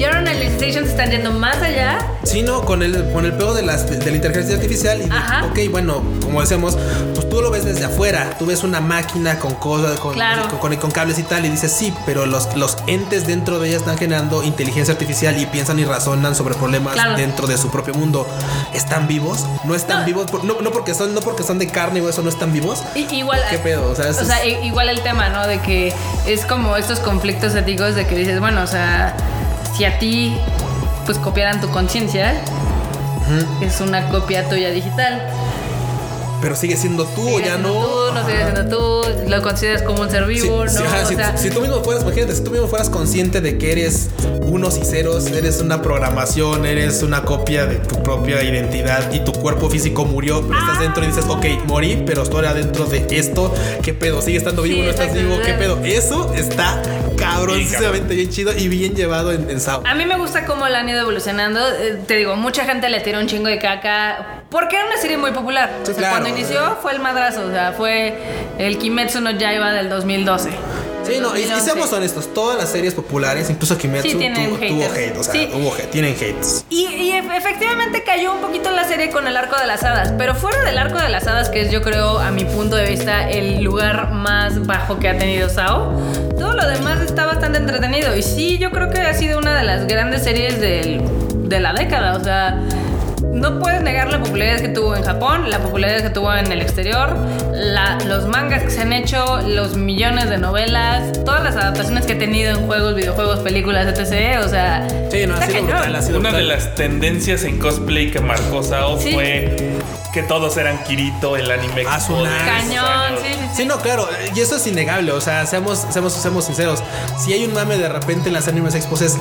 Y 0.00 0.04
ahora 0.04 0.20
en 0.20 0.28
Alicization 0.28 0.84
se 0.86 0.92
están 0.92 1.10
yendo 1.10 1.30
más 1.30 1.56
allá. 1.60 1.98
sino 2.22 2.62
con 2.64 2.82
el, 2.82 3.12
con 3.12 3.26
el 3.26 3.34
peor 3.34 3.52
de, 3.52 3.60
las, 3.62 3.86
de, 3.86 3.98
la 4.10 4.16
inteligencia 4.16 4.54
artificial. 4.54 4.98
Y 5.02 5.10
Ajá. 5.10 5.44
ok, 5.44 5.58
bueno, 5.70 6.02
como 6.22 6.40
decíamos, 6.40 6.78
pues 7.14 7.28
tú 7.28 7.42
lo 7.42 7.50
ves 7.50 7.66
desde 7.66 7.84
afuera. 7.84 8.30
Tú 8.38 8.46
ves 8.46 8.62
una 8.64 8.80
máquina 8.80 9.38
con 9.38 9.54
cosas, 9.56 10.00
con, 10.00 10.14
Claro. 10.14 10.48
con, 10.48 10.58
con- 10.58 10.76
con 10.76 10.90
cables 10.90 11.18
y 11.18 11.22
tal. 11.24 11.44
Y 11.44 11.50
dices, 11.50 11.70
sí, 11.70 11.92
pero 12.06 12.24
los, 12.24 12.56
los 12.56 12.78
entes 12.86 13.26
dentro 13.26 13.58
de 13.58 13.68
ella 13.68 13.76
están 13.76 13.98
generando 13.98 14.42
inteligencia 14.42 14.92
artificial 14.94 15.38
y 15.38 15.44
piensan 15.44 15.78
y 15.78 15.84
razonan 15.84 16.34
sobre 16.34 16.54
problemas 16.54 16.94
Claro. 16.94 17.16
dentro 17.18 17.46
de 17.46 17.58
su 17.58 17.70
propio 17.70 17.92
mundo. 17.92 18.26
¿Están 18.72 19.06
vivos? 19.06 19.44
¿No 19.64 19.74
están 19.74 20.00
No. 20.00 20.06
vivos? 20.06 20.30
Por- 20.30 20.44
No, 20.44 20.62
no 20.62 20.70
porque 20.70 20.94
son, 20.94 21.12
no 21.12 21.20
porque 21.20 21.42
son 21.42 21.58
de 21.58 21.66
carne 21.66 22.00
o 22.00 22.08
eso, 22.08 22.22
no 22.22 22.30
están 22.30 22.54
vivos. 22.54 22.82
Igual. 22.94 23.38
¿Qué 23.50 23.58
pedo? 23.58 23.90
O 23.90 23.94
sea, 23.94 24.08
eso 24.08 24.22
o 24.22 24.24
sea, 24.24 24.42
es- 24.44 24.62
i- 24.62 24.66
igual 24.66 24.88
el 24.88 25.02
tema, 25.02 25.28
¿no? 25.28 25.46
De 25.46 25.58
que 25.60 25.92
es 26.26 26.46
como 26.46 26.78
estos 26.78 27.00
conflictos 27.00 27.54
éticos 27.54 27.94
de 27.94 28.06
que 28.06 28.14
dices, 28.14 28.40
bueno, 28.40 28.62
o 28.62 28.66
sea, 28.66 29.14
si 29.80 29.86
a 29.86 29.98
ti 29.98 30.36
pues 31.06 31.16
copiaran 31.16 31.58
tu 31.62 31.70
conciencia, 31.70 32.34
es 33.62 33.80
una 33.80 34.10
copia 34.10 34.46
tuya 34.46 34.70
digital. 34.72 35.22
Pero 36.42 36.56
sigue 36.56 36.76
siendo 36.76 37.04
tú 37.04 37.22
o 37.22 37.36
Sigue 37.36 37.40
ya 37.46 37.54
siendo 37.54 37.68
no. 37.68 37.84
Tú, 37.84 38.14
no 38.14 38.26
sigue 38.26 38.42
siendo 38.42 38.68
tú, 38.76 39.28
lo 39.28 39.42
consideras 39.42 39.82
como 39.82 40.02
un 40.02 40.10
ser 40.10 40.24
Sí, 40.26 40.40
vivo, 40.40 40.68
sí, 40.68 40.78
¿no? 40.78 40.84
ajá, 40.84 41.02
o 41.02 41.06
si, 41.06 41.14
sea, 41.14 41.36
si 41.36 41.50
tú 41.50 41.60
mismo 41.60 41.82
fueras, 41.82 42.02
imagínate, 42.02 42.34
si 42.34 42.42
tú 42.42 42.50
mismo 42.50 42.66
fueras 42.68 42.88
consciente 42.90 43.40
de 43.40 43.58
que 43.58 43.72
eres 43.72 44.10
unos 44.42 44.76
y 44.78 44.84
ceros, 44.84 45.26
eres 45.26 45.60
una 45.60 45.82
programación, 45.82 46.66
eres 46.66 47.02
una 47.02 47.22
copia 47.22 47.66
de 47.66 47.76
tu 47.76 48.02
propia 48.02 48.42
identidad 48.42 49.12
y 49.12 49.20
tu 49.20 49.32
cuerpo 49.32 49.68
físico 49.70 50.04
murió, 50.04 50.46
pero 50.46 50.58
estás 50.58 50.80
dentro 50.80 51.04
y 51.04 51.08
dices, 51.08 51.24
ok, 51.28 51.46
morí, 51.66 52.02
pero 52.06 52.22
estoy 52.22 52.46
adentro 52.46 52.86
de 52.86 53.06
esto, 53.10 53.54
¿qué 53.82 53.94
pedo? 53.94 54.20
¿Sigue 54.22 54.38
estando 54.38 54.62
vivo 54.62 54.76
Sí, 54.76 54.82
no 54.82 54.90
estás 54.90 55.14
vivo? 55.14 55.38
¿Qué 55.44 55.52
pedo? 55.54 55.78
Eso 55.84 56.32
está 56.34 56.82
cabronísimamente 57.16 58.14
bien 58.14 58.30
chido 58.30 58.52
y 58.56 58.68
bien 58.68 58.94
llevado 58.94 59.32
en, 59.32 59.50
en 59.50 59.60
Sao. 59.60 59.82
A 59.86 59.94
mí 59.94 60.06
me 60.06 60.16
gusta 60.16 60.46
cómo 60.46 60.68
la 60.68 60.80
han 60.80 60.88
ido 60.88 61.00
evolucionando. 61.00 61.60
Eh, 61.60 61.98
te 62.06 62.16
digo, 62.16 62.36
mucha 62.36 62.64
gente 62.64 62.88
le 62.88 63.00
tira 63.00 63.18
un 63.18 63.26
chingo 63.26 63.48
de 63.48 63.58
caca. 63.58 64.39
Porque 64.50 64.76
era 64.76 64.86
una 64.86 64.96
serie 64.96 65.16
muy 65.16 65.30
popular. 65.30 65.70
Sí, 65.84 65.92
O 65.92 65.94
sea, 65.94 65.94
claro. 65.96 66.14
Cuando 66.18 66.28
inició 66.38 66.76
fue 66.82 66.92
el 66.92 67.00
madrazo. 67.00 67.46
O 67.46 67.50
sea, 67.50 67.72
fue 67.72 68.18
el 68.58 68.78
Kimetsu 68.78 69.20
no 69.20 69.30
Yaiba 69.30 69.72
del 69.72 69.88
2012. 69.88 70.50
Sí, 71.02 71.18
no, 71.18 71.34
y, 71.34 71.40
y 71.40 71.42
2011. 71.44 71.60
seamos 71.60 71.92
honestos, 71.92 72.34
todas 72.34 72.58
las 72.58 72.68
series 72.70 72.92
populares, 72.94 73.48
incluso 73.48 73.76
Kimetsu, 73.78 74.06
Sí, 74.08 74.32
tuvo, 74.34 74.56
tuvo 74.58 74.84
hate, 74.94 75.16
o 75.16 75.24
sea, 75.24 75.32
Sí. 75.32 75.50
hubo 75.54 75.72
hate, 75.74 75.90
tienen 75.90 76.14
hates. 76.14 76.64
Y, 76.68 76.86
y 76.88 77.12
ef- 77.12 77.34
efectivamente 77.34 78.04
cayó 78.04 78.32
un 78.34 78.40
poquito 78.40 78.68
en 78.68 78.76
la 78.76 78.84
serie 78.84 79.10
con 79.10 79.26
el 79.26 79.36
arco 79.36 79.56
de 79.58 79.66
las 79.66 79.82
hadas. 79.82 80.12
Pero 80.18 80.34
fuera 80.34 80.60
del 80.62 80.76
arco 80.78 80.98
de 80.98 81.08
las 81.08 81.26
hadas, 81.26 81.48
que 81.48 81.62
es 81.62 81.70
yo 81.72 81.80
creo, 81.80 82.18
a 82.18 82.30
mi 82.30 82.44
punto 82.44 82.76
de 82.76 82.86
vista, 82.86 83.28
el 83.30 83.62
lugar 83.62 84.12
más 84.12 84.66
bajo 84.66 84.98
que 84.98 85.08
ha 85.08 85.16
tenido 85.16 85.48
Sao, 85.48 85.92
todo 86.38 86.52
lo 86.54 86.66
demás 86.68 87.00
está 87.00 87.24
bastante 87.24 87.58
entretenido. 87.58 88.14
Y 88.14 88.22
sí, 88.22 88.58
yo 88.58 88.70
creo 88.70 88.90
que 88.90 89.00
ha 89.00 89.14
sido 89.14 89.38
una 89.38 89.56
de 89.56 89.64
las 89.64 89.86
grandes 89.86 90.22
series 90.24 90.60
del- 90.60 91.00
de 91.48 91.60
la 91.60 91.72
década. 91.72 92.14
O 92.16 92.22
sea, 92.22 92.60
no 93.32 93.58
puedes 93.60 93.82
negar 93.82 94.10
la 94.10 94.18
popularidad 94.20 94.60
que 94.60 94.68
tuvo 94.68 94.96
en 94.96 95.02
Japón, 95.04 95.48
la 95.50 95.58
popularidad 95.60 96.02
que 96.02 96.10
tuvo 96.10 96.34
en 96.34 96.50
el 96.50 96.60
exterior, 96.60 97.16
la- 97.52 97.98
los 98.06 98.26
mangas 98.26 98.62
que 98.64 98.70
se 98.70 98.80
han 98.82 98.92
hecho, 98.92 99.40
los 99.46 99.76
millones 99.76 100.28
de 100.28 100.38
novelas, 100.38 101.12
todas 101.24 101.42
las 101.44 101.56
adaptaciones 101.56 102.06
que 102.06 102.14
ha 102.14 102.18
tenido 102.18 102.50
en 102.50 102.66
juegos, 102.66 102.94
videojuegos, 102.96 103.40
películas, 103.40 103.86
etc. 103.86 104.38
O 104.44 104.48
sea, 104.48 104.86
Sí, 105.10 105.26
no, 105.26 105.34
ha 105.34 105.38
está 105.38 105.46
sido 105.46 105.60
cañón. 105.60 105.66
brutal, 105.76 105.96
ha 105.96 106.02
sido 106.02 106.18
Una 106.20 106.32
de 106.32 106.42
las 106.42 106.74
tendencias 106.74 107.44
en 107.44 107.58
cosplay 107.58 108.10
que 108.10 108.20
marcó 108.20 108.62
Sao 108.62 108.98
Sí. 108.98 109.12
fue 109.12 109.56
que 110.12 110.22
todos 110.24 110.56
eran 110.56 110.82
Kirito, 110.82 111.36
el 111.36 111.48
anime 111.52 111.84
Ah, 111.88 112.00
su 112.00 112.14
Cañón, 112.14 113.16
sí, 113.22 113.28
sí, 113.28 113.34
sí. 113.40 113.48
Sí, 113.58 113.64
no, 113.64 113.78
claro, 113.78 114.08
y 114.34 114.40
eso 114.40 114.56
es 114.56 114.66
innegable, 114.66 115.12
o 115.12 115.20
sea, 115.20 115.46
seamos, 115.46 115.86
seamos, 115.90 116.12
seamos 116.14 116.44
sinceros. 116.46 116.82
Si 117.24 117.32
hay 117.32 117.44
un 117.44 117.54
mame 117.54 117.78
de 117.78 117.88
repente 117.88 118.28
en 118.28 118.34
las 118.34 118.48
animes 118.48 118.74
expos 118.74 119.02
es 119.02 119.16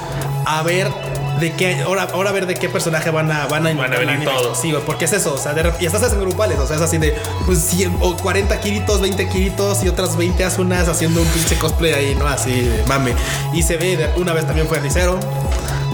a 0.48 0.64
ver 0.64 0.88
de 1.40 1.54
qué, 1.54 1.82
ahora, 1.82 2.08
ahora 2.14 2.30
a 2.30 2.34
ver 2.34 2.46
de 2.48 2.56
qué 2.56 2.70
personaje 2.70 3.10
van 3.12 3.32
a, 3.32 3.48
van 3.48 3.66
a, 3.68 3.74
Van 3.74 3.92
venir 3.92 4.24
todos. 4.26 4.58
Sí, 4.60 4.72
güey, 4.72 4.84
porque 4.86 5.06
es 5.06 5.14
eso, 5.14 5.34
o 5.34 5.38
sea, 5.38 5.54
de 5.54 5.72
y 5.80 5.86
estás 5.86 6.12
en 6.14 6.20
grupales, 6.22 6.58
o 6.60 6.68
sea, 6.68 6.76
es 6.76 6.82
así 6.82 6.98
de, 6.98 7.16
pues 7.46 7.60
100 7.60 7.98
o 8.02 8.16
40 8.18 8.60
kiritos, 8.60 9.02
20 9.02 9.28
kiritos 9.30 9.84
y 9.84 9.90
otras 9.90 10.16
20 10.18 10.44
asunas 10.44 10.88
haciendo 10.88 11.22
un 11.22 11.28
pinche 11.28 11.56
cosplay 11.58 11.94
ahí, 11.94 12.16
¿no? 12.16 12.28
Así 12.28 12.52
de 12.52 12.84
mame. 12.88 13.14
Y 13.54 13.64
se 13.64 13.78
ve, 13.78 13.98
de- 13.98 14.10
una 14.18 14.34
vez 14.34 14.46
también 14.46 14.68
fue 14.68 14.80
Rizero. 14.80 15.20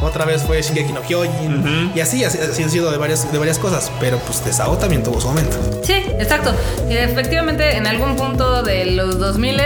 Otra 0.02 0.26
vez 0.26 0.44
fue 0.44 0.62
Shingeki 0.62 0.92
no 0.94 1.02
Kyojin. 1.02 1.92
Y 1.96 2.00
así, 2.00 2.24
así, 2.24 2.38
así 2.38 2.62
han 2.62 2.70
sido 2.70 2.92
de 2.92 2.98
varias, 2.98 3.32
de 3.32 3.38
varias 3.40 3.58
cosas. 3.58 3.92
Pero 4.00 4.20
pues 4.20 4.44
de 4.46 4.52
Sao 4.54 4.78
también 4.78 5.02
tuvo 5.04 5.20
su 5.22 5.28
momento. 5.28 5.58
Sí, 5.84 5.94
exacto. 6.20 6.54
Y 6.90 6.94
efectivamente, 6.98 7.76
en 7.78 7.88
algún 7.88 8.16
punto 8.16 8.62
de 8.62 8.86
los 8.86 9.18
2000 9.20 9.60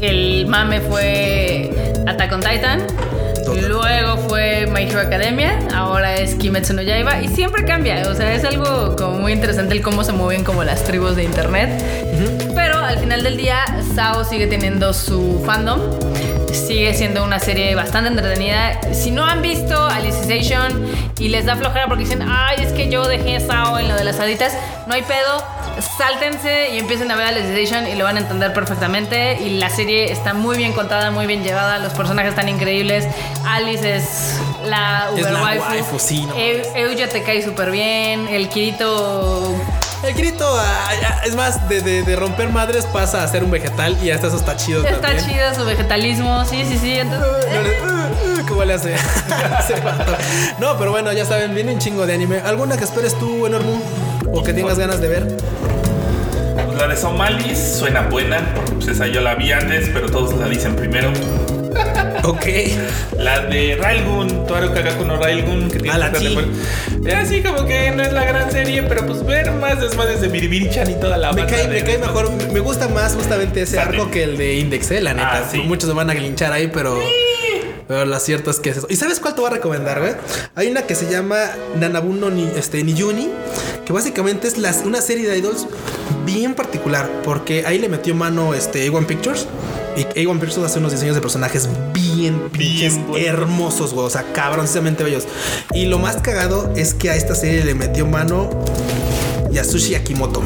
el 0.00 0.46
mame 0.46 0.80
fue 0.80 1.92
Attack 2.06 2.32
on 2.32 2.40
Titan. 2.40 2.86
Luego 3.68 4.16
fue 4.28 4.66
My 4.66 4.82
Hero 4.82 5.00
Academia, 5.00 5.58
ahora 5.74 6.16
es 6.16 6.34
Kimetsu 6.34 6.74
no 6.74 6.82
Yaiba 6.82 7.20
y 7.20 7.28
siempre 7.28 7.64
cambia, 7.64 8.08
o 8.08 8.14
sea, 8.14 8.34
es 8.34 8.44
algo 8.44 8.96
como 8.96 9.18
muy 9.18 9.32
interesante 9.32 9.74
el 9.74 9.82
cómo 9.82 10.04
se 10.04 10.12
mueven 10.12 10.44
como 10.44 10.64
las 10.64 10.84
tribus 10.84 11.16
de 11.16 11.24
internet. 11.24 11.70
Pero 12.54 12.78
al 12.78 12.98
final 12.98 13.22
del 13.22 13.36
día, 13.36 13.64
Sao 13.94 14.24
sigue 14.24 14.46
teniendo 14.46 14.92
su 14.92 15.42
fandom. 15.44 15.80
Sigue 16.52 16.94
siendo 16.94 17.24
una 17.24 17.38
serie 17.38 17.74
bastante 17.74 18.10
entretenida. 18.10 18.80
Si 18.92 19.10
no 19.10 19.24
han 19.24 19.40
visto 19.42 19.86
Alicization 19.86 20.86
y 21.18 21.28
les 21.28 21.46
da 21.46 21.56
flojera 21.56 21.86
porque 21.86 22.04
dicen, 22.04 22.22
ay, 22.22 22.62
es 22.62 22.72
que 22.72 22.90
yo 22.90 23.06
dejé 23.06 23.40
Sao 23.40 23.78
en 23.78 23.88
lo 23.88 23.94
de 23.94 24.04
las 24.04 24.18
haditas, 24.18 24.56
no 24.86 24.94
hay 24.94 25.02
pedo. 25.02 25.44
Sáltense 25.80 26.70
y 26.70 26.78
empiecen 26.78 27.10
a 27.10 27.16
ver 27.16 27.26
Alicization 27.28 27.86
y 27.86 27.94
lo 27.94 28.04
van 28.04 28.16
a 28.16 28.20
entender 28.20 28.52
perfectamente. 28.52 29.40
Y 29.40 29.58
la 29.58 29.70
serie 29.70 30.10
está 30.12 30.34
muy 30.34 30.56
bien 30.56 30.72
contada, 30.72 31.10
muy 31.10 31.26
bien 31.26 31.42
llevada. 31.42 31.78
Los 31.78 31.92
personajes 31.94 32.30
están 32.30 32.48
increíbles. 32.48 33.06
Alice 33.46 33.96
es 33.96 34.34
la 34.64 35.08
Es 35.16 35.20
uber 35.22 35.32
la 35.32 35.42
waifu. 35.42 35.64
waifu, 35.70 35.98
sí, 35.98 36.26
no 36.26 36.34
Eu- 36.36 36.64
Euya 36.74 37.08
te 37.08 37.22
cae 37.22 37.42
súper 37.42 37.70
bien. 37.70 38.28
El 38.28 38.48
Kirito 38.48 39.54
El 40.02 40.14
grito, 40.14 40.46
ah, 40.56 40.88
ah, 41.06 41.20
es 41.26 41.34
más, 41.36 41.68
de, 41.68 41.82
de- 41.82 42.02
de 42.02 42.16
romper 42.16 42.48
madres 42.48 42.86
pasa 42.86 43.22
a 43.22 43.28
ser 43.28 43.44
un 43.44 43.50
vegetal 43.50 43.98
y 44.02 44.10
hasta 44.10 44.28
eso 44.28 44.36
está 44.38 44.56
chido 44.56 44.82
está 44.86 44.98
también. 45.08 45.26
chido 45.28 45.54
su 45.54 45.64
vegetalismo. 45.66 46.42
Sí, 46.46 46.64
sí, 46.66 46.78
sí. 46.78 46.98
Entonces, 46.98 47.44
le- 47.62 47.82
uh, 47.82 48.40
uh, 48.42 48.46
¿Cómo 48.48 48.64
le 48.64 48.72
hace? 48.74 48.94
No, 50.58 50.76
pero 50.78 50.90
bueno, 50.90 51.12
ya 51.12 51.24
saben, 51.24 51.54
viene 51.54 51.72
un 51.74 51.78
chingo 51.78 52.06
de 52.06 52.14
anime. 52.14 52.40
¿Alguna 52.40 52.76
que 52.76 52.84
esperes 52.84 53.18
tú, 53.18 53.46
Enormu? 53.46 53.80
O 54.32 54.42
que 54.42 54.52
tengas 54.52 54.78
ganas 54.78 55.00
de 55.00 55.08
ver. 55.08 55.36
La 56.80 56.88
de 56.88 56.96
Somalis 56.96 57.58
suena 57.78 58.02
buena, 58.08 58.54
porque 58.54 58.72
pues 58.72 58.88
esa 58.88 59.06
yo 59.06 59.20
la 59.20 59.34
vi 59.34 59.52
antes, 59.52 59.90
pero 59.92 60.08
todos 60.10 60.34
la 60.38 60.48
dicen 60.48 60.74
primero. 60.76 61.10
Ok. 62.24 62.46
La 63.18 63.40
de 63.46 63.76
Railgun, 63.80 64.46
Toaru 64.46 64.72
Kagaku 64.72 65.04
no 65.04 65.16
Railgun, 65.16 65.70
que 65.70 65.78
tiene 65.78 65.90
Ah, 65.94 65.98
la 65.98 66.12
chi. 66.12 66.36
Es 67.04 67.14
así 67.14 67.42
como 67.42 67.66
que 67.66 67.90
no 67.90 68.02
es 68.02 68.12
la 68.12 68.24
gran 68.24 68.50
serie, 68.50 68.82
pero 68.84 69.06
pues 69.06 69.24
ver 69.26 69.50
más 69.52 69.78
desmadres 69.80 70.20
de 70.22 70.28
Biribiri-chan 70.28 70.90
y 70.90 70.94
toda 70.94 71.16
la 71.18 71.32
Me 71.32 71.44
cae, 71.46 71.68
de- 71.68 71.80
me 71.80 71.84
cae 71.84 71.98
mejor, 71.98 72.30
me 72.52 72.60
gusta 72.60 72.88
más 72.88 73.14
justamente 73.14 73.62
ese 73.62 73.78
arco 73.78 74.10
que 74.10 74.24
el 74.24 74.36
de 74.38 74.54
Index, 74.56 74.90
eh, 74.90 75.00
la 75.02 75.12
neta. 75.14 75.38
Ah, 75.44 75.48
sí. 75.50 75.58
Muchos 75.58 75.88
me 75.90 75.94
van 75.96 76.08
a 76.10 76.14
linchar 76.14 76.52
ahí, 76.52 76.68
pero. 76.72 76.98
Pero 77.88 78.04
lo 78.04 78.20
cierto 78.20 78.50
es 78.50 78.60
que 78.60 78.70
es 78.70 78.76
eso. 78.78 78.86
¿Y 78.88 78.96
sabes 78.96 79.18
cuál 79.20 79.34
te 79.34 79.40
voy 79.40 79.50
a 79.50 79.54
recomendar, 79.54 79.98
güey? 80.00 80.12
Hay 80.54 80.68
una 80.68 80.82
que 80.82 80.94
se 80.94 81.10
llama 81.10 81.36
Nanabuno 81.78 82.30
ni, 82.30 82.48
este, 82.56 82.82
Niyuni, 82.84 83.28
que 83.84 83.92
básicamente 83.92 84.46
es 84.48 84.56
las- 84.58 84.82
una 84.84 85.00
serie 85.00 85.28
de 85.28 85.38
idols 85.38 85.66
bien 86.24 86.54
particular, 86.54 87.08
porque 87.24 87.64
ahí 87.66 87.78
le 87.78 87.88
metió 87.88 88.14
mano 88.14 88.54
este, 88.54 88.90
A1 88.90 89.06
Pictures. 89.06 89.46
Y 89.96 90.02
A1 90.02 90.38
Pictures 90.38 90.58
hace 90.58 90.78
unos 90.78 90.92
diseños 90.92 91.14
de 91.14 91.20
personajes 91.20 91.68
bien, 91.92 92.40
bonitos. 92.50 93.18
hermosos, 93.18 93.92
güey. 93.92 94.06
O 94.06 94.10
sea, 94.10 94.32
cabroncísimamente 94.32 95.04
bellos. 95.04 95.26
Y 95.74 95.86
lo 95.86 95.98
más 95.98 96.16
cagado 96.16 96.72
es 96.76 96.94
que 96.94 97.10
a 97.10 97.16
esta 97.16 97.34
serie 97.34 97.64
le 97.64 97.74
metió 97.74 98.06
mano 98.06 98.50
Yasushi 99.50 99.94
Akimoto. 99.94 100.42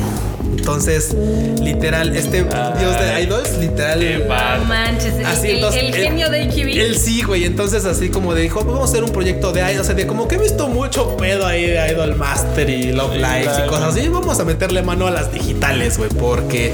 Entonces, 0.69 1.15
literal, 1.61 2.17
este 2.17 2.43
dios 2.43 2.99
de 2.99 3.23
idols, 3.23 3.59
literal. 3.59 4.01
qué 4.01 4.27
va- 4.27 4.57
no 4.57 4.65
manches. 4.65 5.13
El, 5.15 5.27
Así, 5.27 5.49
el- 5.49 5.55
entonces, 5.57 5.83
el 5.83 5.89
él- 5.89 5.95
genio 5.95 6.31
de 6.31 6.43
AKB. 6.45 6.81
Él 6.81 6.97
sí, 6.97 7.23
güey. 7.23 7.45
Entonces, 7.45 7.85
así 7.85 8.09
como 8.09 8.33
de 8.35 8.41
dijo, 8.41 8.61
"Pues 8.61 8.73
vamos 8.73 8.89
a 8.89 8.93
hacer 8.93 9.05
un 9.05 9.11
proyecto 9.11 9.53
de 9.53 9.61
idol. 9.61 9.83
O 9.83 9.85
sea, 9.85 9.95
de 9.95 10.07
como 10.07 10.27
que 10.27 10.37
he 10.37 10.39
visto 10.39 10.67
mucho 10.69 11.19
pedo 11.19 11.47
ahí 11.47 11.67
de 11.67 11.93
Idol 11.93 12.15
Master 12.17 12.71
y 12.71 12.93
Love 12.93 13.13
Sí, 13.13 13.19
Lives 13.19 13.59
y 13.63 13.69
cosas 13.69 13.95
así. 13.95 14.09
Vamos 14.09 14.41
a 14.41 14.45
meterle 14.47 14.83
mano 14.83 15.07
a 15.07 15.11
las 15.11 15.31
digitales, 15.31 15.99
güey, 15.99 16.09
porque. 16.09 16.73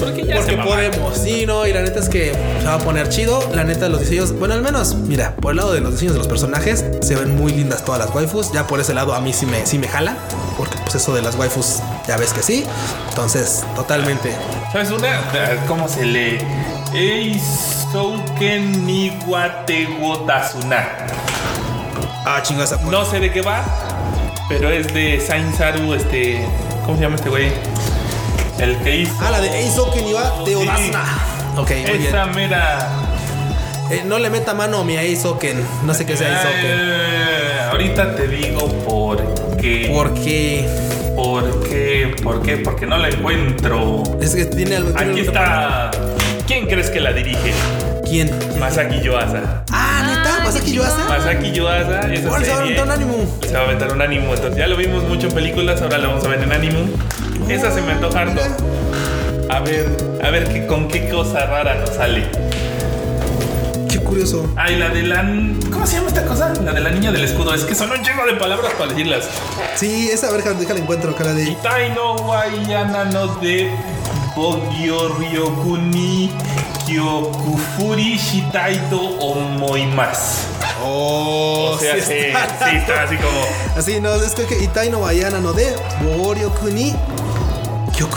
Porque 0.00 0.24
ya 0.24 0.36
Porque 0.36 0.56
podemos, 0.56 1.16
sí, 1.18 1.44
no, 1.46 1.64
y 1.66 1.72
la 1.74 1.82
neta 1.82 2.00
es 2.00 2.08
que 2.08 2.32
se 2.60 2.66
va 2.66 2.74
a 2.74 2.78
poner 2.78 3.08
chido. 3.10 3.40
La 3.54 3.62
neta, 3.62 3.88
los 3.90 4.00
diseños, 4.00 4.32
bueno, 4.36 4.54
al 4.54 4.62
menos, 4.62 4.94
mira, 4.96 5.36
por 5.36 5.50
el 5.52 5.58
lado 5.58 5.72
de 5.74 5.80
los 5.80 5.92
diseños 5.92 6.14
de 6.14 6.18
los 6.18 6.26
personajes, 6.28 6.82
se 7.02 7.14
ven 7.14 7.36
muy 7.36 7.52
lindas 7.52 7.84
todas 7.84 8.00
las 8.04 8.12
waifus. 8.12 8.52
Ya 8.52 8.66
por 8.66 8.80
ese 8.80 8.94
lado, 8.94 9.14
a 9.14 9.20
mí 9.20 9.32
sí 9.34 9.44
me, 9.46 9.64
sí 9.64 9.78
me 9.78 9.86
jala, 9.86 10.16
pues 10.92 11.02
eso 11.02 11.14
de 11.14 11.22
las 11.22 11.36
waifus, 11.36 11.78
ya 12.06 12.18
ves 12.18 12.34
que 12.34 12.42
sí. 12.42 12.66
Entonces, 13.08 13.64
totalmente. 13.74 14.34
¿Sabes 14.72 14.90
una? 14.90 15.22
¿Cómo 15.66 15.88
se 15.88 16.04
lee? 16.04 16.38
Eisouken 16.92 18.84
Niwatewo 18.84 20.18
Dasuna. 20.26 20.86
Ah, 22.26 22.42
chingas, 22.42 22.78
No 22.82 23.06
sé 23.06 23.20
de 23.20 23.32
qué 23.32 23.40
va, 23.40 23.64
pero 24.50 24.68
es 24.68 24.92
de 24.92 25.18
Saint 25.18 25.56
Saru, 25.56 25.94
este. 25.94 26.46
¿Cómo 26.84 26.98
se 26.98 27.04
llama 27.04 27.16
este 27.16 27.30
güey? 27.30 27.50
El 28.58 28.76
que 28.82 28.96
hizo. 28.98 29.14
Ah, 29.22 29.30
la 29.30 29.40
de 29.40 29.48
Eisoken 29.60 30.06
iba 30.06 30.30
de 30.44 30.54
Sí. 30.54 30.92
Ok, 31.56 31.70
muy 31.70 31.98
bien. 31.98 32.06
Esa 32.06 32.26
mera. 32.26 32.88
Eh, 33.90 34.02
no 34.04 34.18
le 34.18 34.28
meta 34.28 34.52
mano 34.52 34.80
a 34.80 34.84
mi 34.84 34.98
Eisoken. 34.98 35.66
No 35.84 35.94
sé 35.94 36.04
qué 36.04 36.18
sea 36.18 36.28
Eisoken. 36.28 36.60
Eh, 36.64 37.41
ahorita 37.72 38.14
te 38.14 38.28
digo 38.28 38.68
por 38.84 39.16
qué. 39.56 39.90
Porque 39.92 40.66
¿Por 41.16 41.62
qué? 41.68 42.14
¿Por 42.22 42.42
qué? 42.42 42.56
Porque 42.58 42.86
no 42.86 42.96
la 42.98 43.08
encuentro. 43.08 44.02
es 44.20 44.34
que 44.34 44.44
tiene 44.46 44.76
algo. 44.76 44.92
Aquí 44.96 45.20
está. 45.20 45.90
¿Quién 46.46 46.66
crees 46.66 46.90
que 46.90 47.00
la 47.00 47.12
dirige? 47.12 47.52
¿Quién? 48.04 48.30
Masaki 48.58 49.00
Yuasa. 49.00 49.64
Ah, 49.70 50.02
neta, 50.06 50.36
Ah, 50.40 50.44
¿vas 50.44 50.56
aquí 50.56 50.72
qué. 50.72 51.04
Masaki 51.08 51.52
Yuasa, 51.52 52.12
esa 52.12 52.28
Ahora 52.28 52.44
se 52.44 52.50
va 52.50 52.56
a 52.56 52.60
aventar 52.62 52.84
un 52.84 52.90
ánimo. 52.90 53.38
se 53.46 53.52
va 53.54 53.60
a 53.60 53.64
aventar 53.64 53.92
un 53.92 54.02
ánimo. 54.02 54.34
Entonces 54.34 54.56
ya 54.58 54.66
lo 54.66 54.76
vimos 54.76 55.02
mucho 55.04 55.28
en 55.28 55.34
películas, 55.34 55.80
ahora 55.82 55.98
lo 55.98 56.08
vamos 56.08 56.24
a 56.24 56.28
ver 56.28 56.42
en 56.42 56.52
ánimo. 56.52 56.78
Esa 57.48 57.70
se 57.70 57.80
me 57.82 57.92
antoja 57.92 58.20
harto. 58.20 58.40
A 59.50 59.60
ver, 59.60 59.86
a 60.22 60.30
ver 60.30 60.48
qué, 60.48 60.66
con 60.66 60.88
qué 60.88 61.08
cosa 61.08 61.46
rara 61.46 61.74
nos 61.76 61.90
sale. 61.90 62.24
Curioso. 64.12 64.46
Ay, 64.56 64.76
la 64.76 64.90
de 64.90 65.04
la. 65.04 65.22
¿Cómo 65.72 65.86
se 65.86 65.96
llama 65.96 66.08
esta 66.08 66.26
cosa? 66.26 66.52
La 66.62 66.72
de 66.74 66.80
la 66.80 66.90
niña 66.90 67.10
del 67.10 67.24
escudo. 67.24 67.54
Es 67.54 67.64
que 67.64 67.74
son 67.74 67.90
un 67.92 68.02
chingo 68.02 68.26
de 68.26 68.34
palabras 68.34 68.70
para 68.74 68.90
decirlas. 68.90 69.26
Sí, 69.74 70.10
esa 70.12 70.30
verga, 70.30 70.52
déjala 70.52 70.80
encuentro, 70.80 71.16
cara 71.16 71.32
de. 71.32 71.44
Itai 71.44 71.94
no 71.94 72.16
Wayana 72.16 73.06
no 73.06 73.28
de 73.36 73.70
Bogyo 74.36 75.16
Ryokuni 75.16 76.30
Kyokufuri 76.84 78.18
Shitaito 78.18 79.00
Omoimas. 79.00 80.46
Oh, 80.84 81.70
O 81.74 81.78
sea, 81.78 81.94
sí, 81.94 82.02
sí, 82.02 82.76
está 82.76 83.04
así 83.04 83.16
como. 83.16 83.40
Así, 83.74 83.98
no, 83.98 84.14
es 84.14 84.34
que 84.34 84.62
Itai 84.62 84.90
no 84.90 85.00
Bayana 85.00 85.40
no 85.40 85.54
de 85.54 85.74
Bogorio 86.02 86.50
Kuni 86.50 86.94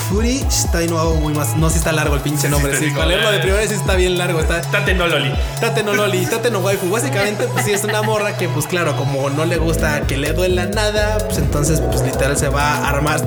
Kyokufuri 0.09 0.45
Shitai 0.49 0.87
no 0.87 0.99
hago 0.99 1.15
muy 1.15 1.33
más. 1.33 1.55
No, 1.57 1.69
sí 1.69 1.77
está 1.77 1.91
largo 1.91 2.15
el 2.15 2.21
pinche 2.21 2.47
nombre. 2.49 2.75
sí, 2.77 2.85
Sí, 2.85 2.91
para 2.91 3.07
leerlo 3.07 3.31
de 3.31 3.37
eh. 3.37 3.41
primera 3.41 3.67
sí 3.67 3.73
está 3.73 3.95
bien 3.95 4.17
largo. 4.17 4.39
Está 4.39 4.61
Tate 4.61 4.93
no 4.93 5.07
Loli. 5.07 5.31
Tate 5.59 5.83
no 5.83 5.93
Loli, 5.93 6.25
Tate 6.25 6.51
no 6.51 6.59
Waifu. 6.59 6.89
Básicamente, 6.89 7.47
pues 7.47 7.65
sí, 7.65 7.71
es 7.73 7.83
una 7.83 8.01
morra 8.01 8.37
que, 8.37 8.47
pues 8.49 8.67
claro, 8.67 8.95
como 8.95 9.29
no 9.29 9.45
le 9.45 9.57
gusta 9.57 10.01
que 10.07 10.17
le 10.17 10.33
duela 10.33 10.65
nada, 10.65 11.17
pues 11.19 11.37
entonces, 11.37 11.81
pues 11.81 12.01
literal 12.03 12.37
se 12.37 12.49
va 12.49 12.75
a 12.77 12.89
armar. 12.89 13.19
Se 13.19 13.25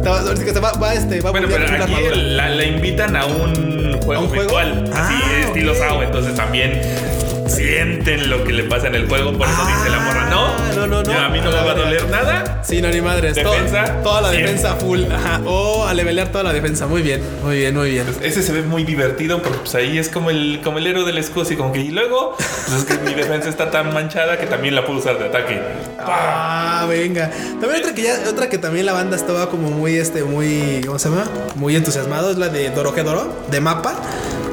va, 0.60 0.72
va, 0.72 0.94
este, 0.94 1.20
va 1.20 1.30
a 1.30 1.32
Bueno, 1.32 1.48
poner 1.48 1.68
pero 1.70 1.84
aquí 1.84 1.94
la, 2.14 2.48
la 2.50 2.64
invitan 2.64 3.16
a 3.16 3.26
un 3.26 3.98
juego 4.04 4.20
¿A 4.22 4.24
un 4.24 4.28
juego? 4.28 4.42
virtual. 4.56 4.84
Así, 4.94 5.14
Ah, 5.22 5.40
estilo. 5.46 5.74
SAO. 5.74 6.02
Entonces 6.02 6.34
también 6.34 6.80
sienten 7.48 8.30
lo 8.30 8.44
que 8.44 8.52
le 8.52 8.64
pasa 8.64 8.86
en 8.88 8.94
el 8.94 9.08
juego. 9.08 9.32
Por 9.36 9.46
eso 9.48 9.56
Ah, 9.60 9.66
dice 9.76 9.90
la 9.90 10.00
morra, 10.00 10.26
no. 10.30 10.74
no, 10.76 10.86
no, 10.86 11.02
no. 11.02 11.12
yo 11.12 11.18
A 11.18 11.28
mí 11.28 11.40
no 11.40 11.50
me 11.50 11.56
va 11.56 11.70
a 11.70 11.74
doler 11.74 12.08
nada. 12.10 12.60
Sí, 12.64 12.80
no, 12.82 12.88
ni 12.90 13.00
madres. 13.00 13.34
Todo- 13.40 13.52
Defensa, 13.52 13.96
toda 14.02 14.20
la 14.20 14.30
defensa 14.30 14.74
full. 14.76 15.02
Ajá. 15.10 15.40
O 15.46 15.86
a 15.86 15.94
levelear 15.94 16.28
toda 16.28 16.44
la 16.44 16.52
defensa. 16.52 16.86
Muy 16.86 17.02
bien, 17.02 17.22
muy 17.42 17.56
bien, 17.58 17.74
muy 17.76 17.90
bien. 17.90 18.06
Ese 18.22 18.42
se 18.42 18.52
ve 18.52 18.62
muy 18.62 18.84
divertido 18.84 19.42
porque 19.42 19.58
pues 19.58 19.74
ahí 19.74 19.98
es 19.98 20.08
como 20.08 20.30
el, 20.30 20.60
como 20.62 20.78
el 20.78 20.86
héroe 20.86 21.04
del 21.04 21.18
escudo 21.18 21.50
y 21.50 21.56
como 21.56 21.72
que 21.72 21.80
y 21.80 21.90
luego 21.90 22.34
pues 22.36 22.72
es 22.78 22.84
que 22.84 22.98
mi 23.04 23.14
defensa 23.14 23.48
está 23.48 23.70
tan 23.70 23.92
manchada 23.94 24.38
que 24.38 24.46
también 24.46 24.74
la 24.74 24.84
puedo 24.84 24.98
usar 24.98 25.18
de 25.18 25.26
ataque. 25.26 25.60
Ah, 26.00 26.86
venga. 26.88 27.30
También 27.60 27.80
otra 27.80 27.94
que 27.94 28.02
ya, 28.02 28.18
otra 28.28 28.48
que 28.48 28.58
también 28.58 28.86
la 28.86 28.92
banda 28.92 29.16
estaba 29.16 29.48
como 29.50 29.70
muy, 29.70 29.96
este, 29.96 30.22
muy, 30.24 30.80
¿cómo 30.86 30.98
se 30.98 31.08
llama? 31.08 31.24
Muy 31.56 31.76
entusiasmado 31.76 32.30
es 32.30 32.38
la 32.38 32.48
de 32.48 32.70
Dorohedoro, 32.70 33.34
de 33.50 33.60
mapa. 33.60 33.94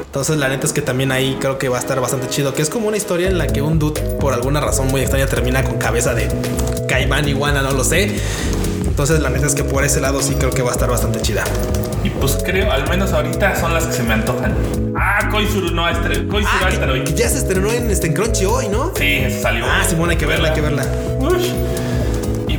Entonces 0.06 0.38
la 0.38 0.48
neta 0.48 0.66
es 0.66 0.72
que 0.72 0.80
también 0.82 1.12
ahí 1.12 1.36
creo 1.40 1.58
que 1.58 1.68
va 1.68 1.76
a 1.76 1.80
estar 1.80 2.00
bastante 2.00 2.28
chido. 2.28 2.54
Que 2.54 2.62
es 2.62 2.70
como 2.70 2.88
una 2.88 2.96
historia 2.96 3.28
en 3.28 3.36
la 3.38 3.46
que 3.48 3.60
un 3.62 3.78
dude, 3.78 4.00
por 4.18 4.32
alguna 4.32 4.60
razón 4.60 4.88
muy 4.88 5.02
extraña, 5.02 5.26
termina 5.26 5.62
con 5.62 5.76
cabeza 5.76 6.14
de 6.14 6.28
caimán 6.88 7.28
iguana, 7.28 7.60
no 7.62 7.72
lo 7.72 7.84
sé. 7.84 8.16
Entonces, 8.86 9.20
la 9.20 9.28
neta 9.28 9.46
es 9.46 9.54
que 9.54 9.62
por 9.62 9.84
ese 9.84 10.00
lado 10.00 10.22
sí 10.22 10.34
creo 10.38 10.50
que 10.52 10.62
va 10.62 10.70
a 10.70 10.72
estar 10.72 10.88
bastante 10.88 11.20
chida. 11.20 11.44
Y 12.02 12.08
pues 12.08 12.38
creo, 12.42 12.72
al 12.72 12.88
menos 12.88 13.12
ahorita 13.12 13.60
son 13.60 13.74
las 13.74 13.84
que 13.84 13.92
se 13.92 14.02
me 14.04 14.14
antojan. 14.14 14.54
Ah, 14.96 15.28
Koizuru 15.30 15.70
no 15.72 15.84
Asteroid. 15.84 16.28
Koizuru 16.30 16.56
Ah, 16.64 16.70
que- 16.94 17.04
que 17.04 17.12
ya 17.14 17.28
se 17.28 17.36
estrenó 17.38 17.70
en, 17.70 17.90
este, 17.90 18.06
en 18.06 18.14
Crunchy 18.14 18.46
hoy, 18.46 18.68
¿no? 18.68 18.92
Sí, 18.96 19.04
eso 19.04 19.42
salió. 19.42 19.66
Ah, 19.66 19.84
Simón, 19.86 20.08
hay 20.10 20.16
que 20.16 20.24
verla, 20.24 20.48
hay 20.48 20.54
que 20.54 20.60
verla. 20.62 20.84
Ush. 21.20 21.50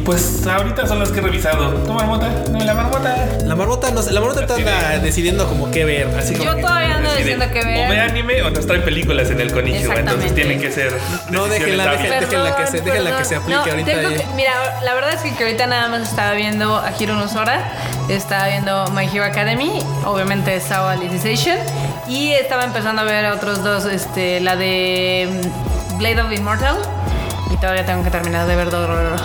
Pues 0.07 0.47
ahorita 0.47 0.87
son 0.87 0.99
las 0.99 1.09
que 1.11 1.19
he 1.19 1.21
revisado. 1.21 1.69
¿Tu 1.83 1.91
marmota? 1.91 2.29
No, 2.49 2.59
la 2.59 2.73
marmota. 2.73 3.13
La 3.43 3.55
marmota, 3.57 3.91
no 3.91 4.01
sé, 4.01 4.13
la 4.13 4.21
marmota 4.21 4.45
Así 4.53 4.63
de- 4.63 4.99
decidiendo 4.99 5.45
como 5.49 5.69
qué 5.69 5.83
ver. 5.83 6.07
Así 6.17 6.33
como 6.33 6.45
Yo 6.55 6.61
todavía 6.61 6.95
ando 6.95 7.09
Así 7.09 7.17
de, 7.23 7.23
diciendo 7.35 7.45
que 7.51 7.59
O 7.59 7.89
ve 7.89 7.99
anime 7.99 8.41
o 8.43 8.49
nos 8.49 8.65
trae 8.65 8.79
películas 8.79 9.29
en 9.31 9.41
el 9.41 9.51
Konichiwa. 9.51 9.95
Entonces 9.95 10.33
tienen 10.33 10.61
que 10.61 10.71
ser. 10.71 10.97
No, 11.29 11.47
déjenla, 11.49 11.87
déjenla. 11.91 12.19
déjenla 12.21 12.55
que 12.55 12.67
se- 12.67 12.79
déjenla 12.81 13.17
que 13.17 13.25
se 13.25 13.35
aplique 13.35 13.59
No, 13.59 13.65
ahorita 13.69 13.91
tengo 13.91 14.07
ahí. 14.07 14.15
que- 14.15 14.25
mira, 14.37 14.79
la 14.81 14.93
verdad 14.93 15.11
es 15.13 15.19
que, 15.19 15.35
que 15.35 15.43
ahorita 15.43 15.67
nada 15.67 15.89
más 15.89 16.03
estaba 16.09 16.31
viendo 16.31 16.77
a 16.77 16.89
Hiro 16.97 17.15
no 17.15 17.27
Sora, 17.27 17.69
estaba 18.07 18.47
viendo 18.47 18.85
My 18.91 19.09
Hero 19.13 19.25
Academy, 19.25 19.71
obviamente 20.05 20.57
Sawa 20.61 20.93
Alicization, 20.93 21.57
y 22.07 22.31
estaba 22.31 22.63
empezando 22.63 23.01
a 23.01 23.05
ver 23.05 23.25
otros 23.33 23.61
dos, 23.61 23.83
este, 23.83 24.39
la 24.39 24.55
de 24.55 25.27
mm, 25.91 25.97
Blade 25.97 26.21
of 26.21 26.31
Immortal, 26.31 26.77
y 27.51 27.57
todavía 27.57 27.85
tengo 27.85 28.03
que 28.03 28.09
terminar 28.11 28.45
de 28.47 28.55
ver 28.55 28.69
Dororo. 28.69 29.15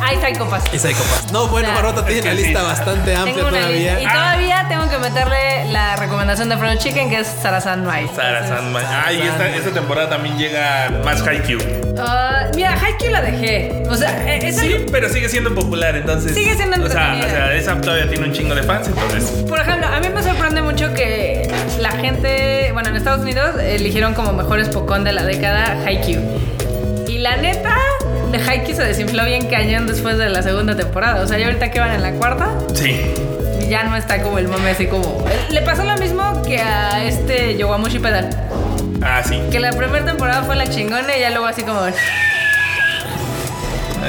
Ay, 0.00 0.18
Psycho 0.20 0.48
Pass. 0.48 0.64
Y 0.72 0.78
Psycho 0.78 1.02
Pass. 1.04 1.32
No, 1.32 1.46
bueno, 1.48 1.68
O 1.68 1.72
sea, 1.72 1.82
Marmota 1.82 2.06
tiene 2.06 2.22
una 2.22 2.30
sí. 2.32 2.42
lista 2.44 2.62
bastante 2.62 3.14
amplia 3.14 3.34
Tengo 3.34 3.48
una 3.48 3.58
todavía. 3.58 3.94
lista. 3.96 4.02
Y 4.02 4.12
todavía 4.12 4.66
tengo 4.68 4.88
que 4.90 4.98
meterle 4.98 5.72
la 5.72 5.96
recomendación 5.96 6.48
de 6.48 6.56
Frodo 6.56 6.74
Chicken, 6.76 7.10
que 7.10 7.20
es 7.20 7.26
Sarasan 7.28 7.84
Mai. 7.84 8.08
Sara 8.14 8.46
Sandman. 8.46 8.84
Ah, 8.86 9.12
y 9.12 9.20
esta, 9.22 9.48
esta 9.48 9.70
temporada 9.70 10.08
también 10.10 10.36
llega 10.38 10.90
más 11.04 11.26
Haikyuu. 11.26 11.60
Ah, 11.98 12.44
mira, 12.54 12.72
Haikyuu 12.80 13.10
la 13.10 13.20
dejé. 13.22 13.82
O 13.88 13.94
sea, 13.96 14.10
e- 14.34 14.48
es 14.48 14.56
Sí, 14.58 14.86
pero 14.90 15.08
sigue 15.08 15.28
siendo 15.28 15.54
popular, 15.54 15.94
entonces. 15.96 16.34
Sigue 16.34 16.54
siendo 16.56 16.84
o 16.84 16.88
sea, 16.88 17.14
o 17.24 17.28
sea, 17.28 17.54
esa 17.54 17.80
todavía 17.80 18.08
tiene 18.08 18.26
un 18.26 18.32
chingo 18.32 18.54
de 18.54 18.62
fans, 18.62 18.88
entonces. 18.88 19.44
Por 19.48 19.60
ejemplo, 19.60 19.86
a 19.86 20.00
mí 20.00 20.08
me 20.08 20.22
sorprende 20.22 20.60
mucho 20.62 20.92
que 20.94 21.48
la 21.78 21.90
gente, 21.92 22.70
bueno, 22.72 22.88
en 22.88 22.96
Estados 22.96 23.20
Unidos 23.20 23.56
eligieron 23.60 24.14
como 24.14 24.32
mejor 24.32 24.58
espocón 24.60 25.04
de 25.04 25.12
la 25.12 25.22
década 25.24 25.76
Haikyuu. 25.84 26.20
Y 27.10 27.18
la 27.18 27.36
neta, 27.38 27.74
de 28.30 28.38
Haikyuu 28.38 28.76
se 28.76 28.84
desinfló 28.84 29.24
bien 29.24 29.48
cañón 29.48 29.88
después 29.88 30.16
de 30.16 30.28
la 30.28 30.42
segunda 30.44 30.76
temporada. 30.76 31.22
O 31.22 31.26
sea, 31.26 31.38
ya 31.38 31.46
ahorita 31.46 31.68
que 31.72 31.80
van 31.80 31.90
en 31.92 32.02
la 32.02 32.12
cuarta, 32.12 32.50
Sí. 32.72 33.00
y 33.60 33.66
ya 33.66 33.82
no 33.82 33.96
está 33.96 34.22
como 34.22 34.38
el 34.38 34.46
mame 34.46 34.70
así 34.70 34.86
como... 34.86 35.24
Le 35.50 35.60
pasó 35.62 35.82
lo 35.82 35.96
mismo 35.96 36.40
que 36.42 36.60
a 36.60 37.02
este 37.02 37.56
Yowamushi 37.56 37.98
Pedal. 37.98 38.30
Ah, 39.02 39.22
sí. 39.26 39.42
Que 39.50 39.58
la 39.58 39.72
primera 39.72 40.04
temporada 40.04 40.44
fue 40.44 40.54
la 40.54 40.68
chingona 40.70 41.16
y 41.16 41.20
ya 41.20 41.30
luego 41.30 41.46
así 41.46 41.62
como... 41.64 41.80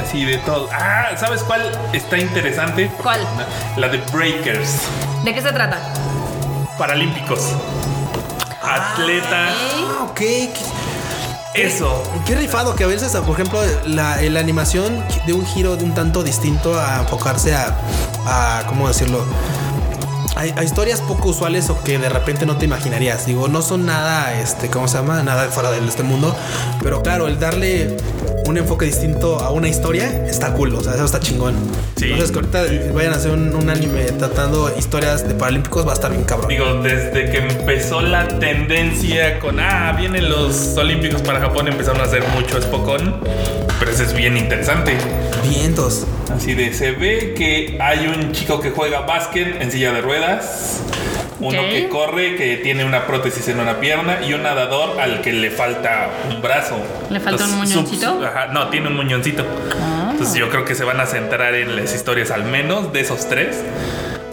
Así 0.00 0.24
de 0.24 0.38
todo. 0.38 0.68
Ah, 0.72 1.08
¿sabes 1.16 1.42
cuál 1.42 1.60
está 1.92 2.16
interesante? 2.18 2.88
¿Cuál? 3.02 3.18
La 3.76 3.88
de 3.88 3.98
Breakers. 4.12 4.82
¿De 5.24 5.34
qué 5.34 5.42
se 5.42 5.50
trata? 5.52 5.78
Paralímpicos. 6.78 7.52
Atleta. 8.62 9.48
Ah, 9.48 10.04
ok. 10.08 10.20
Eso. 11.54 12.02
qué 12.26 12.34
rifado 12.34 12.74
que 12.74 12.84
a 12.84 12.86
veces, 12.86 13.12
por 13.16 13.34
ejemplo, 13.34 13.60
la, 13.86 14.20
la 14.22 14.40
animación 14.40 15.04
de 15.26 15.32
un 15.34 15.44
giro 15.44 15.76
de 15.76 15.84
un 15.84 15.94
tanto 15.94 16.22
distinto 16.22 16.78
a 16.78 17.00
enfocarse 17.00 17.54
a, 17.54 17.76
a 18.26 18.66
¿cómo 18.66 18.88
decirlo? 18.88 19.24
A, 20.34 20.40
a 20.40 20.64
historias 20.64 21.00
poco 21.00 21.28
usuales 21.28 21.68
o 21.70 21.82
que 21.84 21.98
de 21.98 22.08
repente 22.08 22.46
no 22.46 22.56
te 22.56 22.64
imaginarías. 22.64 23.26
Digo, 23.26 23.48
no 23.48 23.62
son 23.62 23.86
nada, 23.86 24.40
este, 24.40 24.68
¿cómo 24.68 24.88
se 24.88 24.98
llama? 24.98 25.22
Nada 25.22 25.48
fuera 25.48 25.70
de 25.70 25.86
este 25.86 26.02
mundo. 26.02 26.34
Pero 26.82 27.02
claro, 27.02 27.28
el 27.28 27.38
darle 27.38 27.96
un 28.46 28.58
enfoque 28.58 28.86
distinto 28.86 29.38
a 29.38 29.50
una 29.50 29.68
historia 29.68 30.26
está 30.26 30.52
cool. 30.54 30.74
O 30.74 30.82
sea, 30.82 30.94
eso 30.94 31.04
está 31.04 31.20
chingón. 31.20 31.54
Sí. 31.96 32.06
Entonces, 32.06 32.30
que 32.30 32.38
ahorita 32.38 32.92
vayan 32.92 33.12
a 33.12 33.16
hacer 33.16 33.30
un, 33.30 33.54
un 33.54 33.70
anime 33.70 34.04
tratando 34.12 34.72
historias 34.76 35.26
de 35.28 35.34
paralímpicos 35.34 35.86
va 35.86 35.92
a 35.92 35.94
estar 35.94 36.10
bien 36.10 36.24
cabrón. 36.24 36.48
Digo, 36.48 36.74
desde 36.82 37.30
que 37.30 37.38
empezó 37.38 38.00
la 38.00 38.26
tendencia 38.26 39.38
con, 39.38 39.60
ah, 39.60 39.94
vienen 39.96 40.28
los 40.28 40.76
Olímpicos 40.76 41.22
para 41.22 41.40
Japón, 41.40 41.68
empezaron 41.68 42.00
a 42.00 42.04
hacer 42.04 42.24
mucho 42.34 42.60
Spokon. 42.60 43.20
Pero 43.78 43.90
eso 43.90 44.02
es 44.02 44.14
bien 44.14 44.36
interesante. 44.36 44.96
Vientos. 45.42 46.06
Así 46.34 46.54
de, 46.54 46.72
se 46.72 46.92
ve 46.92 47.34
que 47.36 47.76
hay 47.80 48.06
un 48.06 48.32
chico 48.32 48.60
que 48.60 48.70
juega 48.70 49.00
básquet 49.00 49.60
en 49.60 49.70
silla 49.70 49.92
de 49.92 50.00
ruedas. 50.00 50.82
Uno 51.40 51.62
que 51.62 51.88
corre, 51.88 52.36
que 52.36 52.58
tiene 52.58 52.84
una 52.84 53.06
prótesis 53.06 53.48
en 53.48 53.58
una 53.58 53.80
pierna 53.80 54.20
y 54.24 54.32
un 54.32 54.44
nadador 54.44 55.00
al 55.00 55.22
que 55.22 55.32
le 55.32 55.50
falta 55.50 56.10
un 56.30 56.40
brazo. 56.40 56.76
¿Le 57.10 57.18
falta 57.18 57.44
un 57.46 57.56
muñoncito? 57.58 58.20
ajá, 58.24 58.46
no, 58.48 58.68
tiene 58.68 58.88
un 58.88 58.96
muñoncito. 58.96 59.44
Ah. 59.80 60.10
Entonces 60.12 60.36
yo 60.36 60.48
creo 60.50 60.64
que 60.64 60.76
se 60.76 60.84
van 60.84 61.00
a 61.00 61.06
centrar 61.06 61.54
en 61.54 61.74
las 61.74 61.92
historias 61.94 62.30
al 62.30 62.44
menos 62.44 62.92
de 62.92 63.00
esos 63.00 63.28
tres. 63.28 63.60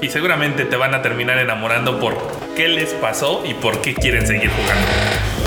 Y 0.02 0.10
seguramente 0.10 0.66
te 0.66 0.76
van 0.78 0.94
a 0.94 1.02
terminar 1.02 1.40
enamorando 1.40 2.00
por 2.00 2.16
qué 2.56 2.68
les 2.68 2.94
pasó 2.94 3.44
y 3.46 3.54
por 3.56 3.82
qué 3.82 3.96
quieren 3.96 4.28
seguir 4.28 4.52
jugando. 4.52 5.39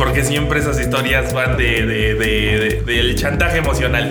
Porque 0.00 0.24
siempre 0.24 0.60
esas 0.60 0.80
historias 0.80 1.34
van 1.34 1.58
de, 1.58 1.84
de- 1.84 2.14
de- 2.14 2.58
de- 2.58 2.82
del 2.86 3.16
chantaje 3.16 3.58
emocional. 3.58 4.08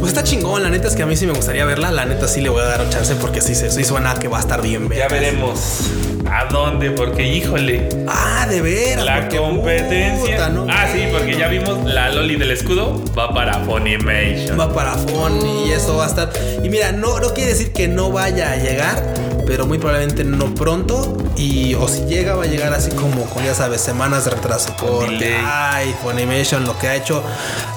Pues 0.00 0.08
está 0.12 0.24
chingón, 0.24 0.62
la 0.62 0.70
neta 0.70 0.88
es 0.88 0.96
que 0.96 1.02
a 1.02 1.06
mí 1.06 1.14
sí 1.14 1.26
me 1.26 1.34
gustaría 1.34 1.66
verla. 1.66 1.90
La 1.92 2.06
neta 2.06 2.26
sí 2.26 2.40
le 2.40 2.48
voy 2.48 2.62
a 2.62 2.64
dar 2.64 2.80
un 2.80 2.88
chance 2.88 3.14
porque 3.16 3.42
sí, 3.42 3.54
se- 3.54 3.70
sí 3.70 3.84
suena 3.84 4.14
que 4.14 4.28
va 4.28 4.38
a 4.38 4.40
estar 4.40 4.62
bien. 4.62 4.88
Ya 4.88 5.08
veremos 5.08 5.90
a 6.30 6.46
dónde, 6.50 6.90
porque 6.90 7.22
híjole, 7.36 7.86
Ah, 8.08 8.46
de 8.48 8.62
veras. 8.62 9.04
la 9.04 9.20
porque, 9.20 9.36
competencia. 9.36 10.36
puta, 10.36 10.48
¿no? 10.48 10.66
Ah, 10.70 10.86
sí, 10.90 11.04
porque 11.12 11.36
ya 11.36 11.48
vimos 11.48 11.84
la 11.84 12.08
Loli 12.10 12.36
del 12.36 12.52
escudo 12.52 13.04
va 13.16 13.34
para 13.34 13.58
Funimation. 13.60 14.58
Va 14.58 14.72
para 14.72 14.92
Fon 14.94 15.38
y 15.46 15.70
eso 15.70 15.98
va 15.98 16.04
a 16.04 16.08
estar. 16.08 16.30
Y 16.64 16.70
mira, 16.70 16.92
no, 16.92 17.20
no 17.20 17.34
quiere 17.34 17.50
decir 17.50 17.72
que 17.74 17.88
no 17.88 18.10
vaya 18.10 18.52
a 18.52 18.56
llegar, 18.56 19.02
pero 19.46 19.66
muy 19.66 19.78
probablemente 19.78 20.24
no 20.24 20.54
pronto. 20.54 21.16
Y 21.36 21.74
o 21.74 21.86
si 21.88 22.04
llega, 22.06 22.34
va 22.34 22.44
a 22.44 22.46
llegar 22.46 22.72
así 22.74 22.90
como 22.90 23.24
con, 23.26 23.44
ya 23.44 23.54
sabes, 23.54 23.80
semanas 23.80 24.24
de 24.24 24.32
retraso. 24.32 24.74
Porque, 24.78 25.36
ay, 25.44 25.94
Funimation 26.02 26.64
lo 26.64 26.78
que 26.78 26.88
ha 26.88 26.94
hecho 26.96 27.22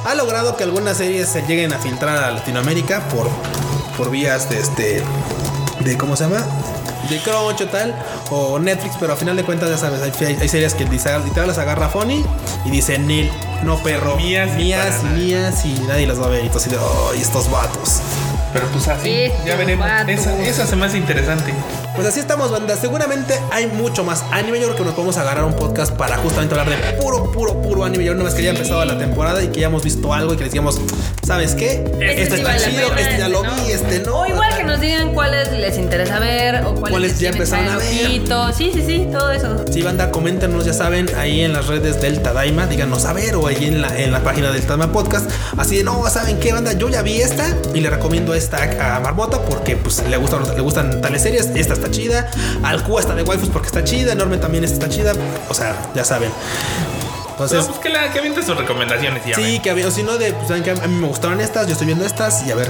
ha 0.05 0.15
logrado 0.15 0.55
que 0.57 0.63
algunas 0.63 0.97
series 0.97 1.29
se 1.29 1.41
lleguen 1.43 1.73
a 1.73 1.77
filtrar 1.79 2.17
a 2.23 2.31
Latinoamérica 2.31 3.07
por, 3.09 3.27
por 3.97 4.09
vías 4.11 4.49
de 4.49 4.59
este. 4.59 5.03
de 5.81 5.97
¿Cómo 5.97 6.15
se 6.15 6.23
llama? 6.25 6.43
De 7.09 7.17
Crunchy 7.19 7.63
o 7.63 7.67
tal, 7.69 7.95
o 8.29 8.59
Netflix, 8.59 8.95
pero 8.99 9.13
a 9.13 9.15
final 9.15 9.35
de 9.35 9.43
cuentas, 9.43 9.69
ya 9.69 9.77
sabes, 9.77 9.99
hay, 10.01 10.11
hay- 10.25 10.47
series 10.49 10.75
que 10.75 10.85
literal 11.25 11.47
las 11.47 11.57
agarra 11.57 11.89
Funny 11.89 12.23
y 12.65 12.69
dice 12.69 12.99
Nil, 12.99 13.31
no 13.63 13.81
perro, 13.81 14.15
Mías 14.17 14.49
y 14.53 14.57
mías 14.63 14.85
para 14.95 14.99
y 14.99 15.03
nadie". 15.05 15.25
mías 15.25 15.65
y 15.65 15.73
nadie 15.87 16.05
las 16.07 16.21
va 16.21 16.25
a 16.25 16.29
ver. 16.29 16.45
Y 16.45 16.49
de, 16.69 16.77
"Ay, 16.77 17.19
estos 17.21 17.49
vatos. 17.49 18.01
Pero 18.53 18.65
pues 18.67 18.87
así, 18.87 19.09
Estos 19.09 19.45
ya 19.45 19.55
veremos. 19.55 19.87
Esa, 20.07 20.37
esa 20.43 20.65
se 20.65 20.75
me 20.75 20.85
hace 20.85 20.97
interesante. 20.97 21.53
Pues 21.99 22.07
así 22.07 22.21
estamos, 22.21 22.49
banda. 22.49 22.77
Seguramente 22.77 23.37
hay 23.51 23.67
mucho 23.67 24.05
más 24.05 24.23
anime. 24.31 24.57
Yo 24.61 24.67
creo 24.67 24.77
que 24.77 24.83
nos 24.85 24.93
podemos 24.93 25.17
agarrar 25.17 25.43
un 25.43 25.53
podcast 25.53 25.91
para 25.91 26.15
justamente 26.15 26.57
hablar 26.57 26.69
de 26.69 26.93
puro, 26.93 27.29
puro, 27.29 27.61
puro 27.61 27.83
anime. 27.83 28.05
Yo 28.05 28.15
no 28.15 28.23
más 28.23 28.35
que 28.35 28.41
ya 28.41 28.51
empezado 28.51 28.85
la 28.85 28.97
temporada 28.97 29.43
y 29.43 29.49
que 29.49 29.59
ya 29.59 29.67
hemos 29.67 29.83
visto 29.83 30.13
algo 30.13 30.33
y 30.33 30.37
que 30.37 30.45
les 30.45 30.53
digamos, 30.53 30.79
¿sabes 31.27 31.55
qué? 31.55 31.83
Este 31.99 32.21
Este 32.21 32.35
sí 32.37 32.41
está 32.41 32.55
chido, 32.57 32.95
este 32.95 33.17
ya 33.17 33.27
lo 33.27 33.43
¿no? 33.43 33.53
vi, 33.53 33.71
este 33.73 33.99
no. 33.99 34.21
O 34.21 34.25
igual 34.25 34.55
que 34.55 34.63
nos 34.63 34.79
digan 34.79 35.13
cuáles 35.13 35.51
les 35.51 35.77
interesa 35.77 36.19
ver 36.19 36.63
o 36.63 36.73
cuáles, 36.75 36.89
Cuáles 36.89 37.11
les 37.11 37.19
ya 37.19 37.29
empezaron 37.31 37.67
a 37.67 37.75
ver. 37.75 38.05
ojito. 38.05 38.53
Sí, 38.53 38.71
sí, 38.73 38.81
sí, 38.85 39.07
todo 39.11 39.31
eso. 39.31 39.65
Sí, 39.69 39.81
banda, 39.81 40.09
coméntenos, 40.09 40.63
ya 40.63 40.71
saben, 40.71 41.09
ahí 41.17 41.41
en 41.41 41.51
las 41.51 41.67
redes 41.67 41.99
del 41.99 42.21
Tadaima, 42.21 42.65
díganos 42.67 43.03
a 43.03 43.11
ver, 43.11 43.35
o 43.35 43.45
ahí 43.47 43.65
en 43.65 43.81
la, 43.81 43.99
en 43.99 44.13
la 44.13 44.23
página 44.23 44.51
del 44.53 44.61
Tadaima 44.61 44.93
Podcast. 44.93 45.29
Así 45.57 45.75
de, 45.75 45.83
no, 45.83 46.09
¿saben 46.09 46.39
qué, 46.39 46.53
banda? 46.53 46.71
Yo 46.71 46.87
ya 46.87 47.01
vi 47.01 47.19
esta 47.19 47.57
y 47.73 47.81
le 47.81 47.89
recomiendo 47.89 48.33
esta 48.33 48.95
a 48.95 49.01
Marmota 49.01 49.41
porque 49.41 49.75
pues 49.75 50.01
le 50.09 50.15
gustan, 50.15 50.43
le 50.55 50.61
gustan 50.61 51.01
tales 51.01 51.23
series. 51.23 51.47
Esta 51.55 51.73
está 51.73 51.88
chida. 51.91 52.29
Al 52.63 52.83
Q 52.83 52.99
está 52.99 53.15
de 53.15 53.23
waifus 53.23 53.49
porque 53.49 53.67
está 53.67 53.83
chida. 53.83 54.13
Enorme 54.13 54.37
también 54.37 54.63
está 54.63 54.89
chida. 54.89 55.13
O 55.49 55.53
sea, 55.53 55.75
ya 55.95 56.03
saben. 56.03 56.31
Entonces, 57.31 57.67
pues 57.67 57.79
que, 57.79 57.89
la, 57.89 58.11
que 58.11 58.43
sus 58.43 58.57
recomendaciones 58.57 59.25
y 59.25 59.29
ya 59.29 59.35
sí, 59.35 59.41
ven. 59.41 59.61
que 59.61 59.73
ver, 59.73 59.91
si 59.93 60.03
no, 60.03 60.17
de, 60.17 60.33
pues, 60.33 60.49
saben 60.49 60.61
que 60.61 60.71
a 60.71 60.75
mí 60.75 60.95
me 60.95 61.07
gustaron 61.07 61.39
estas, 61.39 61.67
yo 61.67 61.71
estoy 61.71 61.87
viendo 61.87 62.05
estas 62.05 62.45
y 62.45 62.51
a 62.51 62.55
ver, 62.55 62.67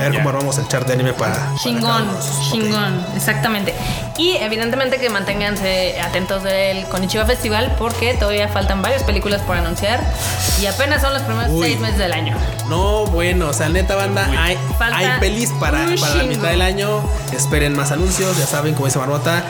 a 0.00 0.02
ver 0.04 0.12
ya. 0.12 0.18
cómo 0.18 0.30
armamos 0.30 0.58
el 0.58 0.68
chart 0.68 0.86
de 0.86 0.94
anime 0.94 1.12
para. 1.12 1.54
Chingón, 1.62 2.08
chingón, 2.50 3.04
exactamente. 3.16 3.74
Y 4.18 4.36
evidentemente 4.36 4.98
que 4.98 5.08
manténganse 5.08 6.00
atentos 6.00 6.42
del 6.42 6.84
Konichiwa 6.86 7.24
Festival 7.24 7.74
porque 7.78 8.14
todavía 8.14 8.48
faltan 8.48 8.82
varias 8.82 9.02
películas 9.04 9.40
por 9.42 9.56
anunciar 9.56 10.00
y 10.60 10.66
apenas 10.66 11.00
son 11.00 11.14
los 11.14 11.22
primeros 11.22 11.50
Uy. 11.50 11.66
seis 11.66 11.80
meses 11.80 11.98
del 11.98 12.12
año. 12.12 12.36
No, 12.68 13.06
bueno, 13.06 13.48
o 13.48 13.52
sea, 13.52 13.68
neta 13.68 13.96
banda, 13.96 14.26
Uy. 14.30 14.36
hay, 14.36 14.58
Falta 14.78 14.98
hay 14.98 15.20
pelis 15.20 15.50
para, 15.58 15.86
para 16.00 16.14
la 16.14 16.24
mitad 16.24 16.48
del 16.50 16.62
año. 16.62 17.00
Esperen 17.34 17.74
más 17.74 17.90
anuncios, 17.92 18.38
ya 18.38 18.46
saben, 18.46 18.74
como 18.74 18.86
dice 18.86 18.98
Marmota. 18.98 19.44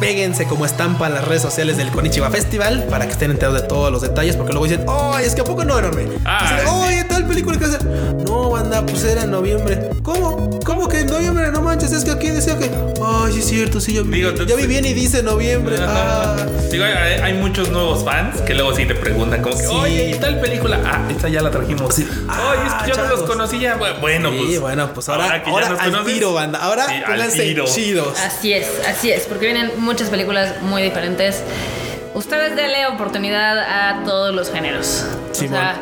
Péguense 0.00 0.46
como 0.46 0.66
estampa 0.66 1.06
a 1.06 1.08
las 1.08 1.24
redes 1.24 1.42
sociales 1.42 1.76
del 1.76 1.90
Konichiwa 1.90 2.30
Festival 2.30 2.84
para 2.90 3.06
que 3.06 3.12
estén 3.12 3.30
enterados 3.30 3.62
de 3.62 3.68
todos 3.68 3.92
los 3.92 4.02
detalles, 4.02 4.36
porque 4.36 4.52
luego 4.52 4.66
dicen, 4.66 4.84
¡ay, 4.88 5.24
es 5.24 5.34
que 5.34 5.42
a 5.42 5.44
poco 5.44 5.64
no 5.64 5.78
enorme! 5.78 6.08
Ah, 6.24 6.56
de, 6.56 7.04
sí. 7.34 7.42
¡Oye, 7.42 7.46
tal 7.46 7.56
tal 7.56 7.58
película 7.58 7.58
que 7.58 7.64
hacer. 7.64 7.84
No, 8.26 8.50
banda, 8.50 8.84
pues 8.86 9.04
era 9.04 9.22
en 9.24 9.30
noviembre. 9.30 9.90
¿Cómo? 10.02 10.60
¿Cómo 10.64 10.88
que 10.88 11.00
en 11.00 11.06
noviembre? 11.06 11.50
No 11.52 11.60
manches, 11.62 11.92
es 11.92 12.04
que 12.04 12.10
aquí 12.10 12.28
decía 12.30 12.58
que. 12.58 12.70
Ay, 13.04 13.32
sí 13.32 13.38
es 13.40 13.46
cierto, 13.46 13.80
sí, 13.80 13.92
yo 13.94 14.04
vi. 14.04 14.18
Digo, 14.18 14.32
ya 14.44 14.56
vi 14.56 14.66
bien 14.66 14.84
y 14.84 14.92
dice 14.94 15.22
noviembre. 15.22 15.76
Ah. 15.80 16.36
Digo, 16.70 16.84
hay, 16.84 17.20
hay 17.20 17.32
muchos 17.34 17.70
nuevos 17.70 18.04
fans 18.04 18.40
que 18.42 18.54
luego 18.54 18.74
sí 18.74 18.84
te 18.86 18.94
preguntan 18.94 19.42
como 19.42 19.56
que, 19.56 19.62
Sí. 19.64 19.68
oye, 19.72 20.10
¿y 20.10 20.18
tal 20.18 20.40
película? 20.40 20.80
Ah, 20.84 21.06
esta 21.10 21.28
ya 21.28 21.40
la 21.42 21.50
trajimos. 21.50 21.94
Sí. 21.94 22.02
Oye, 22.04 22.66
es 22.66 22.72
que 22.74 22.90
yo 22.90 22.96
no 22.96 23.02
chavos. 23.04 23.20
los 23.20 23.22
conocía. 23.30 23.78
Bu- 23.78 24.00
Bueno, 24.00 24.30
Sí, 24.30 24.36
pues. 24.46 24.60
bueno, 24.60 24.92
pues 24.94 25.08
ahora, 25.08 25.42
que 25.42 25.46
ya 25.50 25.52
ahora 25.52 25.68
nos 25.70 25.80
al 25.80 25.90
conoces, 25.90 26.14
tiro, 26.14 26.32
banda. 26.34 26.58
Ahora 26.60 26.86
sí, 26.86 26.94
al 26.94 27.04
pónganse 27.04 27.42
tiro. 27.42 27.64
chidos. 27.64 28.18
Así 28.20 28.52
es, 28.52 28.66
así 28.88 29.10
es, 29.10 29.24
porque 29.26 29.46
vienen 29.46 29.72
muchas 29.78 30.08
películas 30.10 30.62
muy 30.62 30.82
diferentes. 30.82 31.42
Ustedes 32.14 32.56
denle 32.56 32.86
oportunidad 32.86 33.58
a 33.58 34.04
todos 34.04 34.34
los 34.34 34.50
géneros. 34.50 35.04
Simón. 35.32 35.58
O 35.58 35.62
sea, 35.62 35.76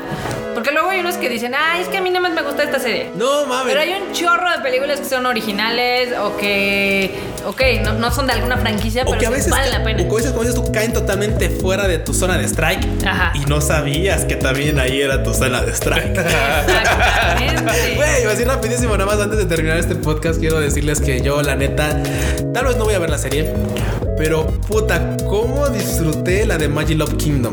porque 0.54 0.70
luego 0.72 0.90
hay 0.90 1.00
unos 1.00 1.16
que 1.16 1.28
dicen, 1.28 1.54
ay, 1.54 1.82
es 1.82 1.88
que 1.88 1.98
a 1.98 2.00
mí 2.00 2.10
nada 2.10 2.20
más 2.20 2.32
me 2.32 2.42
gusta 2.42 2.62
esta 2.62 2.78
serie. 2.78 3.10
No 3.16 3.46
mames. 3.46 3.66
Pero 3.74 3.80
hay 3.80 3.94
un 4.02 4.12
chorro 4.12 4.50
de 4.50 4.58
películas 4.62 5.00
que 5.00 5.06
son 5.06 5.26
originales 5.26 6.10
o 6.18 6.36
que, 6.36 7.14
ok, 7.46 7.60
no, 7.82 7.92
no 7.94 8.10
son 8.12 8.26
de 8.26 8.32
alguna 8.34 8.56
franquicia, 8.56 9.02
O 9.02 9.06
pero 9.06 9.18
que 9.18 9.26
a 9.26 9.30
veces, 9.30 9.50
vale 9.50 9.70
la 9.70 9.82
pena. 9.84 10.02
o 10.02 10.06
que 10.08 10.12
a 10.12 10.16
veces, 10.16 10.30
como 10.32 10.42
dices 10.44 10.54
tú, 10.56 10.72
caen 10.72 10.92
totalmente 10.92 11.50
fuera 11.50 11.86
de 11.88 11.98
tu 11.98 12.14
zona 12.14 12.38
de 12.38 12.44
strike 12.44 12.86
Ajá. 13.06 13.32
y 13.34 13.40
no 13.46 13.60
sabías 13.60 14.24
que 14.24 14.36
también 14.36 14.78
ahí 14.78 15.00
era 15.00 15.22
tu 15.22 15.34
zona 15.34 15.62
de 15.62 15.72
strike. 15.72 16.16
Exactamente. 16.18 17.94
Güey, 17.96 18.20
iba 18.22 18.30
a 18.30 18.34
decir 18.34 18.46
rapidísimo, 18.46 18.96
nada 18.96 19.06
más 19.10 19.20
antes 19.20 19.38
de 19.38 19.46
terminar 19.46 19.78
este 19.78 19.94
podcast, 19.96 20.38
quiero 20.40 20.60
decirles 20.60 21.00
que 21.00 21.20
yo, 21.20 21.42
la 21.42 21.56
neta, 21.56 22.02
tal 22.52 22.66
vez 22.66 22.76
no 22.76 22.84
voy 22.84 22.94
a 22.94 22.98
ver 22.98 23.10
la 23.10 23.18
serie, 23.18 23.52
pero 24.16 24.46
puta, 24.68 25.16
cómo 25.28 25.68
disfruté 25.68 26.46
la 26.46 26.58
de 26.58 26.68
Magic 26.68 26.98
Love 26.98 27.16
Kingdom. 27.16 27.52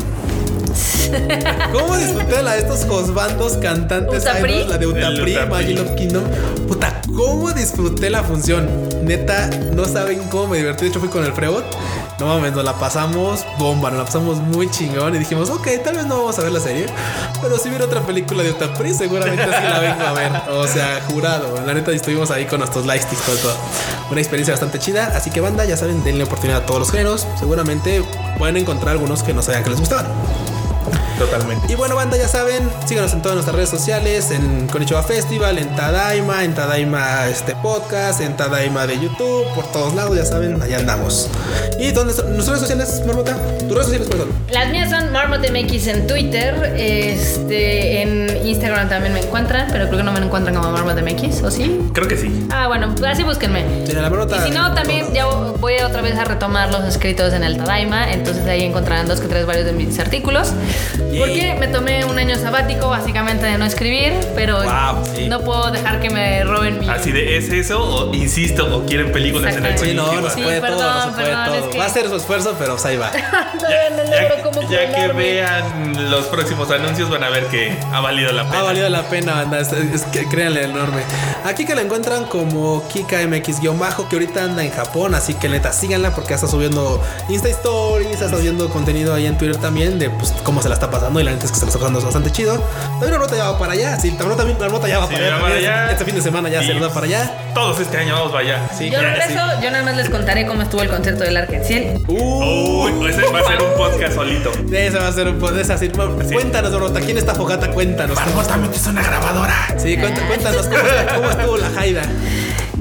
¿Cómo 1.71 1.97
disfruté 1.97 2.41
la 2.43 2.53
de 2.53 2.59
estos 2.59 2.85
josbandos 2.85 3.53
cantantes? 3.57 4.23
Utapri. 4.23 4.53
Ay, 4.53 4.63
no, 4.63 4.69
La 4.69 4.77
de 4.77 4.87
Utapri, 4.87 5.73
Love 5.73 5.95
Kingdom. 5.95 6.23
Puta, 6.67 7.01
¿cómo 7.15 7.51
disfruté 7.51 8.09
la 8.09 8.23
función? 8.23 8.67
Neta, 9.03 9.49
no 9.73 9.85
saben 9.85 10.19
cómo 10.29 10.47
me 10.47 10.57
divertí. 10.57 10.85
De 10.85 10.89
hecho, 10.89 10.99
fui 10.99 11.09
con 11.09 11.23
el 11.25 11.33
Freud. 11.33 11.63
No 12.19 12.27
mames, 12.27 12.53
nos 12.53 12.63
la 12.63 12.73
pasamos 12.77 13.45
bomba, 13.57 13.89
nos 13.89 13.99
la 13.99 14.05
pasamos 14.05 14.37
muy 14.37 14.69
chingón. 14.69 15.15
Y 15.15 15.19
dijimos, 15.19 15.49
ok, 15.49 15.67
tal 15.83 15.95
vez 15.95 16.05
no 16.05 16.17
vamos 16.17 16.37
a 16.37 16.43
ver 16.43 16.51
la 16.51 16.59
serie. 16.59 16.85
Pero 17.41 17.57
si 17.57 17.69
viene 17.69 17.83
otra 17.83 18.01
película 18.01 18.43
de 18.43 18.51
Utapri, 18.51 18.93
seguramente 18.93 19.43
sí 19.43 19.63
la 19.63 19.79
vengo 19.79 20.01
a 20.03 20.13
ver. 20.13 20.31
O 20.51 20.67
sea, 20.67 21.01
jurado. 21.09 21.59
La 21.65 21.73
neta, 21.73 21.91
estuvimos 21.91 22.31
ahí 22.31 22.45
con 22.45 22.59
nuestros 22.59 22.85
lightsticks, 22.85 23.23
todo, 23.23 23.35
todo. 23.37 23.55
Una 24.11 24.19
experiencia 24.19 24.53
bastante 24.53 24.79
chida. 24.79 25.11
Así 25.15 25.31
que, 25.31 25.41
banda, 25.41 25.65
ya 25.65 25.77
saben, 25.77 26.03
denle 26.03 26.23
oportunidad 26.23 26.61
a 26.61 26.65
todos 26.65 26.79
los 26.79 26.91
géneros. 26.91 27.27
Seguramente 27.39 28.03
pueden 28.37 28.57
encontrar 28.57 28.91
algunos 28.91 29.23
que 29.23 29.33
no 29.33 29.41
sabían 29.41 29.63
que 29.63 29.71
les 29.71 29.79
gustaban. 29.79 30.05
Totalmente. 31.21 31.71
Y 31.71 31.75
bueno, 31.75 31.95
banda, 31.95 32.17
ya 32.17 32.27
saben, 32.27 32.67
síganos 32.87 33.13
en 33.13 33.21
todas 33.21 33.35
nuestras 33.35 33.55
redes 33.55 33.69
sociales, 33.69 34.31
en 34.31 34.67
Konichiwa 34.67 35.03
Festival, 35.03 35.59
en 35.59 35.75
Tadaima, 35.75 36.43
en 36.43 36.55
Tadaima 36.55 37.27
este 37.27 37.55
podcast, 37.57 38.21
en 38.21 38.35
Tadaima 38.35 38.87
de 38.87 38.99
YouTube, 38.99 39.45
por 39.53 39.71
todos 39.71 39.93
lados, 39.93 40.17
ya 40.17 40.25
saben, 40.25 40.59
allá 40.59 40.79
andamos. 40.79 41.29
¿Y 41.79 41.91
dónde 41.91 42.15
son 42.15 42.33
nuestras 42.33 42.59
redes 42.59 42.61
sociales, 42.61 43.03
Marmota? 43.05 43.37
¿Tus 43.59 43.69
redes 43.69 43.85
sociales 43.85 44.07
cuáles 44.07 44.25
son? 44.25 44.35
Las 44.51 44.69
mías 44.71 44.89
son 44.89 45.11
MarmotMX 45.11 45.87
en 45.87 46.07
Twitter, 46.07 46.73
este, 46.75 48.01
en 48.01 48.47
Instagram 48.47 48.89
también 48.89 49.13
me 49.13 49.19
encuentran, 49.19 49.67
pero 49.71 49.85
creo 49.85 49.99
que 49.99 50.03
no 50.03 50.13
me 50.13 50.25
encuentran 50.25 50.55
como 50.55 50.71
MarmotMX, 50.71 51.43
¿o 51.43 51.51
sí? 51.51 51.81
Creo 51.93 52.07
que 52.07 52.17
sí. 52.17 52.47
Ah, 52.49 52.67
bueno, 52.67 52.95
así 53.05 53.21
búsquenme. 53.21 53.63
Sí, 53.85 53.93
la 53.93 54.09
Marmota. 54.09 54.37
Y 54.37 54.49
si 54.49 54.57
no, 54.57 54.73
también 54.73 55.13
ya 55.13 55.27
voy 55.27 55.75
otra 55.81 56.01
vez 56.01 56.17
a 56.17 56.25
retomar 56.25 56.71
los 56.71 56.83
escritos 56.85 57.31
en 57.33 57.43
el 57.43 57.57
Tadaima, 57.57 58.11
entonces 58.11 58.43
ahí 58.47 58.63
encontrarán 58.63 59.07
dos 59.07 59.21
que 59.21 59.27
tres 59.27 59.45
varios 59.45 59.67
de 59.67 59.73
mis 59.73 59.99
artículos. 59.99 60.53
Porque 61.19 61.55
me 61.59 61.67
tomé 61.67 62.05
un 62.05 62.17
año 62.17 62.37
sabático 62.37 62.89
básicamente 62.89 63.45
de 63.45 63.57
no 63.57 63.65
escribir, 63.65 64.13
pero 64.35 64.57
Wow, 64.63 65.03
sí. 65.15 65.27
no 65.27 65.41
puedo 65.41 65.71
dejar 65.71 65.99
que 65.99 66.09
me 66.09 66.43
roben 66.43 66.79
mi... 66.79 66.89
Así 66.89 67.11
de, 67.11 67.37
¿es 67.37 67.49
eso? 67.51 67.81
O 67.83 68.13
insisto, 68.13 68.75
o 68.77 68.85
quieren 68.85 69.11
películas 69.11 69.55
en 69.55 69.65
el 69.65 69.77
Sí, 69.77 69.93
no, 69.93 70.11
no 70.21 70.29
se 70.29 70.35
Sí, 70.35 70.41
puede 70.43 70.59
todo, 70.61 70.69
no 70.71 70.77
perdón, 70.77 71.03
se 71.03 71.09
puede 71.11 71.27
perdón, 71.27 71.45
todo. 71.45 71.55
es 71.55 71.63
que- 71.67 71.77
Va 71.79 71.85
a 71.85 71.89
ser 71.89 72.07
su 72.09 72.15
esfuerzo, 72.15 72.55
pero 72.57 72.73
pues 72.73 72.85
ahí 72.85 72.97
va. 72.97 73.11
Todavía 73.59 73.89
no 73.91 74.03
logro 74.03 74.35
Ya, 74.37 74.41
cómo 74.43 74.61
ya 74.71 74.93
que 74.93 75.07
vean 75.13 76.11
los 76.11 76.25
próximos 76.27 76.69
anuncios 76.71 77.09
van 77.09 77.23
a 77.23 77.29
ver 77.29 77.45
que 77.47 77.75
ha 77.91 77.99
valido 77.99 78.31
la 78.31 78.43
pena. 78.45 78.59
Ha 78.59 78.63
valido 78.63 78.89
la 78.89 79.03
pena, 79.03 79.33
banda. 79.35 79.59
Es, 79.59 79.71
es 79.73 80.03
que 80.03 80.25
créanle 80.27 80.63
enorme. 80.63 81.01
Aquí 81.45 81.65
que 81.65 81.75
la 81.75 81.81
encuentran 81.81 82.25
como 82.25 82.87
KikaMX-bajo, 82.89 84.07
que 84.09 84.15
ahorita 84.15 84.43
anda 84.43 84.63
en 84.63 84.71
Japón. 84.71 85.15
Así 85.15 85.33
que 85.33 85.49
neta, 85.49 85.71
síganla 85.73 86.13
porque 86.15 86.33
está 86.33 86.47
subiendo 86.47 87.01
Insta 87.29 87.49
Stories, 87.49 88.11
está 88.11 88.29
subiendo 88.29 88.69
contenido 88.69 89.13
ahí 89.13 89.25
en 89.25 89.37
Twitter 89.37 89.57
también 89.57 89.99
de 89.99 90.09
pues, 90.09 90.33
cómo 90.43 90.61
se 90.61 90.69
la 90.69 90.75
está 90.75 90.89
pasando. 90.89 91.00
Y 91.09 91.23
la 91.23 91.31
neta 91.31 91.45
es 91.45 91.51
que 91.51 91.57
se 91.57 91.65
la 91.65 91.67
está 91.69 91.79
pasando 91.79 92.01
bastante 92.01 92.31
chido. 92.31 92.57
También 92.91 93.11
la 93.13 93.17
nota 93.17 93.35
ya 93.35 93.51
va 93.51 93.57
para 93.59 93.73
allá. 93.73 93.99
Sí, 93.99 94.11
también, 94.11 94.37
también 94.37 94.57
la 94.59 94.67
nota 94.69 94.87
ya 94.87 94.99
va 94.99 95.07
Sí, 95.07 95.13
para 95.13 95.25
allá. 95.25 95.39
también. 95.41 95.89
Este 95.89 96.05
fin 96.05 96.15
de 96.15 96.21
semana 96.21 96.49
ya 96.49 96.61
se 96.63 96.73
nos 96.73 96.89
va 96.89 96.93
para 96.93 97.05
allá. 97.07 97.33
Todos 97.53 97.79
este 97.79 97.97
año 97.97 98.13
vamos 98.15 98.31
para 98.31 98.43
allá. 98.43 98.69
Sí, 98.77 98.85
Yo 98.89 99.01
ya, 99.01 99.01
regreso, 99.01 99.29
sí. 99.57 99.63
yo 99.63 99.71
nada 99.71 99.83
más 99.83 99.95
les 99.97 100.09
contaré 100.09 100.45
cómo 100.45 100.61
estuvo 100.61 100.81
el 100.81 100.89
concierto 100.89 101.23
del 101.23 101.37
Arkenciel. 101.37 102.01
Uh, 102.07 102.83
Uy, 102.85 103.09
ese 103.09 103.21
va 103.31 103.39
a 103.39 103.43
ser 103.43 103.61
un 103.61 103.73
podcast 103.77 104.13
solito. 104.15 104.51
ese 104.71 104.97
va 104.97 105.07
a 105.07 105.11
ser 105.11 105.27
un 105.27 105.39
poco 105.39 105.51
de 105.53 105.61
esa. 105.63 105.77
sí. 105.77 105.89
Cuéntanos, 105.89 106.71
Marmota, 106.71 106.99
¿quién 107.01 107.17
está 107.17 107.35
Fogata? 107.35 107.69
Cuéntanos. 107.71 108.15
Marmota, 108.15 108.57
metes 108.57 108.85
una 108.87 109.01
grabadora. 109.03 109.53
Sí, 109.77 109.97
cuént- 109.97 110.25
cuéntanos 110.27 110.67
cómo, 110.67 110.79
cómo 111.15 111.29
estuvo 111.31 111.57
la 111.57 111.69
Jaida. 111.71 112.03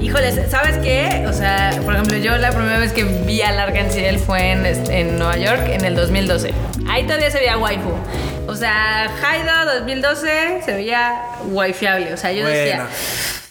Híjoles, 0.01 0.39
¿sabes 0.49 0.77
qué? 0.79 1.25
O 1.27 1.33
sea, 1.33 1.79
por 1.85 1.93
ejemplo, 1.93 2.17
yo 2.17 2.35
la 2.37 2.49
primera 2.49 2.79
vez 2.79 2.91
que 2.91 3.03
vi 3.03 3.41
al 3.43 3.59
Arkenciel 3.59 4.17
fue 4.17 4.51
en, 4.51 4.65
en 4.65 5.19
Nueva 5.19 5.37
York 5.37 5.61
en 5.67 5.85
el 5.85 5.95
2012. 5.95 6.51
Ahí 6.89 7.03
todavía 7.03 7.29
se 7.29 7.37
veía 7.37 7.57
waifu. 7.57 7.93
O 8.47 8.55
sea, 8.55 9.11
Haida 9.23 9.75
2012 9.79 10.61
se 10.65 10.73
veía 10.73 11.21
waifiable. 11.45 12.13
O 12.13 12.17
sea, 12.17 12.31
yo 12.31 12.47
decía. 12.47 12.87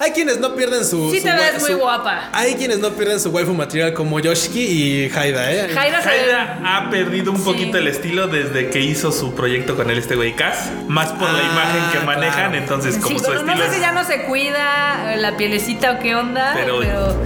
Hay 0.03 0.13
quienes 0.13 0.41
no 0.41 0.55
pierden 0.55 0.83
su. 0.87 1.11
Sí 1.11 1.19
su 1.19 1.25
te 1.27 1.33
ves 1.35 1.61
muy 1.61 1.73
su- 1.73 1.77
guapa. 1.79 2.31
Hay 2.33 2.55
quienes 2.55 2.79
no 2.79 2.89
pierden 2.93 3.21
su 3.21 3.29
waifu 3.29 3.53
material 3.53 3.93
como 3.93 4.19
Yoshiki 4.19 4.59
y 4.61 5.11
Haida, 5.15 5.53
¿eh? 5.53 5.77
Haida 5.79 6.59
ha 6.65 6.89
perdido 6.89 7.33
un 7.33 7.37
Sí. 7.37 7.45
poquito 7.45 7.77
el 7.77 7.87
estilo 7.87 8.27
desde 8.27 8.71
que 8.71 8.81
hizo 8.81 9.13
su 9.13 9.35
proyecto 9.35 9.77
con 9.77 9.91
el 9.91 9.99
este 9.99 10.17
güey 10.17 10.35
Cass. 10.35 10.71
Más 10.89 11.11
por 11.11 11.29
la 11.31 11.39
Ah, 11.41 11.53
imagen 11.53 12.01
que 12.01 12.07
manejan, 12.07 12.33
claro. 12.51 12.55
entonces 12.57 12.97
como 12.97 13.19
Sí, 13.19 13.25
su 13.27 13.45
no 13.45 13.57
sé 13.59 13.75
si 13.75 13.81
ya 13.81 13.93
no 13.93 14.03
se 14.05 14.23
cuida 14.23 15.13
eh, 15.13 15.19
la 15.19 15.37
pielecita 15.37 15.93
o 15.93 15.99
qué 15.99 16.15
onda, 16.15 16.53
Pero- 16.55 16.79
pero, 16.81 17.17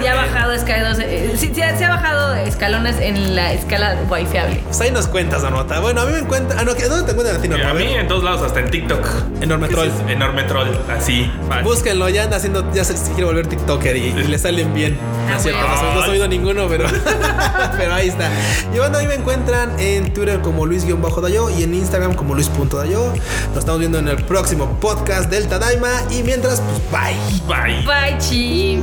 sí 0.00 0.04
ha 0.06 0.14
bajado 0.16 0.52
escalones, 0.54 0.98
eh, 0.98 1.32
sí, 1.36 1.52
sí 1.54 1.62
ha, 1.62 1.78
sí 1.78 1.84
ha 1.84 1.88
bajado 1.90 2.34
escalones 2.34 2.96
en 2.98 3.36
la 3.36 3.52
escala 3.52 3.96
waifiable. 4.08 4.60
Pues 4.66 4.80
ahí 4.80 4.90
nos 4.90 5.06
cuentas, 5.06 5.44
Anota. 5.44 5.78
Bueno, 5.78 6.00
a 6.00 6.06
mí 6.06 6.12
me 6.12 6.18
encuentran. 6.18 6.58
Ah, 6.58 6.64
no, 6.64 6.74
¿qué- 6.74 6.88
¿dónde 6.88 7.04
te 7.04 7.10
encuentran 7.12 7.36
a 7.38 7.42
ti, 7.42 7.48
Norma? 7.48 7.70
A 7.70 7.74
mí 7.74 7.94
en 7.94 8.08
todos 8.08 8.24
lados, 8.24 8.42
hasta 8.42 8.58
en 8.58 8.70
TikTok. 8.72 9.06
Enorme 9.40 9.68
troll. 9.68 9.86
es 9.86 10.10
Enorme 10.10 10.42
troll, 10.44 10.68
así. 10.90 11.30
fácil. 11.48 11.62
Búsquenlo, 11.92 12.08
ya 12.08 12.24
anda 12.24 12.36
haciendo. 12.38 12.72
Ya 12.72 12.84
se, 12.84 12.94
quiere 13.10 13.24
volver 13.24 13.46
TikToker 13.46 13.96
y, 13.96 14.00
y 14.06 14.12
le 14.24 14.38
salen 14.38 14.72
bien. 14.72 14.94
No 15.26 15.34
Ah, 15.34 15.36
es 15.36 15.42
cierto, 15.42 15.60
no, 15.60 15.66
bueno. 15.66 15.80
soy- 15.82 15.94
no 15.94 16.02
he 16.02 16.06
subido 16.06 16.28
ninguno, 16.28 16.66
pero. 16.68 16.86
pero 17.76 17.94
ahí 17.94 18.08
está. 18.08 18.30
Y 18.74 18.78
bueno, 18.78 18.96
ahí 18.98 19.06
me 19.06 19.14
encuentran 19.14 19.78
en 19.78 20.12
Twitter 20.14 20.40
como 20.40 20.64
Luis-Dayo 20.66 21.50
y 21.50 21.62
en 21.64 21.74
Instagram 21.74 22.14
como 22.14 22.34
Luis.dayo. 22.34 23.12
Nos 23.48 23.58
estamos 23.58 23.78
viendo 23.80 23.98
en 23.98 24.08
el 24.08 24.16
próximo 24.24 24.78
podcast 24.80 25.30
del 25.30 25.48
Tadaima. 25.48 25.90
Y 26.10 26.22
mientras, 26.22 26.60
pues 26.62 26.80
bye. 26.90 27.46
Bye. 27.46 27.84
Bye, 27.86 28.18
chi. 28.18 28.80